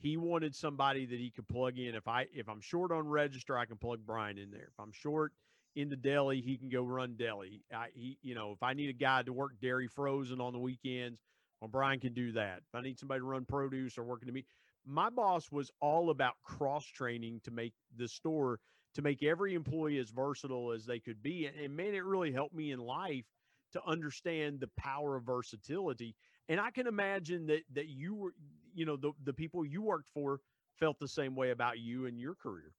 He 0.00 0.16
wanted 0.16 0.54
somebody 0.54 1.06
that 1.06 1.18
he 1.18 1.30
could 1.30 1.48
plug 1.48 1.78
in. 1.78 1.94
If 1.94 2.06
I 2.06 2.26
if 2.32 2.48
I'm 2.48 2.60
short 2.60 2.92
on 2.92 3.08
register, 3.08 3.56
I 3.56 3.64
can 3.64 3.78
plug 3.78 4.00
Brian 4.06 4.38
in 4.38 4.50
there. 4.50 4.68
If 4.72 4.78
I'm 4.80 4.92
short 4.92 5.32
in 5.74 5.88
the 5.88 5.96
deli, 5.96 6.40
he 6.40 6.56
can 6.56 6.68
go 6.68 6.82
run 6.82 7.14
deli. 7.16 7.62
I, 7.74 7.88
he, 7.94 8.18
you 8.22 8.34
know, 8.34 8.52
if 8.52 8.62
I 8.62 8.74
need 8.74 8.90
a 8.90 8.92
guy 8.92 9.22
to 9.22 9.32
work 9.32 9.52
dairy 9.60 9.88
frozen 9.88 10.40
on 10.40 10.52
the 10.52 10.58
weekends, 10.58 11.20
well, 11.60 11.68
Brian 11.68 11.98
can 11.98 12.14
do 12.14 12.32
that. 12.32 12.58
If 12.58 12.74
I 12.74 12.80
need 12.80 12.98
somebody 12.98 13.20
to 13.20 13.24
run 13.24 13.44
produce 13.44 13.98
or 13.98 14.04
working 14.04 14.26
to 14.28 14.32
me, 14.32 14.44
my 14.88 15.10
boss 15.10 15.52
was 15.52 15.70
all 15.80 16.10
about 16.10 16.34
cross 16.42 16.86
training 16.86 17.40
to 17.44 17.50
make 17.50 17.74
the 17.96 18.08
store 18.08 18.58
to 18.94 19.02
make 19.02 19.22
every 19.22 19.54
employee 19.54 19.98
as 19.98 20.10
versatile 20.10 20.72
as 20.72 20.86
they 20.86 20.98
could 20.98 21.22
be. 21.22 21.46
And, 21.46 21.56
and 21.56 21.76
man, 21.76 21.94
it 21.94 22.04
really 22.04 22.32
helped 22.32 22.54
me 22.54 22.72
in 22.72 22.80
life 22.80 23.26
to 23.72 23.82
understand 23.86 24.60
the 24.60 24.70
power 24.78 25.14
of 25.16 25.24
versatility. 25.24 26.16
And 26.48 26.58
I 26.58 26.70
can 26.70 26.86
imagine 26.86 27.46
that 27.46 27.60
that 27.74 27.88
you 27.88 28.14
were, 28.14 28.32
you 28.74 28.86
know, 28.86 28.96
the 28.96 29.12
the 29.24 29.32
people 29.32 29.64
you 29.64 29.82
worked 29.82 30.08
for 30.08 30.40
felt 30.78 30.98
the 30.98 31.08
same 31.08 31.36
way 31.36 31.50
about 31.50 31.78
you 31.78 32.06
and 32.06 32.18
your 32.18 32.34
career. 32.34 32.72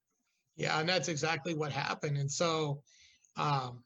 Yeah, 0.56 0.80
and 0.80 0.90
that's 0.90 1.08
exactly 1.08 1.54
what 1.54 1.72
happened. 1.72 2.18
And 2.18 2.32
so, 2.32 2.82
um, 3.38 3.84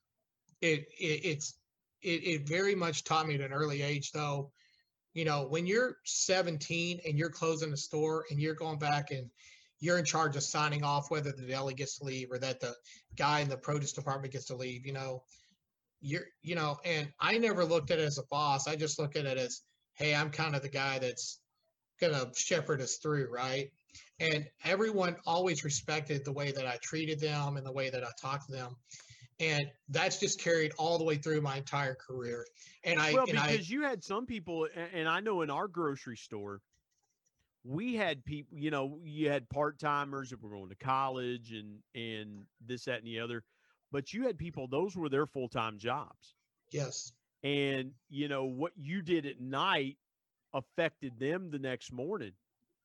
it, 0.61 0.87
it 0.97 1.25
it's 1.25 1.57
it, 2.01 2.23
it 2.23 2.47
very 2.47 2.73
much 2.73 3.03
taught 3.03 3.27
me 3.27 3.35
at 3.35 3.41
an 3.41 3.51
early 3.51 3.81
age, 3.81 4.11
though. 4.11 4.51
You 5.13 5.25
know, 5.25 5.45
when 5.47 5.65
you're 5.65 5.97
17 6.05 7.01
and 7.05 7.17
you're 7.17 7.29
closing 7.29 7.71
the 7.71 7.77
store 7.77 8.25
and 8.29 8.39
you're 8.39 8.55
going 8.55 8.79
back 8.79 9.11
and 9.11 9.29
you're 9.79 9.99
in 9.99 10.05
charge 10.05 10.35
of 10.35 10.43
signing 10.43 10.83
off 10.83 11.11
whether 11.11 11.31
the 11.31 11.45
deli 11.45 11.73
gets 11.73 11.99
to 11.99 12.05
leave 12.05 12.31
or 12.31 12.39
that 12.39 12.59
the 12.59 12.73
guy 13.15 13.41
in 13.41 13.49
the 13.49 13.57
produce 13.57 13.93
department 13.93 14.33
gets 14.33 14.45
to 14.45 14.55
leave. 14.55 14.85
You 14.85 14.93
know, 14.93 15.23
you're 16.01 16.25
you 16.41 16.55
know, 16.55 16.77
and 16.83 17.11
I 17.19 17.37
never 17.37 17.65
looked 17.65 17.91
at 17.91 17.99
it 17.99 18.03
as 18.05 18.17
a 18.17 18.25
boss. 18.31 18.67
I 18.67 18.75
just 18.75 18.99
look 18.99 19.15
at 19.15 19.25
it 19.25 19.37
as, 19.37 19.61
hey, 19.93 20.15
I'm 20.15 20.31
kind 20.31 20.55
of 20.55 20.61
the 20.61 20.69
guy 20.69 20.99
that's 20.99 21.39
gonna 21.99 22.31
shepherd 22.35 22.81
us 22.81 22.97
through, 22.97 23.29
right? 23.31 23.69
and 24.19 24.47
everyone 24.63 25.15
always 25.25 25.63
respected 25.63 26.23
the 26.23 26.31
way 26.31 26.51
that 26.51 26.67
I 26.67 26.77
treated 26.81 27.19
them 27.19 27.57
and 27.57 27.65
the 27.65 27.71
way 27.71 27.89
that 27.89 28.03
I 28.03 28.09
talked 28.21 28.47
to 28.47 28.51
them. 28.51 28.75
And 29.39 29.71
that's 29.89 30.19
just 30.19 30.39
carried 30.39 30.73
all 30.77 30.97
the 30.97 31.03
way 31.03 31.15
through 31.15 31.41
my 31.41 31.57
entire 31.57 31.95
career. 31.95 32.45
And 32.83 32.99
I 32.99 33.13
well 33.13 33.23
and 33.23 33.33
because 33.33 33.69
I, 33.69 33.73
you 33.73 33.81
had 33.83 34.03
some 34.03 34.25
people, 34.25 34.67
and 34.93 35.07
I 35.07 35.19
know 35.19 35.41
in 35.41 35.49
our 35.49 35.67
grocery 35.67 36.17
store, 36.17 36.61
we 37.63 37.95
had 37.95 38.23
people. 38.25 38.57
You 38.57 38.71
know, 38.71 38.99
you 39.03 39.29
had 39.29 39.49
part 39.49 39.79
timers 39.79 40.29
that 40.29 40.41
were 40.41 40.49
going 40.49 40.69
to 40.69 40.75
college 40.75 41.51
and 41.51 41.79
and 41.95 42.45
this, 42.65 42.85
that, 42.85 42.99
and 42.99 43.07
the 43.07 43.19
other. 43.19 43.43
But 43.91 44.13
you 44.13 44.23
had 44.23 44.37
people; 44.37 44.67
those 44.67 44.95
were 44.95 45.09
their 45.09 45.25
full 45.25 45.47
time 45.49 45.77
jobs. 45.77 46.35
yes, 46.71 47.13
And 47.43 47.91
you 48.09 48.27
know 48.27 48.45
what 48.45 48.73
you 48.75 49.01
did 49.01 49.25
at 49.25 49.39
night 49.39 49.97
affected 50.53 51.19
them 51.19 51.49
the 51.49 51.59
next 51.59 51.91
morning 51.91 52.31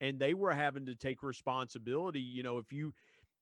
and 0.00 0.18
they 0.18 0.34
were 0.34 0.52
having 0.52 0.86
to 0.86 0.94
take 0.94 1.22
responsibility 1.22 2.20
you 2.20 2.42
know 2.42 2.58
if 2.58 2.72
you 2.72 2.94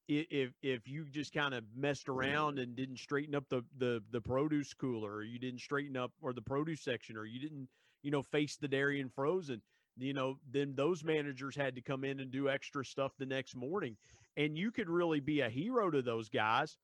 if 0.08 0.52
if 0.62 0.86
you 0.86 1.04
just 1.10 1.32
kind 1.32 1.52
of 1.54 1.64
messed 1.74 2.08
around 2.08 2.58
and 2.58 2.76
didn't 2.76 2.98
straighten 2.98 3.34
up 3.34 3.44
the 3.48 3.64
the 3.78 4.02
the 4.12 4.20
produce 4.20 4.72
cooler 4.74 5.16
or 5.16 5.22
you 5.22 5.38
didn't 5.38 5.60
straighten 5.60 5.96
up 5.96 6.12
or 6.22 6.32
the 6.32 6.42
produce 6.42 6.80
section 6.80 7.16
or 7.16 7.24
you 7.24 7.40
didn't 7.40 7.68
you 8.02 8.10
know 8.10 8.22
face 8.22 8.56
the 8.56 8.68
dairy 8.68 9.00
and 9.00 9.12
frozen 9.12 9.60
you 9.98 10.12
know 10.12 10.38
then 10.50 10.74
those 10.74 11.02
managers 11.04 11.56
had 11.56 11.74
to 11.74 11.80
come 11.80 12.04
in 12.04 12.20
and 12.20 12.30
do 12.30 12.48
extra 12.48 12.84
stuff 12.84 13.12
the 13.18 13.26
next 13.26 13.56
morning. 13.56 13.96
And 14.36 14.58
you 14.58 14.70
could 14.70 14.90
really 14.90 15.20
be 15.20 15.40
a 15.40 15.48
hero 15.48 15.90
to 15.90 16.02
those 16.02 16.28
guys 16.28 16.76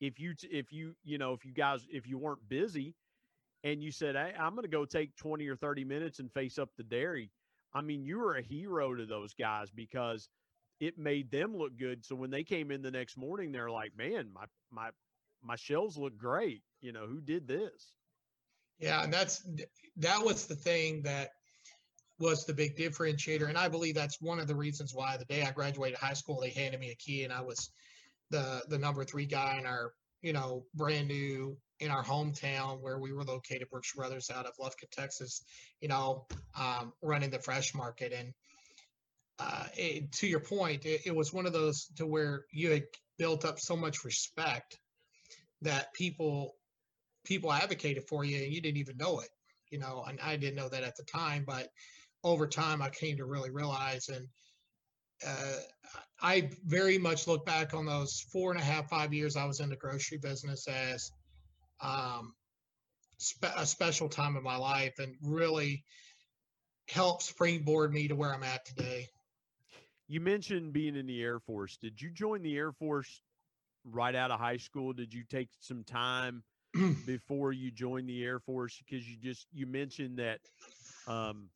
if 0.00 0.18
you 0.18 0.34
if 0.50 0.72
you 0.72 0.94
you 1.04 1.18
know 1.18 1.32
if 1.32 1.44
you 1.44 1.52
guys 1.52 1.86
if 1.90 2.06
you 2.06 2.18
weren't 2.18 2.48
busy 2.48 2.94
and 3.62 3.82
you 3.82 3.92
said 3.92 4.16
hey, 4.16 4.32
i'm 4.38 4.54
going 4.54 4.64
to 4.64 4.68
go 4.68 4.84
take 4.84 5.14
20 5.16 5.46
or 5.48 5.56
30 5.56 5.84
minutes 5.84 6.18
and 6.18 6.32
face 6.32 6.58
up 6.58 6.70
the 6.76 6.82
dairy. 6.82 7.30
I 7.74 7.82
mean 7.82 8.04
you 8.04 8.18
were 8.18 8.36
a 8.36 8.42
hero 8.42 8.94
to 8.94 9.04
those 9.04 9.34
guys 9.34 9.70
because 9.70 10.28
it 10.80 10.98
made 10.98 11.30
them 11.30 11.56
look 11.56 11.76
good 11.78 12.04
so 12.04 12.14
when 12.14 12.30
they 12.30 12.42
came 12.42 12.70
in 12.70 12.82
the 12.82 12.90
next 12.90 13.16
morning 13.16 13.52
they're 13.52 13.70
like 13.70 13.92
man 13.96 14.28
my 14.34 14.44
my 14.70 14.90
my 15.42 15.56
shelves 15.56 15.96
look 15.96 16.16
great 16.16 16.62
you 16.80 16.92
know 16.92 17.06
who 17.06 17.20
did 17.20 17.46
this 17.46 17.92
yeah, 18.78 19.04
and 19.04 19.12
that's 19.12 19.46
that 19.96 20.24
was 20.24 20.46
the 20.46 20.56
thing 20.56 21.02
that 21.02 21.30
was 22.18 22.44
the 22.44 22.54
big 22.54 22.76
differentiator. 22.76 23.48
And 23.48 23.58
I 23.58 23.68
believe 23.68 23.94
that's 23.94 24.20
one 24.20 24.38
of 24.38 24.46
the 24.46 24.54
reasons 24.54 24.94
why 24.94 25.16
the 25.16 25.24
day 25.24 25.42
I 25.42 25.50
graduated 25.52 25.98
high 25.98 26.14
school, 26.14 26.40
they 26.40 26.50
handed 26.50 26.80
me 26.80 26.90
a 26.90 26.96
key 26.96 27.24
and 27.24 27.32
I 27.32 27.40
was 27.40 27.70
the 28.30 28.62
the 28.68 28.78
number 28.78 29.04
three 29.04 29.26
guy 29.26 29.56
in 29.58 29.66
our, 29.66 29.92
you 30.22 30.32
know, 30.32 30.64
brand 30.74 31.08
new 31.08 31.56
in 31.80 31.90
our 31.90 32.04
hometown 32.04 32.80
where 32.80 32.98
we 32.98 33.12
were 33.12 33.24
located, 33.24 33.68
Brookshire 33.70 33.98
Brothers 33.98 34.30
out 34.30 34.46
of 34.46 34.52
Lufkin, 34.60 34.90
Texas, 34.90 35.44
you 35.80 35.88
know, 35.88 36.26
um, 36.58 36.92
running 37.02 37.30
the 37.30 37.40
fresh 37.40 37.74
market. 37.74 38.12
And 38.12 38.32
uh, 39.38 39.66
it, 39.76 40.12
to 40.12 40.26
your 40.26 40.40
point, 40.40 40.84
it, 40.84 41.02
it 41.06 41.14
was 41.14 41.32
one 41.32 41.46
of 41.46 41.52
those 41.52 41.86
to 41.96 42.06
where 42.06 42.44
you 42.52 42.70
had 42.70 42.84
built 43.18 43.44
up 43.44 43.58
so 43.58 43.76
much 43.76 44.04
respect 44.04 44.78
that 45.62 45.92
people 45.94 46.54
people 47.24 47.52
advocated 47.52 48.04
for 48.08 48.24
you 48.24 48.42
and 48.42 48.52
you 48.52 48.60
didn't 48.60 48.76
even 48.76 48.96
know 48.96 49.20
it 49.20 49.28
you 49.70 49.78
know 49.78 50.04
and 50.06 50.18
i 50.22 50.36
didn't 50.36 50.56
know 50.56 50.68
that 50.68 50.82
at 50.82 50.96
the 50.96 51.04
time 51.04 51.44
but 51.46 51.68
over 52.22 52.46
time 52.46 52.82
i 52.82 52.90
came 52.90 53.16
to 53.16 53.24
really 53.24 53.50
realize 53.50 54.08
and 54.08 54.26
uh, 55.26 55.56
i 56.22 56.50
very 56.66 56.98
much 56.98 57.26
look 57.26 57.46
back 57.46 57.72
on 57.72 57.86
those 57.86 58.24
four 58.32 58.52
and 58.52 58.60
a 58.60 58.64
half 58.64 58.88
five 58.88 59.12
years 59.12 59.36
i 59.36 59.44
was 59.44 59.60
in 59.60 59.70
the 59.70 59.76
grocery 59.76 60.18
business 60.18 60.68
as 60.68 61.10
um, 61.80 62.34
spe- 63.18 63.56
a 63.56 63.66
special 63.66 64.08
time 64.08 64.36
in 64.36 64.42
my 64.42 64.56
life 64.56 64.94
and 64.98 65.14
really 65.22 65.82
helped 66.88 67.22
springboard 67.22 67.92
me 67.92 68.06
to 68.08 68.14
where 68.14 68.34
i'm 68.34 68.42
at 68.42 68.64
today 68.66 69.08
you 70.08 70.20
mentioned 70.20 70.72
being 70.72 70.96
in 70.96 71.06
the 71.06 71.22
air 71.22 71.40
force 71.40 71.76
did 71.76 72.00
you 72.00 72.10
join 72.10 72.42
the 72.42 72.56
air 72.56 72.72
force 72.72 73.22
right 73.84 74.14
out 74.14 74.30
of 74.30 74.38
high 74.38 74.56
school 74.56 74.92
did 74.92 75.12
you 75.12 75.24
take 75.24 75.48
some 75.60 75.84
time 75.84 76.42
before 77.06 77.52
you 77.52 77.70
joined 77.70 78.08
the 78.08 78.24
Air 78.24 78.40
Force? 78.40 78.82
Because 78.84 79.08
you 79.08 79.16
just 79.16 79.46
you 79.52 79.66
mentioned 79.66 80.18
that, 80.18 80.40
um, 81.06 81.48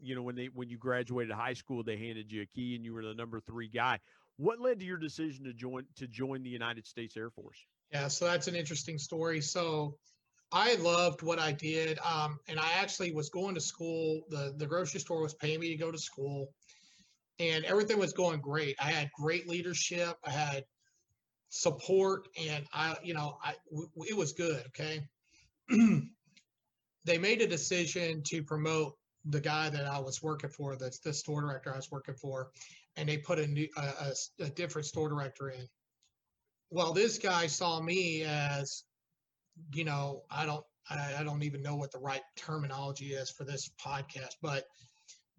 you 0.00 0.14
know, 0.14 0.22
when 0.22 0.34
they 0.34 0.46
when 0.46 0.68
you 0.68 0.78
graduated 0.78 1.34
high 1.34 1.54
school, 1.54 1.82
they 1.82 1.96
handed 1.96 2.30
you 2.32 2.42
a 2.42 2.46
key 2.46 2.74
and 2.74 2.84
you 2.84 2.92
were 2.92 3.02
the 3.02 3.14
number 3.14 3.40
three 3.40 3.68
guy. 3.68 3.98
What 4.38 4.60
led 4.60 4.80
to 4.80 4.84
your 4.84 4.98
decision 4.98 5.44
to 5.44 5.52
join 5.52 5.86
to 5.96 6.06
join 6.06 6.42
the 6.42 6.50
United 6.50 6.86
States 6.86 7.16
Air 7.16 7.30
Force? 7.30 7.64
Yeah, 7.92 8.08
so 8.08 8.26
that's 8.26 8.48
an 8.48 8.56
interesting 8.56 8.98
story. 8.98 9.40
So 9.40 9.96
I 10.52 10.74
loved 10.76 11.22
what 11.22 11.38
I 11.38 11.52
did. 11.52 11.98
Um, 12.00 12.38
and 12.48 12.58
I 12.58 12.72
actually 12.72 13.12
was 13.12 13.30
going 13.30 13.54
to 13.54 13.60
school. 13.60 14.22
The 14.28 14.54
the 14.56 14.66
grocery 14.66 15.00
store 15.00 15.22
was 15.22 15.34
paying 15.34 15.60
me 15.60 15.68
to 15.68 15.76
go 15.76 15.92
to 15.92 15.98
school. 15.98 16.50
And 17.38 17.64
everything 17.64 17.98
was 17.98 18.12
going 18.12 18.40
great. 18.40 18.76
I 18.80 18.90
had 18.90 19.10
great 19.12 19.48
leadership. 19.48 20.16
I 20.24 20.30
had 20.30 20.64
support 21.48 22.28
and 22.40 22.64
I, 22.72 22.96
you 23.02 23.14
know, 23.14 23.38
I 23.42 23.54
w- 23.70 23.90
it 24.08 24.16
was 24.16 24.32
good, 24.32 24.64
okay? 24.68 25.00
they 27.04 27.18
made 27.18 27.42
a 27.42 27.46
decision 27.46 28.22
to 28.28 28.42
promote 28.42 28.94
the 29.26 29.40
guy 29.40 29.68
that 29.70 29.86
I 29.86 29.98
was 29.98 30.22
working 30.22 30.50
for, 30.50 30.76
that's 30.76 31.00
the 31.00 31.12
store 31.12 31.40
director 31.40 31.72
I 31.72 31.76
was 31.76 31.90
working 31.90 32.14
for, 32.14 32.50
and 32.96 33.08
they 33.08 33.18
put 33.18 33.38
a 33.38 33.46
new 33.46 33.68
a 34.40 34.48
different 34.50 34.86
store 34.86 35.08
director 35.08 35.50
in 35.50 35.66
well 36.70 36.92
this 36.92 37.18
guy 37.18 37.46
saw 37.46 37.80
me 37.80 38.22
as 38.22 38.84
you 39.72 39.84
know 39.84 40.22
i 40.30 40.44
don't 40.44 40.64
I, 40.88 41.16
I 41.18 41.24
don't 41.24 41.42
even 41.42 41.62
know 41.62 41.76
what 41.76 41.92
the 41.92 41.98
right 41.98 42.22
terminology 42.36 43.12
is 43.12 43.30
for 43.30 43.44
this 43.44 43.70
podcast 43.84 44.34
but 44.42 44.64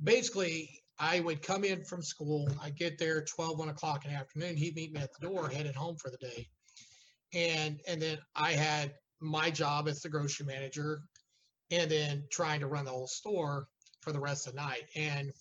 basically 0.03 0.81
i 0.99 1.19
would 1.19 1.41
come 1.41 1.63
in 1.63 1.83
from 1.83 2.01
school 2.01 2.47
i 2.61 2.69
get 2.69 2.97
there 2.97 3.23
12 3.23 3.59
1 3.59 3.69
o'clock 3.69 4.05
in 4.05 4.11
the 4.11 4.17
afternoon 4.17 4.55
he'd 4.55 4.75
meet 4.75 4.91
me 4.91 4.99
at 4.99 5.09
the 5.19 5.27
door 5.27 5.49
headed 5.49 5.75
home 5.75 5.95
for 5.97 6.09
the 6.09 6.17
day 6.17 6.47
and 7.33 7.81
and 7.87 8.01
then 8.01 8.17
i 8.35 8.51
had 8.51 8.93
my 9.19 9.49
job 9.49 9.87
as 9.87 10.01
the 10.01 10.09
grocery 10.09 10.45
manager 10.45 11.01
and 11.71 11.89
then 11.91 12.23
trying 12.31 12.59
to 12.59 12.67
run 12.67 12.85
the 12.85 12.91
whole 12.91 13.07
store 13.07 13.67
for 14.01 14.11
the 14.11 14.19
rest 14.19 14.47
of 14.47 14.53
the 14.53 14.61
night 14.61 14.83
and 14.95 15.31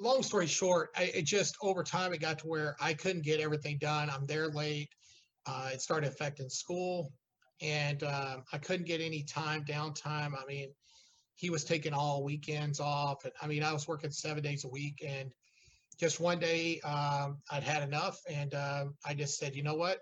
long 0.00 0.22
story 0.22 0.46
short, 0.46 0.90
I, 0.96 1.04
it 1.14 1.24
just 1.24 1.56
over 1.62 1.82
time 1.82 2.12
it 2.12 2.20
got 2.20 2.38
to 2.40 2.46
where 2.46 2.76
I 2.80 2.94
couldn't 2.94 3.24
get 3.24 3.40
everything 3.40 3.78
done. 3.78 4.10
I'm 4.10 4.26
there 4.26 4.48
late. 4.48 4.88
Uh, 5.46 5.70
it 5.72 5.80
started 5.80 6.08
affecting 6.08 6.48
school, 6.48 7.12
and 7.60 8.02
um, 8.02 8.44
I 8.52 8.58
couldn't 8.58 8.86
get 8.86 9.00
any 9.00 9.22
time 9.22 9.64
downtime. 9.64 10.34
I 10.34 10.44
mean, 10.46 10.72
he 11.42 11.50
was 11.50 11.64
taking 11.64 11.92
all 11.92 12.22
weekends 12.22 12.78
off, 12.78 13.24
and 13.24 13.32
I 13.42 13.48
mean, 13.48 13.64
I 13.64 13.72
was 13.72 13.88
working 13.88 14.12
seven 14.12 14.44
days 14.44 14.64
a 14.64 14.68
week, 14.68 15.04
and 15.04 15.32
just 15.98 16.20
one 16.20 16.38
day 16.38 16.78
um, 16.82 17.38
I'd 17.50 17.64
had 17.64 17.82
enough, 17.82 18.20
and 18.30 18.54
um, 18.54 18.94
I 19.04 19.14
just 19.14 19.38
said, 19.38 19.56
you 19.56 19.64
know 19.64 19.74
what, 19.74 19.98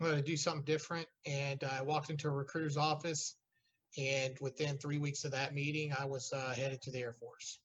I'm 0.00 0.08
going 0.08 0.18
to 0.18 0.24
do 0.24 0.36
something 0.36 0.64
different. 0.64 1.06
And 1.24 1.62
I 1.62 1.82
walked 1.82 2.10
into 2.10 2.26
a 2.26 2.32
recruiter's 2.32 2.76
office, 2.76 3.36
and 3.96 4.36
within 4.40 4.76
three 4.76 4.98
weeks 4.98 5.24
of 5.24 5.30
that 5.30 5.54
meeting, 5.54 5.94
I 5.96 6.04
was 6.04 6.32
uh, 6.32 6.52
headed 6.52 6.82
to 6.82 6.90
the 6.90 6.98
Air 6.98 7.12
Force. 7.12 7.60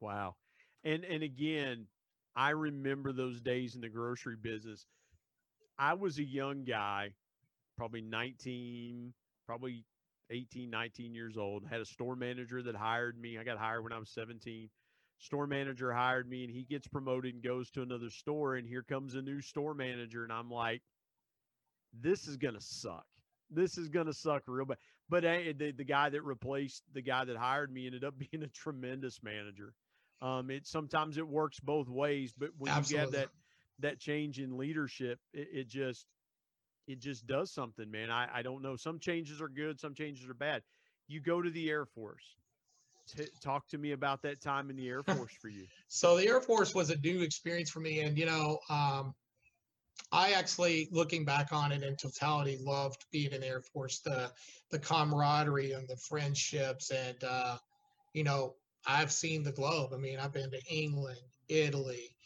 Wow, 0.00 0.34
and 0.82 1.04
and 1.04 1.22
again, 1.22 1.86
I 2.34 2.50
remember 2.50 3.12
those 3.12 3.40
days 3.40 3.76
in 3.76 3.80
the 3.80 3.88
grocery 3.88 4.36
business. 4.42 4.86
I 5.78 5.94
was 5.94 6.18
a 6.18 6.24
young 6.24 6.64
guy, 6.64 7.10
probably 7.76 8.00
19, 8.00 9.14
probably 9.46 9.84
18, 10.30 10.70
19 10.70 11.14
years 11.14 11.36
old. 11.36 11.64
Had 11.68 11.80
a 11.80 11.86
store 11.86 12.16
manager 12.16 12.62
that 12.62 12.76
hired 12.76 13.18
me. 13.18 13.38
I 13.38 13.44
got 13.44 13.58
hired 13.58 13.82
when 13.84 13.92
I 13.92 13.98
was 13.98 14.10
17. 14.10 14.68
Store 15.18 15.46
manager 15.46 15.92
hired 15.92 16.28
me 16.28 16.44
and 16.44 16.52
he 16.52 16.64
gets 16.64 16.86
promoted 16.88 17.34
and 17.34 17.42
goes 17.42 17.70
to 17.70 17.82
another 17.82 18.10
store. 18.10 18.56
And 18.56 18.68
here 18.68 18.82
comes 18.82 19.14
a 19.14 19.22
new 19.22 19.40
store 19.40 19.74
manager. 19.74 20.24
And 20.24 20.32
I'm 20.32 20.50
like, 20.50 20.82
this 22.00 22.26
is 22.26 22.36
going 22.36 22.54
to 22.54 22.60
suck. 22.60 23.06
This 23.50 23.78
is 23.78 23.88
going 23.88 24.06
to 24.06 24.12
suck 24.14 24.42
real 24.46 24.64
bad. 24.64 24.78
But 25.08 25.24
uh, 25.24 25.38
the, 25.56 25.72
the 25.76 25.84
guy 25.84 26.08
that 26.08 26.22
replaced 26.22 26.82
the 26.92 27.02
guy 27.02 27.24
that 27.24 27.36
hired 27.36 27.72
me 27.72 27.86
ended 27.86 28.04
up 28.04 28.14
being 28.30 28.42
a 28.42 28.48
tremendous 28.48 29.22
manager. 29.22 29.74
Um, 30.22 30.50
it 30.50 30.66
sometimes 30.66 31.18
it 31.18 31.28
works 31.28 31.60
both 31.60 31.88
ways, 31.88 32.32
but 32.36 32.48
when 32.56 32.72
Absolutely. 32.72 32.94
you 32.94 33.00
have 33.00 33.12
that 33.12 33.28
that 33.80 33.98
change 33.98 34.38
in 34.38 34.56
leadership, 34.56 35.18
it, 35.32 35.48
it 35.52 35.68
just 35.68 36.06
it 36.86 37.00
just 37.00 37.26
does 37.26 37.52
something, 37.52 37.90
man. 37.90 38.10
I, 38.10 38.28
I 38.32 38.42
don't 38.42 38.62
know. 38.62 38.76
Some 38.76 38.98
changes 38.98 39.40
are 39.40 39.48
good, 39.48 39.80
some 39.80 39.94
changes 39.94 40.28
are 40.28 40.34
bad. 40.34 40.62
You 41.08 41.20
go 41.20 41.42
to 41.42 41.50
the 41.50 41.70
Air 41.70 41.86
Force. 41.86 42.36
T- 43.06 43.28
talk 43.42 43.66
to 43.68 43.78
me 43.78 43.92
about 43.92 44.22
that 44.22 44.40
time 44.40 44.70
in 44.70 44.76
the 44.76 44.88
Air 44.88 45.02
Force 45.06 45.32
for 45.40 45.48
you. 45.48 45.66
so 45.88 46.16
the 46.16 46.26
Air 46.26 46.40
Force 46.40 46.74
was 46.74 46.90
a 46.90 46.98
new 46.98 47.22
experience 47.22 47.70
for 47.70 47.80
me, 47.80 48.00
and 48.00 48.18
you 48.18 48.26
know, 48.26 48.58
um, 48.70 49.14
I 50.12 50.32
actually, 50.32 50.88
looking 50.92 51.24
back 51.24 51.52
on 51.52 51.72
it 51.72 51.82
in 51.82 51.96
totality, 51.96 52.58
loved 52.60 53.04
being 53.10 53.32
in 53.32 53.40
the 53.40 53.48
Air 53.48 53.62
Force. 53.72 54.00
The 54.00 54.30
the 54.70 54.78
camaraderie 54.78 55.72
and 55.72 55.88
the 55.88 55.96
friendships, 55.96 56.90
and 56.90 57.22
uh, 57.24 57.58
you 58.12 58.24
know, 58.24 58.54
I've 58.86 59.12
seen 59.12 59.42
the 59.42 59.52
globe. 59.52 59.92
I 59.94 59.98
mean, 59.98 60.18
I've 60.18 60.32
been 60.32 60.50
to 60.50 60.60
England, 60.68 61.20
Italy, 61.48 62.16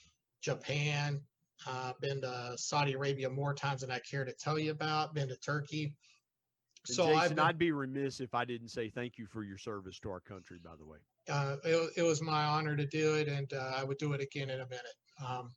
Japan, 0.40 1.20
uh, 1.66 1.92
been 2.00 2.20
to 2.20 2.52
Saudi 2.56 2.94
Arabia 2.94 3.28
more 3.28 3.54
times 3.54 3.80
than 3.80 3.90
I 3.90 3.98
care 3.98 4.24
to 4.24 4.32
tell 4.32 4.58
you 4.58 4.70
about. 4.70 5.14
Been 5.14 5.28
to 5.28 5.36
Turkey. 5.36 5.94
And 6.86 6.96
so 6.96 7.06
Jason, 7.14 7.36
been, 7.36 7.38
I'd 7.40 7.58
be 7.58 7.72
remiss 7.72 8.20
if 8.20 8.34
I 8.34 8.44
didn't 8.44 8.68
say 8.68 8.88
thank 8.88 9.18
you 9.18 9.26
for 9.26 9.42
your 9.42 9.58
service 9.58 9.98
to 10.00 10.10
our 10.10 10.20
country. 10.20 10.58
By 10.62 10.76
the 10.78 10.86
way, 10.86 10.98
uh, 11.28 11.56
it, 11.64 11.90
it, 11.96 12.02
was 12.02 12.22
my 12.22 12.44
honor 12.44 12.76
to 12.76 12.86
do 12.86 13.14
it, 13.14 13.28
and 13.28 13.52
uh, 13.52 13.72
I 13.76 13.84
would 13.84 13.98
do 13.98 14.12
it 14.12 14.20
again 14.20 14.50
in 14.50 14.60
a 14.60 14.68
minute. 14.68 14.84
Um, 15.26 15.50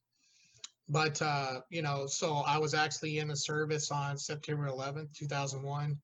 but 0.90 1.22
uh, 1.22 1.62
you 1.70 1.82
know, 1.82 2.06
so 2.08 2.38
I 2.38 2.58
was 2.58 2.74
actually 2.74 3.20
in 3.20 3.28
the 3.28 3.36
service 3.36 3.92
on 3.92 4.18
September 4.18 4.68
11th, 4.68 5.14
2001. 5.14 5.98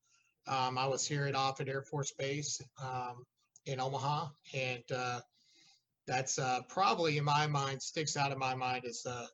Um, 0.47 0.77
I 0.77 0.87
was 0.87 1.05
here 1.05 1.25
at 1.25 1.35
Offutt 1.35 1.67
Air 1.67 1.81
Force 1.81 2.13
Base 2.17 2.61
um, 2.81 3.25
in 3.65 3.81
Omaha, 3.81 4.27
and 4.53 4.83
uh, 4.95 5.19
that's 6.07 6.39
uh, 6.39 6.61
probably 6.69 7.17
in 7.17 7.25
my 7.25 7.47
mind 7.47 7.81
sticks 7.81 8.15
out 8.15 8.31
of 8.31 8.37
my 8.37 8.55
mind 8.55 8.85
as 8.85 9.03
uh, 9.05 9.25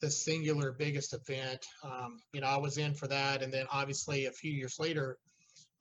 the 0.00 0.10
singular 0.10 0.72
biggest 0.72 1.12
event. 1.12 1.64
Um, 1.82 2.18
you 2.32 2.40
know, 2.40 2.46
I 2.46 2.58
was 2.58 2.78
in 2.78 2.94
for 2.94 3.08
that, 3.08 3.42
and 3.42 3.52
then 3.52 3.66
obviously 3.72 4.26
a 4.26 4.32
few 4.32 4.52
years 4.52 4.78
later, 4.78 5.18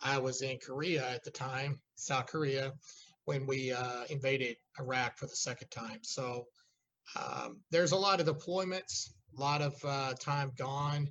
I 0.01 0.17
was 0.17 0.41
in 0.41 0.57
Korea 0.59 1.07
at 1.09 1.23
the 1.23 1.31
time, 1.31 1.79
South 1.95 2.27
Korea, 2.27 2.73
when 3.25 3.45
we 3.45 3.71
uh, 3.71 4.03
invaded 4.09 4.57
Iraq 4.79 5.17
for 5.17 5.25
the 5.25 5.35
second 5.35 5.69
time. 5.69 5.99
So 6.03 6.45
um, 7.15 7.61
there's 7.71 7.91
a 7.91 7.97
lot 7.97 8.19
of 8.19 8.27
deployments, 8.27 9.09
a 9.37 9.41
lot 9.41 9.61
of 9.61 9.73
uh, 9.83 10.13
time 10.19 10.51
gone. 10.57 11.07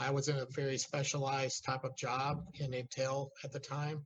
I 0.00 0.10
was 0.10 0.28
in 0.28 0.36
a 0.36 0.46
very 0.46 0.78
specialized 0.78 1.64
type 1.64 1.84
of 1.84 1.96
job 1.96 2.44
in 2.58 2.72
Intel 2.72 3.28
at 3.44 3.52
the 3.52 3.60
time, 3.60 4.04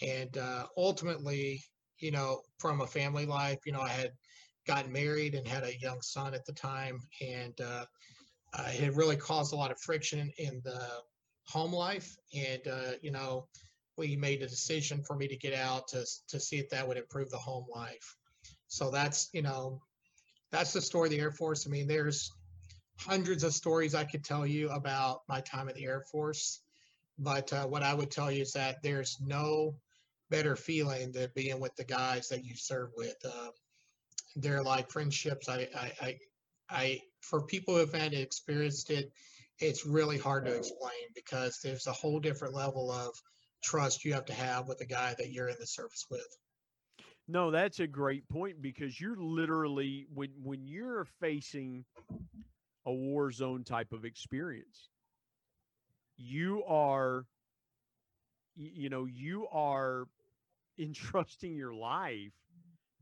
and 0.00 0.36
uh, 0.38 0.66
ultimately, 0.76 1.62
you 1.98 2.12
know, 2.12 2.40
from 2.58 2.80
a 2.80 2.86
family 2.86 3.26
life, 3.26 3.58
you 3.66 3.72
know, 3.72 3.80
I 3.80 3.88
had 3.88 4.12
got 4.66 4.90
married 4.90 5.34
and 5.34 5.46
had 5.46 5.64
a 5.64 5.78
young 5.78 6.00
son 6.02 6.34
at 6.34 6.44
the 6.44 6.52
time, 6.52 7.00
and 7.20 7.60
uh, 7.60 7.84
uh, 8.54 8.70
it 8.78 8.94
really 8.94 9.16
caused 9.16 9.52
a 9.52 9.56
lot 9.56 9.70
of 9.70 9.80
friction 9.80 10.30
in 10.38 10.60
the 10.64 10.88
home 11.46 11.72
life. 11.72 12.16
And 12.34 12.66
uh, 12.66 12.92
you 13.00 13.10
know, 13.10 13.46
we 13.96 14.16
made 14.16 14.42
a 14.42 14.48
decision 14.48 15.02
for 15.02 15.16
me 15.16 15.28
to 15.28 15.36
get 15.36 15.54
out 15.54 15.88
to 15.88 16.04
to 16.28 16.40
see 16.40 16.58
if 16.58 16.68
that 16.70 16.86
would 16.86 16.96
improve 16.96 17.30
the 17.30 17.38
home 17.38 17.66
life. 17.74 18.16
So 18.68 18.90
that's 18.90 19.28
you 19.32 19.42
know, 19.42 19.80
that's 20.50 20.72
the 20.72 20.80
story 20.80 21.08
of 21.08 21.12
the 21.12 21.20
Air 21.20 21.32
Force. 21.32 21.66
I 21.66 21.70
mean, 21.70 21.86
there's 21.86 22.30
hundreds 22.98 23.42
of 23.42 23.52
stories 23.52 23.94
I 23.94 24.04
could 24.04 24.24
tell 24.24 24.46
you 24.46 24.70
about 24.70 25.20
my 25.28 25.40
time 25.40 25.68
at 25.68 25.74
the 25.74 25.84
Air 25.84 26.02
Force, 26.10 26.60
but 27.18 27.52
uh, 27.52 27.66
what 27.66 27.82
I 27.82 27.94
would 27.94 28.10
tell 28.10 28.30
you 28.30 28.42
is 28.42 28.52
that 28.52 28.82
there's 28.82 29.18
no 29.20 29.74
better 30.30 30.56
feeling 30.56 31.12
than 31.12 31.28
being 31.34 31.60
with 31.60 31.74
the 31.76 31.84
guys 31.84 32.28
that 32.28 32.44
you 32.44 32.54
serve 32.56 32.90
with. 32.96 33.16
Uh, 33.24 33.48
they're 34.36 34.62
like 34.62 34.90
friendships. 34.90 35.48
I, 35.48 35.68
I, 35.76 35.92
I, 36.00 36.18
I, 36.70 37.00
for 37.20 37.42
people 37.42 37.74
who 37.74 37.80
haven't 37.80 38.14
experienced 38.14 38.90
it, 38.90 39.12
it's 39.58 39.86
really 39.86 40.18
hard 40.18 40.46
to 40.46 40.54
explain 40.54 41.08
because 41.14 41.60
there's 41.62 41.86
a 41.86 41.92
whole 41.92 42.20
different 42.20 42.54
level 42.54 42.90
of 42.90 43.14
trust 43.62 44.04
you 44.04 44.14
have 44.14 44.24
to 44.26 44.34
have 44.34 44.66
with 44.66 44.78
the 44.78 44.86
guy 44.86 45.14
that 45.18 45.30
you're 45.30 45.48
in 45.48 45.56
the 45.60 45.66
service 45.66 46.06
with. 46.10 46.26
No, 47.28 47.50
that's 47.50 47.78
a 47.80 47.86
great 47.86 48.28
point 48.28 48.60
because 48.60 49.00
you're 49.00 49.16
literally 49.16 50.06
when 50.12 50.30
when 50.42 50.66
you're 50.66 51.06
facing 51.20 51.84
a 52.84 52.92
war 52.92 53.30
zone 53.30 53.62
type 53.62 53.92
of 53.92 54.04
experience, 54.04 54.88
you 56.16 56.64
are 56.64 57.24
you 58.56 58.90
know, 58.90 59.06
you 59.06 59.46
are 59.52 60.06
entrusting 60.78 61.54
your 61.54 61.74
life 61.74 62.32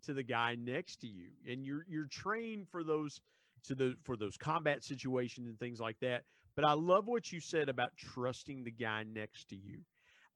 to 0.03 0.15
the 0.15 0.23
guy 0.23 0.57
next 0.59 1.01
to 1.01 1.07
you 1.07 1.29
and 1.49 1.65
you're 1.65 1.85
you're 1.89 2.07
trained 2.07 2.69
for 2.69 2.83
those 2.83 3.21
to 3.65 3.75
the 3.75 3.95
for 4.03 4.17
those 4.17 4.37
combat 4.37 4.83
situations 4.83 5.49
and 5.49 5.59
things 5.59 5.81
like 5.81 5.99
that 6.01 6.23
but 6.57 6.65
i 6.65 6.73
love 6.73 7.07
what 7.07 7.33
you 7.33 7.41
said 7.41 7.69
about 7.69 7.97
trusting 7.97 8.65
the 8.65 8.71
guy 8.71 9.05
next 9.13 9.49
to 9.49 9.57
you. 9.57 9.81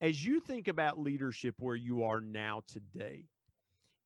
As 0.00 0.24
you 0.24 0.40
think 0.40 0.68
about 0.68 0.98
leadership 0.98 1.54
where 1.58 1.76
you 1.76 2.04
are 2.04 2.20
now 2.20 2.62
today 2.66 3.24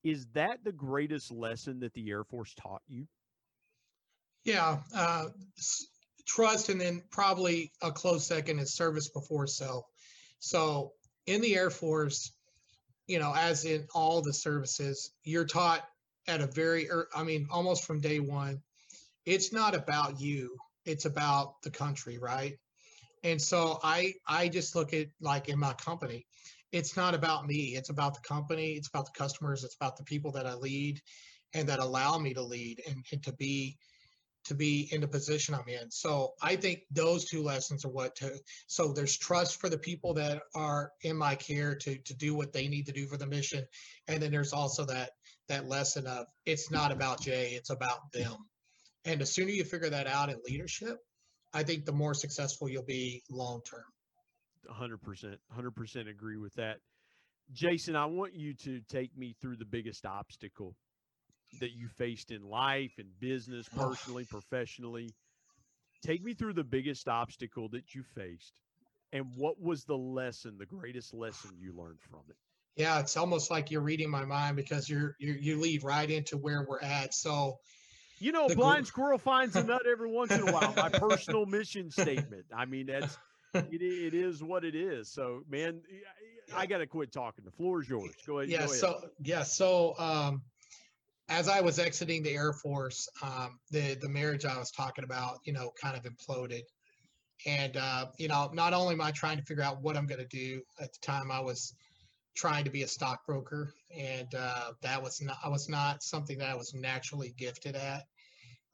is 0.05 0.27
that 0.35 0.63
the 0.63 0.73
greatest 0.73 1.33
lesson 1.33 1.81
that 1.81 1.93
the 1.93 2.09
air 2.11 2.23
force 2.25 2.55
taught 2.55 2.83
you? 2.87 3.07
Yeah 4.45 4.79
uh, 4.95 5.27
trust 6.27 6.69
and 6.69 6.81
then 6.81 7.03
probably 7.11 7.73
a 7.83 7.91
close 7.91 8.27
second 8.27 8.59
is 8.59 8.75
service 8.75 9.09
before 9.09 9.47
self. 9.47 9.85
So 10.39 10.93
in 11.27 11.41
the 11.41 11.57
air 11.57 11.71
force 11.71 12.33
you 13.09 13.19
know, 13.19 13.35
as 13.35 13.65
in 13.65 13.89
all 13.95 14.23
the 14.23 14.33
services, 14.33 15.11
you're 15.25 15.47
taught 15.47 15.83
at 16.29 16.43
a 16.43 16.47
very, 16.47 16.89
I 17.17 17.25
mean, 17.25 17.49
almost 17.51 17.85
from 17.85 18.01
day 18.01 18.21
one, 18.21 18.61
it's 19.25 19.53
not 19.53 19.75
about 19.75 20.21
you, 20.21 20.57
it's 20.85 21.07
about 21.07 21.61
the 21.63 21.71
country, 21.71 22.19
right? 22.19 22.57
And 23.25 23.41
so 23.41 23.81
I, 23.83 24.15
I 24.27 24.49
just 24.49 24.77
look 24.77 24.93
at 24.93 25.09
like 25.21 25.49
in 25.49 25.59
my 25.59 25.73
company, 25.73 26.27
it's 26.71 26.97
not 26.97 27.15
about 27.15 27.47
me, 27.47 27.75
it's 27.77 27.89
about 27.89 28.15
the 28.15 28.21
company, 28.21 28.73
it's 28.73 28.89
about 28.89 29.07
the 29.07 29.19
customers, 29.19 29.65
it's 29.65 29.75
about 29.75 29.97
the 29.97 30.05
people 30.05 30.31
that 30.33 30.47
I 30.47 30.55
lead 30.55 31.01
and 31.55 31.69
that 31.71 31.79
allow 31.79 32.19
me 32.19 32.35
to 32.35 32.43
lead 32.43 32.83
and, 32.87 33.05
and 33.11 33.23
to 33.25 33.33
be 33.33 33.79
to 34.45 34.55
be 34.55 34.89
in 34.93 35.01
the 35.01 35.09
position 35.09 35.55
I'm 35.55 35.69
in. 35.69 35.91
So 35.91 36.33
I 36.41 36.57
think 36.57 36.81
those 36.91 37.25
two 37.27 37.43
lessons 37.43 37.85
are 37.85 37.91
what 37.91 38.17
to 38.17 38.39
so 38.67 38.93
there's 38.93 39.17
trust 39.17 39.61
for 39.61 39.69
the 39.69 39.79
people 39.79 40.15
that 40.15 40.43
are 40.55 40.93
in 41.03 41.17
my 41.17 41.35
care 41.35 41.75
to 41.75 41.99
to 41.99 42.15
do 42.15 42.35
what 42.35 42.53
they 42.53 42.69
need 42.69 42.87
to 42.87 42.93
do 42.93 43.07
for 43.07 43.17
the 43.17 43.27
mission. 43.27 43.65
And 44.07 44.23
then 44.23 44.31
there's 44.31 44.53
also 44.53 44.85
that 44.87 45.11
that 45.49 45.69
lesson 45.69 46.07
of 46.07 46.27
it's 46.47 46.71
not 46.71 46.93
about 46.93 47.21
Jay, 47.21 47.53
it's 47.55 47.71
about 47.71 48.13
them. 48.13 48.37
And 49.05 49.21
the 49.21 49.27
sooner 49.27 49.51
you 49.51 49.65
figure 49.65 49.91
that 49.91 50.07
out 50.07 50.29
in 50.29 50.37
leadership, 50.47 50.99
I 51.53 51.63
think 51.63 51.85
the 51.85 51.93
more 51.93 52.15
successful 52.15 52.69
you'll 52.69 52.83
be 52.83 53.23
long 53.31 53.63
term. 53.63 53.85
100%. 54.71 55.37
100% 55.59 56.11
agree 56.11 56.37
with 56.37 56.53
that. 56.55 56.79
Jason, 57.53 57.97
I 57.97 58.05
want 58.05 58.35
you 58.35 58.53
to 58.65 58.81
take 58.91 59.17
me 59.17 59.35
through 59.41 59.57
the 59.57 59.65
biggest 59.65 60.05
obstacle 60.05 60.77
that 61.61 61.73
you 61.73 61.89
faced 61.89 62.31
in 62.31 62.43
life 62.43 62.93
and 62.99 63.09
business, 63.21 63.69
personally, 63.77 64.25
professionally. 64.25 65.11
Take 66.03 66.23
me 66.23 66.35
through 66.35 66.53
the 66.53 66.65
biggest 66.65 67.09
obstacle 67.09 67.69
that 67.71 67.95
you 67.95 68.03
faced 68.03 68.61
and 69.13 69.27
what 69.37 69.61
was 69.61 69.85
the 69.85 69.97
lesson, 69.97 70.57
the 70.59 70.67
greatest 70.67 71.15
lesson 71.15 71.51
you 71.59 71.73
learned 71.73 72.01
from 72.01 72.21
it? 72.29 72.37
Yeah, 72.77 73.01
it's 73.01 73.17
almost 73.17 73.51
like 73.51 73.71
you're 73.71 73.81
reading 73.81 74.11
my 74.11 74.25
mind 74.25 74.57
because 74.57 74.89
you're, 74.89 75.17
you're 75.19 75.37
you 75.37 75.61
lead 75.61 75.83
right 75.83 76.09
into 76.09 76.37
where 76.37 76.65
we're 76.69 76.81
at. 76.81 77.13
So, 77.13 77.59
you 78.21 78.31
know, 78.31 78.49
blind 78.49 78.85
gr- 78.85 78.89
squirrel 78.89 79.19
finds 79.25 79.57
a 79.57 79.65
nut 79.65 79.83
every 79.91 80.11
once 80.11 80.31
in 80.31 80.47
a 80.49 80.53
while. 80.53 80.73
My 80.77 80.89
personal 80.91 81.47
mission 81.47 81.91
statement. 81.91 82.45
I 82.55 82.67
mean, 82.67 82.87
that's 82.87 83.19
it, 83.55 83.83
it 83.83 84.15
is 84.15 84.43
what 84.43 84.65
it 84.65 84.77
is. 84.77 85.11
So, 85.11 85.43
man, 85.51 85.81
I 86.55 86.67
got 86.67 86.79
to 86.79 86.87
quit 86.87 87.11
talking. 87.11 87.45
The 87.45 87.51
floor 87.51 87.83
is 87.83 87.89
yours. 87.89 88.11
Go 88.27 88.39
ahead. 88.39 88.51
Yeah. 88.51 88.59
Go 88.59 88.65
ahead. 88.65 88.77
So, 88.77 89.11
yeah. 89.23 89.43
So, 89.43 89.95
um, 89.99 90.43
as 91.29 91.49
I 91.49 91.61
was 91.61 91.79
exiting 91.79 92.23
the 92.23 92.35
Air 92.35 92.53
Force, 92.53 93.09
um, 93.23 93.59
the 93.71 93.95
the 94.01 94.09
marriage 94.09 94.45
I 94.45 94.59
was 94.59 94.71
talking 94.71 95.05
about, 95.05 95.39
you 95.45 95.53
know, 95.53 95.73
kind 95.81 95.97
of 95.97 96.05
imploded. 96.05 96.63
And 97.47 97.77
uh, 97.77 98.07
you 98.19 98.29
know, 98.29 98.51
not 98.53 98.73
only 98.73 98.95
am 98.95 99.01
I 99.01 99.11
trying 99.13 99.37
to 99.39 99.45
figure 99.45 99.63
out 99.63 99.83
what 99.83 99.97
I'm 99.97 100.07
going 100.07 100.21
to 100.21 100.27
do 100.27 100.63
at 100.81 100.93
the 100.93 100.99
time, 101.03 101.31
I 101.31 101.41
was 101.41 101.75
trying 102.35 102.65
to 102.65 102.71
be 102.71 102.83
a 102.83 102.89
stockbroker, 102.89 103.75
and 103.97 104.35
uh, 104.35 104.73
that 104.83 105.03
was 105.03 105.21
not 105.21 105.37
I 105.45 105.49
was 105.49 105.69
not 105.69 106.03
something 106.03 106.39
that 106.39 106.49
I 106.49 106.55
was 106.55 106.75
naturally 106.75 107.35
gifted 107.37 107.77
at, 107.77 108.05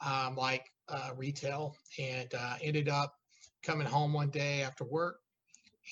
um, 0.04 0.36
like 0.36 0.64
uh, 0.88 1.10
retail. 1.16 1.74
And 1.98 2.32
uh, 2.34 2.54
ended 2.62 2.88
up 2.88 3.14
coming 3.62 3.86
home 3.86 4.12
one 4.12 4.30
day 4.30 4.62
after 4.62 4.84
work, 4.84 5.18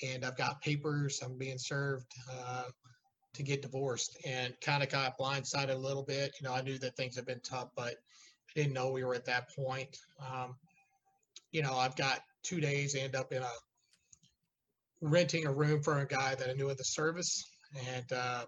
and 0.06 0.24
I've 0.24 0.36
got 0.36 0.62
papers. 0.62 1.20
I'm 1.22 1.36
being 1.36 1.58
served 1.58 2.06
uh, 2.30 2.64
to 3.34 3.42
get 3.42 3.62
divorced 3.62 4.18
and 4.26 4.54
kind 4.60 4.82
of 4.82 4.90
got 4.90 5.18
blindsided 5.18 5.70
a 5.70 5.78
little 5.78 6.02
bit. 6.02 6.34
You 6.40 6.48
know, 6.48 6.54
I 6.54 6.62
knew 6.62 6.78
that 6.78 6.96
things 6.96 7.16
had 7.16 7.26
been 7.26 7.40
tough, 7.40 7.68
but 7.76 7.94
I 7.94 8.52
didn't 8.54 8.74
know 8.74 8.90
we 8.90 9.04
were 9.04 9.14
at 9.14 9.24
that 9.26 9.54
point. 9.54 9.96
Um, 10.20 10.56
you 11.50 11.62
know, 11.62 11.74
I've 11.74 11.96
got 11.96 12.20
two 12.42 12.60
days, 12.60 12.94
end 12.94 13.14
up 13.14 13.32
in 13.32 13.42
a 13.42 13.50
renting 15.00 15.46
a 15.46 15.52
room 15.52 15.82
for 15.82 15.98
a 15.98 16.06
guy 16.06 16.34
that 16.34 16.48
I 16.48 16.52
knew 16.52 16.70
at 16.70 16.78
the 16.78 16.84
service 16.84 17.44
and 17.94 18.12
uh, 18.12 18.44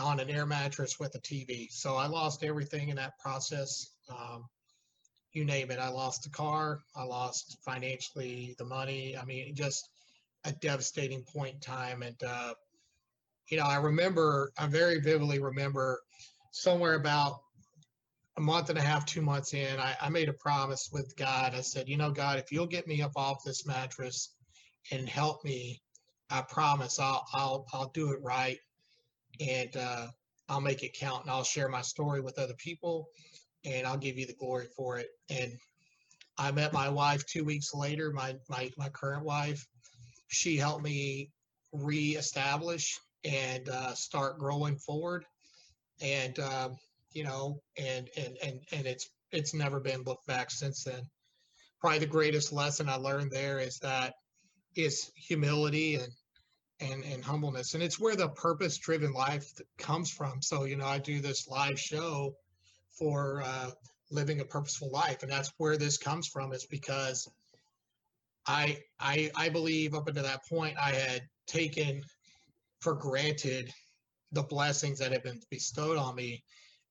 on 0.00 0.20
an 0.20 0.30
air 0.30 0.46
mattress 0.46 0.98
with 0.98 1.14
a 1.14 1.20
TV. 1.20 1.68
So 1.70 1.96
I 1.96 2.06
lost 2.06 2.42
everything 2.42 2.88
in 2.88 2.96
that 2.96 3.18
process. 3.18 3.90
Um, 4.10 4.44
you 5.32 5.44
name 5.44 5.70
it. 5.70 5.78
I 5.78 5.88
lost 5.88 6.24
the 6.24 6.30
car. 6.30 6.80
I 6.96 7.04
lost 7.04 7.58
financially 7.64 8.56
the 8.58 8.64
money. 8.64 9.16
I 9.16 9.24
mean, 9.24 9.54
just 9.54 9.88
a 10.44 10.52
devastating 10.52 11.22
point 11.22 11.54
in 11.54 11.60
time. 11.60 12.02
And, 12.02 12.20
uh, 12.22 12.54
you 13.50 13.58
know, 13.58 13.64
I 13.64 13.76
remember, 13.76 14.52
I 14.58 14.66
very 14.66 15.00
vividly 15.00 15.40
remember 15.40 16.00
somewhere 16.52 16.94
about 16.94 17.40
a 18.36 18.40
month 18.40 18.70
and 18.70 18.78
a 18.78 18.82
half, 18.82 19.04
two 19.04 19.22
months 19.22 19.54
in, 19.54 19.78
I, 19.78 19.96
I 20.00 20.08
made 20.08 20.28
a 20.28 20.32
promise 20.34 20.88
with 20.92 21.14
God. 21.16 21.54
I 21.54 21.60
said, 21.60 21.88
you 21.88 21.96
know, 21.96 22.10
God, 22.10 22.38
if 22.38 22.52
you'll 22.52 22.66
get 22.66 22.86
me 22.86 23.02
up 23.02 23.12
off 23.16 23.44
this 23.44 23.66
mattress 23.66 24.34
and 24.92 25.08
help 25.08 25.44
me, 25.44 25.80
I 26.30 26.42
promise 26.42 27.00
I'll 27.00 27.26
I'll 27.32 27.66
I'll 27.72 27.90
do 27.92 28.12
it 28.12 28.22
right, 28.22 28.58
and 29.40 29.76
uh, 29.76 30.06
I'll 30.48 30.60
make 30.60 30.84
it 30.84 30.94
count, 30.94 31.22
and 31.22 31.30
I'll 31.30 31.42
share 31.42 31.68
my 31.68 31.82
story 31.82 32.20
with 32.20 32.38
other 32.38 32.54
people, 32.54 33.08
and 33.64 33.84
I'll 33.84 33.98
give 33.98 34.16
you 34.16 34.26
the 34.26 34.34
glory 34.34 34.68
for 34.76 34.98
it. 34.98 35.08
And 35.28 35.52
I 36.38 36.52
met 36.52 36.72
my 36.72 36.88
wife 36.88 37.26
two 37.26 37.44
weeks 37.44 37.74
later, 37.74 38.12
my 38.12 38.36
my 38.48 38.70
my 38.78 38.88
current 38.90 39.24
wife. 39.24 39.66
She 40.28 40.56
helped 40.56 40.84
me 40.84 41.32
reestablish 41.72 42.96
and 43.24 43.68
uh, 43.68 43.94
start 43.94 44.38
growing 44.38 44.76
forward. 44.76 45.24
And 46.00 46.38
um, 46.38 46.76
you 47.12 47.24
know, 47.24 47.60
and 47.76 48.08
and 48.16 48.36
and 48.42 48.60
and 48.72 48.86
it's 48.86 49.08
it's 49.32 49.54
never 49.54 49.80
been 49.80 50.02
looked 50.02 50.26
back 50.26 50.50
since 50.50 50.84
then. 50.84 51.02
Probably 51.80 51.98
the 51.98 52.06
greatest 52.06 52.52
lesson 52.52 52.88
I 52.88 52.96
learned 52.96 53.30
there 53.30 53.58
is 53.58 53.78
that 53.78 54.14
is 54.76 55.10
humility 55.16 55.96
and 55.96 56.12
and 56.80 57.04
and 57.04 57.24
humbleness, 57.24 57.74
and 57.74 57.82
it's 57.82 58.00
where 58.00 58.16
the 58.16 58.28
purpose-driven 58.28 59.12
life 59.12 59.52
comes 59.78 60.10
from. 60.10 60.40
So 60.40 60.64
you 60.64 60.76
know, 60.76 60.86
I 60.86 60.98
do 60.98 61.20
this 61.20 61.48
live 61.48 61.78
show 61.78 62.34
for 62.98 63.42
uh, 63.44 63.70
living 64.10 64.40
a 64.40 64.44
purposeful 64.44 64.90
life, 64.90 65.22
and 65.22 65.30
that's 65.30 65.52
where 65.58 65.76
this 65.76 65.98
comes 65.98 66.26
from. 66.26 66.52
Is 66.52 66.66
because 66.66 67.28
I 68.46 68.78
I 68.98 69.30
I 69.36 69.48
believe 69.50 69.94
up 69.94 70.08
until 70.08 70.22
that 70.22 70.46
point 70.48 70.76
I 70.78 70.92
had 70.92 71.22
taken 71.46 72.02
for 72.80 72.94
granted 72.94 73.72
the 74.32 74.42
blessings 74.42 74.98
that 74.98 75.12
have 75.12 75.24
been 75.24 75.40
bestowed 75.50 75.96
on 75.96 76.14
me 76.14 76.42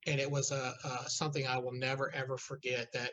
and 0.07 0.19
it 0.19 0.29
was 0.29 0.51
a, 0.51 0.73
a, 0.83 1.09
something 1.09 1.45
I 1.47 1.57
will 1.57 1.73
never 1.73 2.13
ever 2.13 2.37
forget 2.37 2.87
that 2.93 3.11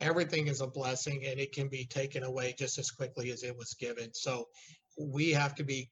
everything 0.00 0.46
is 0.48 0.60
a 0.60 0.66
blessing 0.66 1.24
and 1.26 1.38
it 1.38 1.52
can 1.52 1.68
be 1.68 1.84
taken 1.84 2.22
away 2.22 2.54
just 2.58 2.78
as 2.78 2.90
quickly 2.90 3.30
as 3.30 3.42
it 3.42 3.56
was 3.56 3.74
given. 3.74 4.10
So 4.12 4.46
we 4.98 5.30
have 5.30 5.54
to 5.56 5.64
be 5.64 5.90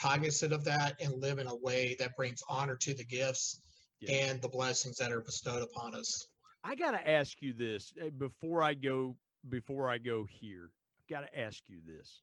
cognizant 0.00 0.52
of 0.52 0.64
that 0.64 0.94
and 1.00 1.20
live 1.20 1.38
in 1.38 1.46
a 1.46 1.56
way 1.56 1.96
that 1.98 2.16
brings 2.16 2.42
honor 2.48 2.76
to 2.76 2.94
the 2.94 3.04
gifts 3.04 3.60
yeah. 4.00 4.12
and 4.12 4.42
the 4.42 4.48
blessings 4.48 4.96
that 4.96 5.12
are 5.12 5.20
bestowed 5.20 5.62
upon 5.62 5.94
us. 5.94 6.28
I 6.64 6.76
got 6.76 6.92
to 6.92 7.10
ask 7.10 7.38
you 7.40 7.52
this 7.52 7.92
eh, 8.00 8.10
before 8.16 8.62
I 8.62 8.74
go 8.74 9.16
before 9.48 9.90
I 9.90 9.98
go 9.98 10.24
here. 10.28 10.70
I've 11.00 11.14
got 11.14 11.26
to 11.26 11.38
ask 11.38 11.62
you 11.66 11.78
this. 11.84 12.22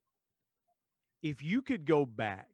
If 1.22 1.44
you 1.44 1.62
could 1.62 1.86
go 1.86 2.06
back 2.06 2.48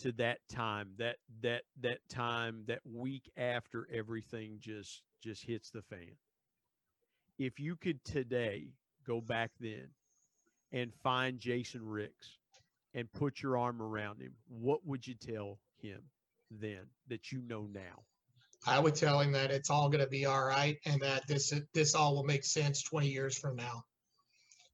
to 0.00 0.12
that 0.12 0.38
time 0.48 0.90
that 0.98 1.16
that 1.42 1.62
that 1.80 1.98
time 2.08 2.64
that 2.66 2.80
week 2.84 3.30
after 3.36 3.86
everything 3.92 4.58
just 4.60 5.02
just 5.22 5.44
hits 5.44 5.70
the 5.70 5.82
fan. 5.82 6.16
If 7.38 7.60
you 7.60 7.76
could 7.76 8.04
today 8.04 8.68
go 9.06 9.20
back 9.20 9.50
then 9.60 9.88
and 10.72 10.92
find 11.02 11.38
jason 11.40 11.82
ricks 11.84 12.36
and 12.94 13.10
put 13.12 13.40
your 13.42 13.56
arm 13.56 13.80
around 13.80 14.20
him 14.20 14.34
what 14.48 14.86
would 14.86 15.06
you 15.06 15.14
tell 15.14 15.58
him 15.80 16.00
then 16.50 16.80
that 17.08 17.32
you 17.32 17.40
know 17.42 17.68
now? 17.72 18.04
I 18.66 18.78
would 18.78 18.96
tell 18.96 19.20
him 19.20 19.32
that 19.32 19.50
it's 19.50 19.70
all 19.70 19.88
going 19.88 20.04
to 20.04 20.10
be 20.10 20.26
all 20.26 20.44
right 20.44 20.78
and 20.84 21.00
that 21.00 21.26
this 21.26 21.52
this 21.74 21.94
all 21.94 22.16
will 22.16 22.24
make 22.24 22.44
sense 22.44 22.82
20 22.82 23.08
years 23.08 23.38
from 23.38 23.56
now. 23.56 23.84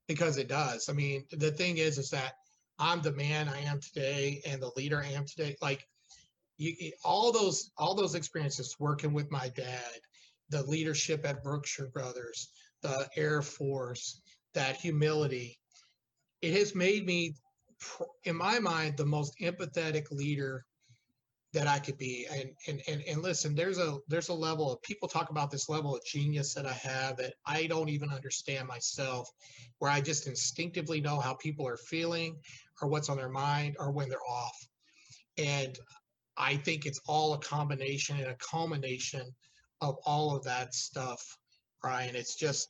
Because 0.07 0.37
it 0.37 0.49
does. 0.49 0.89
I 0.89 0.93
mean 0.93 1.25
the 1.31 1.51
thing 1.51 1.79
is 1.79 1.99
is 1.99 2.11
that 2.11 2.35
I'm 2.79 3.03
the 3.03 3.12
man 3.12 3.49
I 3.49 3.61
am 3.61 3.81
today 3.81 4.43
and 4.47 4.61
the 4.61 4.72
leader 4.77 5.03
I 5.03 5.12
am 5.12 5.25
today. 5.25 5.57
Like 5.62 5.87
you, 6.57 6.93
all 7.05 7.33
those 7.33 7.70
all 7.77 7.95
those 7.95 8.14
experiences 8.14 8.77
working 8.79 9.12
with 9.12 9.31
my 9.31 9.49
dad, 9.57 10.01
the 10.51 10.62
leadership 10.64 11.25
at 11.25 11.43
Brookshire 11.43 11.89
Brothers, 11.89 12.51
the 12.83 13.09
Air 13.16 13.43
Force, 13.43 14.20
that 14.55 14.77
humility, 14.77 15.59
it 16.43 16.53
has 16.55 16.75
made 16.75 17.07
me, 17.07 17.35
in 18.25 18.37
my 18.37 18.59
mind, 18.59 18.97
the 18.97 19.07
most 19.07 19.35
empathetic 19.41 20.11
leader 20.11 20.64
that 21.55 21.68
I 21.68 21.78
could 21.78 21.96
be. 21.96 22.26
And 22.30 22.50
and 22.68 22.82
and 22.86 23.02
and 23.09 23.22
listen, 23.22 23.55
there's 23.55 23.78
a 23.78 23.98
there's 24.09 24.28
a 24.28 24.34
level 24.34 24.72
of 24.72 24.82
people 24.82 25.09
talk 25.09 25.30
about 25.30 25.50
this 25.50 25.68
level 25.68 25.96
of 25.96 26.05
genius 26.05 26.52
that 26.55 26.66
I 26.66 26.72
have 26.72 27.16
that 27.16 27.34
I 27.46 27.66
don't 27.66 27.88
even 27.88 28.11
understand 28.11 28.68
myself, 28.68 29.30
where 29.78 29.90
I 29.90 30.00
just 30.00 30.26
instinctively 30.26 31.00
know 31.00 31.18
how 31.18 31.34
people 31.34 31.66
are 31.66 31.76
feeling 31.76 32.36
or 32.82 32.88
what's 32.88 33.09
on 33.09 33.16
their 33.16 33.30
mind 33.30 33.76
or 33.78 33.92
when 33.92 34.09
they're 34.09 34.18
off. 34.28 34.68
And 35.38 35.78
I 36.36 36.57
think 36.57 36.84
it's 36.84 37.00
all 37.07 37.34
a 37.34 37.38
combination 37.38 38.18
and 38.18 38.26
a 38.26 38.36
culmination 38.36 39.34
of 39.80 39.96
all 40.05 40.36
of 40.36 40.44
that 40.44 40.74
stuff, 40.74 41.38
Brian. 41.80 42.16
It's 42.16 42.34
just 42.34 42.68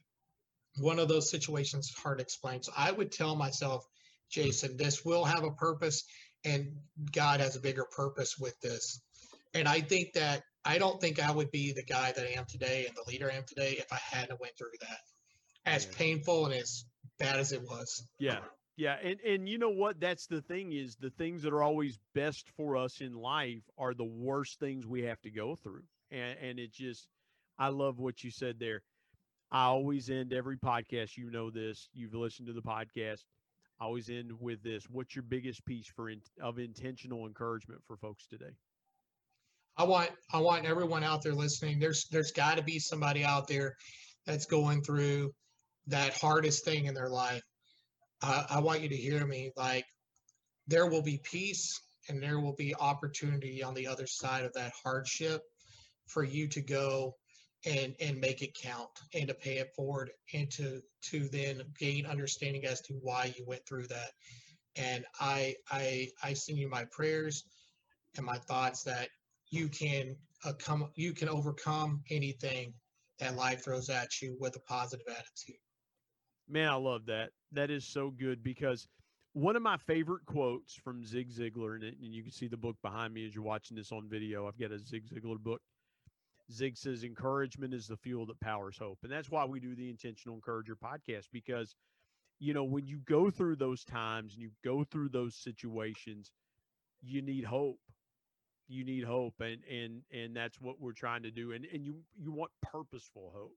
one 0.77 0.99
of 0.99 1.09
those 1.09 1.31
situations 1.31 1.93
hard 1.97 2.19
to 2.19 2.23
explain. 2.23 2.63
So 2.63 2.73
I 2.77 2.93
would 2.93 3.11
tell 3.11 3.35
myself, 3.35 3.87
Jason, 4.31 4.77
this 4.77 5.05
will 5.05 5.25
have 5.25 5.45
a 5.45 5.53
purpose 5.53 6.05
and 6.45 6.77
God 7.13 7.41
has 7.41 7.57
a 7.57 7.61
bigger 7.61 7.85
purpose 7.85 8.39
with 8.39 8.59
this. 8.61 9.01
And 9.55 9.69
I 9.69 9.81
think 9.81 10.13
that 10.15 10.43
I 10.65 10.79
don't 10.79 11.01
think 11.01 11.23
I 11.23 11.31
would 11.31 11.51
be 11.51 11.73
the 11.73 11.83
guy 11.83 12.13
that 12.13 12.25
I 12.25 12.39
am 12.39 12.45
today 12.47 12.87
and 12.87 12.97
the 12.97 13.09
leader 13.11 13.31
I 13.31 13.37
am 13.37 13.45
today 13.47 13.77
if 13.79 13.93
I 13.93 13.99
hadn't 14.11 14.41
went 14.41 14.57
through 14.57 14.77
that. 14.81 14.99
As 15.67 15.87
yeah. 15.87 15.93
painful 15.97 16.47
and 16.47 16.55
as 16.55 16.85
bad 17.19 17.39
as 17.39 17.53
it 17.53 17.63
was. 17.63 18.07
Yeah. 18.19 18.41
Yeah, 18.77 18.97
and 19.05 19.21
and 19.21 19.49
you 19.49 19.59
know 19.59 19.71
what? 19.71 20.01
That's 20.01 20.27
the 20.27 20.43
thing 20.43 20.73
is 20.73 20.97
the 20.97 21.11
things 21.11 21.43
that 21.43 21.53
are 21.53 21.63
always 21.63 21.97
best 22.13 22.51
for 22.57 22.77
us 22.77 23.01
in 23.01 23.15
life 23.15 23.63
are 23.79 23.95
the 23.95 24.03
worst 24.03 24.59
things 24.59 24.85
we 24.85 25.03
have 25.03 25.21
to 25.23 25.31
go 25.31 25.55
through. 25.55 25.85
And 26.11 26.37
and 26.41 26.59
it 26.59 26.73
just 26.73 27.07
I 27.57 27.69
love 27.69 28.01
what 28.01 28.25
you 28.25 28.33
said 28.33 28.57
there. 28.59 28.83
I 29.53 29.67
always 29.67 30.11
end 30.11 30.33
every 30.33 30.57
podcast, 30.57 31.17
you 31.17 31.31
know 31.31 31.51
this. 31.51 31.89
You've 31.93 32.15
listened 32.15 32.49
to 32.49 32.53
the 32.53 32.63
podcast. 32.63 33.23
I 33.85 33.87
always 33.87 34.09
end 34.09 34.33
with 34.41 34.63
this. 34.63 34.85
What's 34.89 35.15
your 35.15 35.25
biggest 35.25 35.63
piece 35.67 35.87
for 35.87 36.09
in, 36.09 36.23
of 36.41 36.59
intentional 36.59 37.27
encouragement 37.27 37.83
for 37.87 37.99
folks 37.99 38.27
today? 38.27 38.57
I 39.77 39.85
want 39.85 40.09
I 40.33 40.41
want 40.41 40.65
everyone 40.65 41.05
out 41.05 41.23
there 41.23 41.35
listening. 41.35 41.81
There's 41.81 42.07
there's 42.11 42.33
got 42.33 42.57
to 42.57 42.63
be 42.63 42.79
somebody 42.79 43.25
out 43.25 43.47
there 43.47 43.75
that's 44.25 44.47
going 44.47 44.83
through 44.83 45.33
that 45.89 46.17
hardest 46.17 46.65
thing 46.65 46.87
in 46.87 46.95
their 46.95 47.11
life. 47.11 47.43
I 48.23 48.61
want 48.61 48.81
you 48.81 48.89
to 48.89 48.97
hear 48.97 49.27
me. 49.27 49.53
Like 49.55 49.85
there 50.67 50.87
will 50.87 51.03
be 51.03 51.21
peace 51.23 51.79
and 52.09 52.23
there 52.23 52.41
will 52.41 52.55
be 52.55 52.75
opportunity 52.77 53.63
on 53.63 53.75
the 53.75 53.87
other 53.87 54.07
side 54.07 54.47
of 54.47 54.55
that 54.55 54.73
hardship 54.83 55.43
for 56.07 56.25
you 56.25 56.49
to 56.49 56.63
go 56.63 57.17
and 57.67 57.95
and 58.01 58.21
make 58.21 58.43
it 58.43 58.55
count 58.55 58.91
and 59.15 59.29
to 59.29 59.35
pay 59.35 59.59
it 59.59 59.73
forward 59.75 60.11
and 60.33 60.51
to 60.51 60.83
to 61.03 61.29
then 61.29 61.63
gain 61.79 62.07
understanding 62.07 62.65
as 62.65 62.81
to 62.83 62.95
why 62.95 63.33
you 63.37 63.45
went 63.47 63.67
through 63.67 63.87
that. 63.87 64.11
And 64.77 65.05
i 65.21 65.55
i 65.71 66.09
i 66.23 66.33
send 66.35 66.59
you 66.59 66.69
my 66.69 66.85
prayers 66.87 67.45
and 68.17 68.27
my 68.27 68.37
thoughts 68.37 68.83
that 68.85 69.09
you 69.51 69.69
can 69.69 70.17
uh, 70.45 70.53
come 70.59 70.91
you 70.95 71.13
can 71.13 71.29
overcome 71.29 72.03
anything 72.11 72.75
that 73.19 73.37
life 73.37 73.65
throws 73.65 73.89
at 73.89 74.21
you 74.21 74.37
with 74.41 74.57
a 74.57 74.61
positive 74.61 75.07
attitude. 75.09 75.61
Man 76.49 76.69
i 76.69 76.75
love 76.75 77.07
that. 77.07 77.31
That 77.53 77.71
is 77.71 77.87
so 77.87 78.11
good 78.11 78.43
because 78.43 78.89
one 79.33 79.57
of 79.57 79.63
my 79.63 79.77
favorite 79.79 80.25
quotes 80.27 80.75
from 80.75 81.05
zig 81.05 81.31
ziglar 81.31 81.75
and, 81.75 81.95
you 81.99 82.23
can 82.23 82.31
see 82.31 82.47
the 82.47 82.57
book 82.57 82.77
behind 82.83 83.13
me 83.13 83.27
as 83.27 83.35
you're 83.35 83.43
watching 83.43 83.77
this 83.77 83.91
on 83.91 84.09
video. 84.09 84.47
I've 84.47 84.59
got 84.59 84.71
a 84.71 84.79
zig 84.79 85.05
ziglar 85.09 85.39
book 85.39 85.61
Zig 86.53 86.77
says 86.77 87.05
encouragement 87.05 87.73
is 87.75 87.87
the 87.87 87.97
fuel 87.97 88.27
that 88.27 88.41
powers 88.41 88.77
hope. 88.79 88.99
And 89.03 89.11
that's 89.13 89.31
why 89.31 89.45
we 89.45 89.61
do 89.61 89.75
the 89.75 89.89
Intentional 89.89 90.37
Encourager 90.37 90.77
podcast 90.77 91.27
because, 91.33 91.75
you 92.39 92.53
know, 92.53 92.65
when 92.65 92.87
you 92.87 93.01
go 93.07 93.31
through 93.31 93.57
those 93.57 93.85
times 93.85 94.35
and 94.35 94.43
you 94.43 94.51
go 94.63 94.85
through 94.85 95.09
those 95.09 95.35
situations, 95.35 96.33
you 97.03 97.23
need 97.23 97.45
hope. 97.45 97.79
You 98.69 98.85
need 98.85 99.05
hope. 99.05 99.35
And 99.41 99.63
and 99.71 100.03
and 100.13 100.37
that's 100.37 100.61
what 100.61 100.81
we're 100.81 100.93
trying 100.93 101.23
to 101.23 101.31
do. 101.31 101.53
And 101.53 101.67
and 101.73 101.85
you 101.85 101.97
you 102.17 102.33
want 102.33 102.51
purposeful 102.63 103.33
hope. 103.35 103.57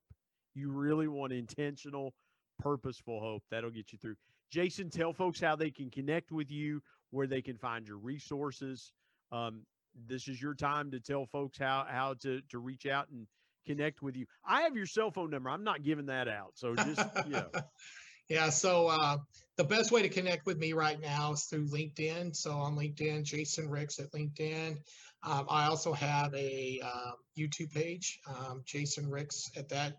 You 0.54 0.72
really 0.72 1.08
want 1.08 1.34
intentional, 1.34 2.14
purposeful 2.60 3.20
hope. 3.20 3.44
That'll 3.52 3.70
get 3.70 3.92
you 3.92 3.98
through. 4.00 4.16
Jason, 4.50 4.90
tell 4.90 5.14
folks 5.14 5.40
how 5.40 5.56
they 5.56 5.72
can 5.72 5.90
connect 5.90 6.32
with 6.32 6.50
you, 6.50 6.82
where 7.12 7.28
they 7.28 7.42
can 7.42 7.58
find 7.58 7.88
your 7.88 7.98
resources. 7.98 8.92
Um, 9.32 9.64
this 10.08 10.28
is 10.28 10.42
your 10.42 10.54
time 10.54 10.92
to 10.92 11.00
tell 11.00 11.26
folks 11.26 11.58
how 11.58 11.86
how 11.90 12.14
to 12.22 12.42
to 12.50 12.60
reach 12.60 12.86
out 12.86 13.10
and 13.10 13.28
connect 13.66 14.02
with 14.02 14.16
you. 14.16 14.26
I 14.48 14.62
have 14.62 14.76
your 14.76 14.86
cell 14.86 15.12
phone 15.12 15.30
number. 15.30 15.50
I'm 15.50 15.64
not 15.64 15.84
giving 15.84 16.08
that 16.08 16.28
out. 16.28 16.52
So 16.56 16.76
just 16.76 17.02
yeah. 17.28 17.46
yeah. 18.30 18.50
So 18.50 18.88
uh, 18.88 19.18
the 19.58 19.64
best 19.64 19.92
way 19.92 20.02
to 20.02 20.10
connect 20.10 20.46
with 20.46 20.58
me 20.58 20.74
right 20.74 21.00
now 21.00 21.34
is 21.34 21.44
through 21.46 21.68
LinkedIn. 21.68 22.36
So 22.36 22.52
on 22.52 22.76
LinkedIn, 22.76 23.24
Jason 23.24 23.70
Ricks 23.70 24.00
at 24.00 24.12
LinkedIn. 24.12 24.78
Um, 25.24 25.46
I 25.50 25.66
also 25.66 25.94
have 25.94 26.34
a 26.34 26.80
uh, 26.84 27.12
YouTube 27.38 27.74
page, 27.74 28.20
um, 28.30 28.62
Jason 28.66 29.10
Ricks 29.10 29.50
at 29.58 29.70
that. 29.70 29.98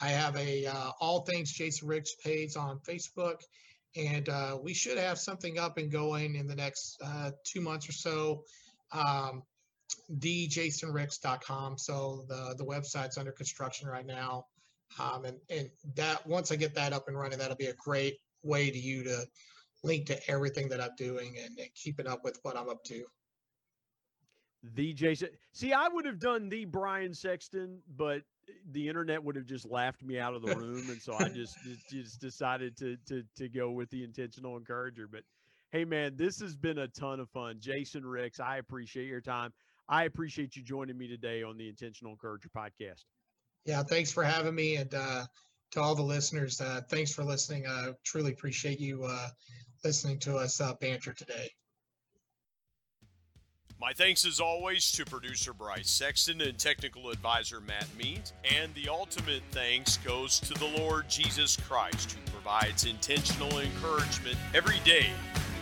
I 0.00 0.08
have 0.08 0.36
a 0.36 0.66
uh, 0.66 0.90
all 1.00 1.20
things 1.20 1.52
Jason 1.52 1.88
Ricks 1.88 2.14
page 2.22 2.56
on 2.56 2.80
Facebook, 2.80 3.36
and 3.94 4.28
uh, 4.28 4.58
we 4.62 4.74
should 4.74 4.98
have 4.98 5.18
something 5.18 5.58
up 5.58 5.78
and 5.78 5.90
going 5.90 6.34
in 6.34 6.46
the 6.46 6.54
next 6.54 6.98
uh, 7.04 7.30
two 7.44 7.60
months 7.60 7.88
or 7.88 7.92
so 7.92 8.42
um, 8.92 9.42
thejasonricks.com. 10.18 11.78
So 11.78 12.24
the, 12.28 12.54
the 12.56 12.64
website's 12.64 13.18
under 13.18 13.32
construction 13.32 13.88
right 13.88 14.06
now. 14.06 14.46
Um, 15.00 15.24
and, 15.24 15.36
and 15.50 15.70
that 15.94 16.26
once 16.26 16.52
I 16.52 16.56
get 16.56 16.74
that 16.74 16.92
up 16.92 17.08
and 17.08 17.18
running, 17.18 17.38
that'll 17.38 17.56
be 17.56 17.66
a 17.66 17.74
great 17.74 18.18
way 18.42 18.70
to 18.70 18.78
you 18.78 19.02
to 19.04 19.26
link 19.82 20.06
to 20.06 20.30
everything 20.30 20.68
that 20.68 20.80
I'm 20.80 20.94
doing 20.96 21.36
and, 21.44 21.58
and 21.58 21.68
keeping 21.74 22.06
up 22.06 22.24
with 22.24 22.38
what 22.42 22.56
I'm 22.56 22.68
up 22.68 22.84
to. 22.84 23.04
The 24.74 24.92
Jason, 24.94 25.28
see, 25.52 25.72
I 25.72 25.88
would 25.88 26.06
have 26.06 26.18
done 26.18 26.48
the 26.48 26.64
Brian 26.64 27.14
Sexton, 27.14 27.80
but 27.96 28.22
the 28.72 28.88
internet 28.88 29.22
would 29.22 29.36
have 29.36 29.46
just 29.46 29.66
laughed 29.66 30.02
me 30.02 30.18
out 30.18 30.34
of 30.34 30.42
the 30.42 30.56
room, 30.56 30.88
and 30.90 31.00
so 31.00 31.14
I 31.14 31.28
just 31.28 31.56
just 31.90 32.20
decided 32.20 32.76
to 32.78 32.96
to 33.06 33.22
to 33.36 33.48
go 33.48 33.70
with 33.70 33.90
the 33.90 34.02
intentional 34.02 34.56
encourager. 34.56 35.06
But 35.06 35.22
Hey, 35.72 35.84
man, 35.84 36.16
this 36.16 36.40
has 36.40 36.54
been 36.54 36.78
a 36.78 36.88
ton 36.88 37.20
of 37.20 37.28
fun. 37.30 37.56
Jason 37.58 38.04
Ricks, 38.06 38.40
I 38.40 38.58
appreciate 38.58 39.08
your 39.08 39.20
time. 39.20 39.52
I 39.88 40.04
appreciate 40.04 40.56
you 40.56 40.62
joining 40.62 40.96
me 40.96 41.08
today 41.08 41.42
on 41.42 41.56
the 41.56 41.68
Intentional 41.68 42.12
Encourager 42.12 42.48
podcast. 42.56 43.04
Yeah, 43.64 43.82
thanks 43.82 44.12
for 44.12 44.22
having 44.22 44.54
me. 44.54 44.76
And 44.76 44.92
uh, 44.94 45.24
to 45.72 45.80
all 45.80 45.94
the 45.94 46.02
listeners, 46.02 46.60
uh, 46.60 46.82
thanks 46.88 47.12
for 47.12 47.24
listening. 47.24 47.66
I 47.66 47.90
truly 48.04 48.32
appreciate 48.32 48.80
you 48.80 49.04
uh, 49.04 49.28
listening 49.84 50.18
to 50.20 50.36
us 50.36 50.60
uh, 50.60 50.74
banter 50.80 51.12
today. 51.12 51.50
My 53.78 53.92
thanks 53.92 54.24
as 54.24 54.40
always 54.40 54.90
to 54.92 55.04
producer 55.04 55.52
Bryce 55.52 55.90
Sexton 55.90 56.40
and 56.40 56.58
technical 56.58 57.10
advisor 57.10 57.60
Matt 57.60 57.86
Means. 57.98 58.32
And 58.50 58.74
the 58.74 58.88
ultimate 58.88 59.42
thanks 59.50 59.98
goes 59.98 60.40
to 60.40 60.54
the 60.54 60.72
Lord 60.78 61.10
Jesus 61.10 61.58
Christ, 61.68 62.12
who 62.12 62.30
provides 62.30 62.86
intentional 62.86 63.58
encouragement 63.58 64.38
every 64.54 64.80
day 64.84 65.10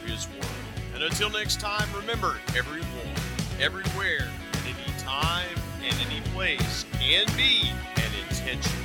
his 0.04 0.28
word. 0.28 0.46
And 0.94 1.02
until 1.02 1.30
next 1.30 1.60
time, 1.60 1.88
remember 1.94 2.36
everyone, 2.56 2.88
everywhere, 3.60 4.28
at 4.52 4.64
any 4.64 4.98
time, 4.98 5.56
and 5.84 5.94
any 6.06 6.20
place 6.32 6.84
can 7.00 7.26
be 7.36 7.70
an 7.96 8.28
intention. 8.28 8.83